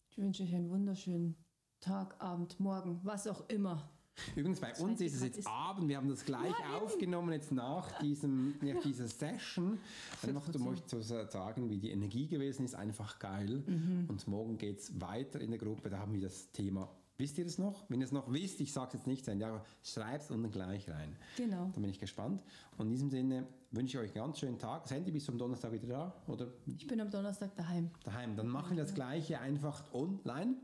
Ich 0.09 0.17
wünsche 0.17 0.43
euch 0.43 0.55
einen 0.55 0.69
wunderschönen 0.69 1.35
Tag, 1.81 2.15
Abend, 2.21 2.59
Morgen, 2.59 2.99
was 3.03 3.27
auch 3.27 3.47
immer. 3.49 3.89
Übrigens, 4.33 4.61
bei 4.61 4.73
uns 4.77 5.01
ist 5.01 5.15
es 5.15 5.23
jetzt 5.23 5.39
ist- 5.39 5.47
Abend. 5.47 5.89
Wir 5.89 5.97
haben 5.97 6.07
das 6.07 6.23
gleich 6.23 6.53
aufgenommen 6.81 7.33
jetzt 7.33 7.51
nach, 7.51 7.99
diesem, 7.99 8.55
nach 8.61 8.81
dieser 8.81 9.07
Session. 9.09 9.77
Einfach, 10.23 10.55
um 10.55 10.67
euch 10.67 10.85
zu 10.85 11.01
sagen, 11.01 11.69
wie 11.69 11.77
die 11.79 11.91
Energie 11.91 12.25
gewesen 12.27 12.63
ist, 12.63 12.75
einfach 12.75 13.19
geil. 13.19 13.61
Mhm. 13.67 14.05
Und 14.07 14.25
morgen 14.29 14.57
geht 14.57 14.79
es 14.79 15.01
weiter 15.01 15.41
in 15.41 15.49
der 15.51 15.59
Gruppe. 15.59 15.89
Da 15.89 15.99
haben 15.99 16.13
wir 16.13 16.21
das 16.21 16.49
Thema. 16.53 16.89
Wisst 17.17 17.37
ihr 17.37 17.45
das 17.45 17.57
noch? 17.57 17.89
Wenn 17.89 18.01
ihr 18.01 18.05
es 18.05 18.11
noch 18.11 18.31
wisst, 18.31 18.59
ich 18.59 18.73
sage 18.73 18.87
es 18.89 18.93
jetzt 18.95 19.07
nicht, 19.07 19.25
ja, 19.27 19.63
schreibt 19.83 20.25
es 20.25 20.31
unten 20.31 20.51
gleich 20.51 20.89
rein. 20.89 21.15
Genau. 21.37 21.69
Dann 21.73 21.81
bin 21.81 21.89
ich 21.89 21.99
gespannt. 21.99 22.43
Und 22.77 22.87
in 22.87 22.91
diesem 22.91 23.09
Sinne 23.09 23.47
wünsche 23.71 23.97
ich 23.97 24.03
euch 24.03 24.15
einen 24.15 24.25
ganz 24.25 24.39
schönen 24.39 24.59
Tag. 24.59 24.85
Sandy, 24.87 25.11
bist 25.11 25.27
du 25.27 25.31
am 25.31 25.37
Donnerstag 25.37 25.71
wieder 25.71 25.87
da? 25.87 26.23
Oder 26.27 26.47
Ich 26.65 26.85
bin 26.87 26.99
am 26.99 27.09
Donnerstag 27.09 27.55
daheim. 27.55 27.89
daheim? 28.03 28.35
Dann 28.35 28.47
machen 28.49 28.75
wir 28.75 28.83
das 28.83 28.93
Gleiche 28.93 29.39
einfach 29.39 29.93
online. 29.93 30.55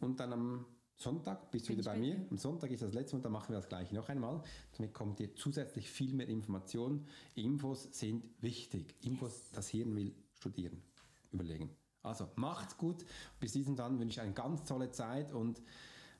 Und 0.00 0.18
dann 0.18 0.32
am 0.32 0.66
Sonntag 0.96 1.50
bist 1.52 1.66
du 1.66 1.68
Bin 1.70 1.78
wieder 1.78 1.92
bei 1.92 1.98
mir. 1.98 2.14
dir. 2.16 2.26
Am 2.30 2.38
Sonntag 2.38 2.70
ist 2.72 2.82
das 2.82 2.92
letzte 2.92 3.16
und 3.16 3.24
dann 3.24 3.32
machen 3.32 3.50
wir 3.50 3.56
das 3.56 3.68
Gleiche 3.68 3.94
noch 3.94 4.08
einmal. 4.08 4.42
Damit 4.76 4.92
kommt 4.94 5.20
ihr 5.20 5.34
zusätzlich 5.36 5.88
viel 5.90 6.12
mehr 6.12 6.28
Informationen. 6.28 7.06
Infos 7.34 7.88
sind 7.92 8.24
wichtig. 8.40 8.94
Infos, 9.02 9.50
das 9.52 9.68
Hirn 9.68 9.94
will 9.94 10.12
studieren, 10.34 10.82
überlegen. 11.32 11.70
Also 12.02 12.28
macht's 12.36 12.76
gut. 12.76 13.04
Bis 13.40 13.52
diesen 13.52 13.76
dann 13.76 13.98
wünsche 13.98 14.20
ich 14.20 14.20
eine 14.20 14.32
ganz 14.32 14.64
tolle 14.64 14.90
Zeit 14.90 15.32
und 15.32 15.62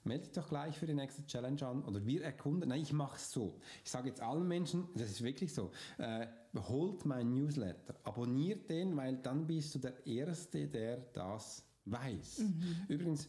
Melde 0.04 0.24
dich 0.24 0.32
doch 0.32 0.48
gleich 0.48 0.76
für 0.76 0.86
die 0.86 0.94
nächste 0.94 1.24
Challenge 1.26 1.64
an 1.64 1.84
oder 1.84 2.04
wir 2.04 2.24
erkunden. 2.24 2.68
Nein, 2.68 2.82
ich 2.82 2.92
mache 2.92 3.16
es 3.16 3.30
so. 3.30 3.60
Ich 3.84 3.90
sage 3.90 4.08
jetzt 4.08 4.20
allen 4.20 4.48
Menschen, 4.48 4.88
das 4.94 5.10
ist 5.10 5.22
wirklich 5.22 5.54
so, 5.54 5.70
äh, 5.98 6.26
holt 6.68 7.04
mein 7.04 7.32
Newsletter, 7.32 7.94
abonniert 8.02 8.68
den, 8.68 8.96
weil 8.96 9.16
dann 9.18 9.46
bist 9.46 9.74
du 9.74 9.78
der 9.78 10.04
Erste, 10.04 10.66
der 10.66 10.96
das 11.12 11.64
weiß. 11.84 12.42
Übrigens, 12.88 13.28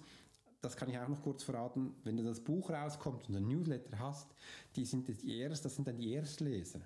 das 0.62 0.76
kann 0.76 0.90
ich 0.90 0.98
auch 0.98 1.08
noch 1.08 1.22
kurz 1.22 1.44
verraten, 1.44 1.94
wenn 2.04 2.18
du 2.18 2.24
das 2.24 2.40
Buch 2.40 2.72
rauskommt 2.72 3.30
und 3.30 3.36
ein 3.36 3.48
Newsletter 3.48 4.00
hast, 4.00 4.34
die 4.76 4.86
sind 4.86 5.08
die 5.08 5.38
erst, 5.38 5.66
das 5.66 5.76
sind 5.76 5.88
dann 5.88 5.98
die 5.98 6.12
Erstleser. 6.12 6.82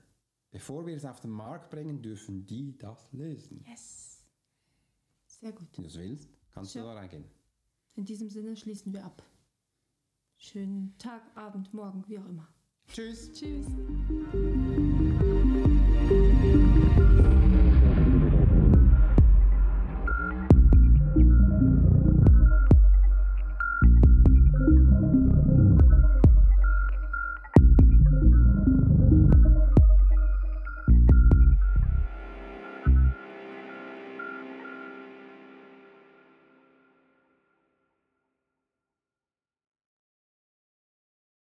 Bevor 0.52 0.86
wir 0.86 0.96
es 0.96 1.06
auf 1.06 1.22
den 1.22 1.32
Markt 1.32 1.70
bringen, 1.70 2.02
dürfen 2.02 2.46
die 2.46 2.78
das 2.78 3.12
lösen. 3.14 3.64
Yes. 3.70 4.17
Sehr 5.40 5.52
gut. 5.52 5.68
Wenn 5.76 5.84
du 5.84 5.90
es 5.90 5.98
willst, 5.98 6.30
kannst 6.52 6.74
Schön. 6.74 6.84
du 6.84 6.88
da 6.88 6.96
reingehen. 6.96 7.26
In 7.96 8.06
diesem 8.06 8.30
Sinne 8.30 8.56
schließen 8.56 8.94
wir 8.94 9.04
ab. 9.06 9.24
Schönen 10.38 10.96
Tag, 10.98 11.22
Abend, 11.36 11.74
Morgen, 11.74 12.04
wie 12.08 12.20
auch 12.20 12.26
immer. 12.26 12.48
Tschüss. 12.88 13.32
Tschüss. 13.34 13.66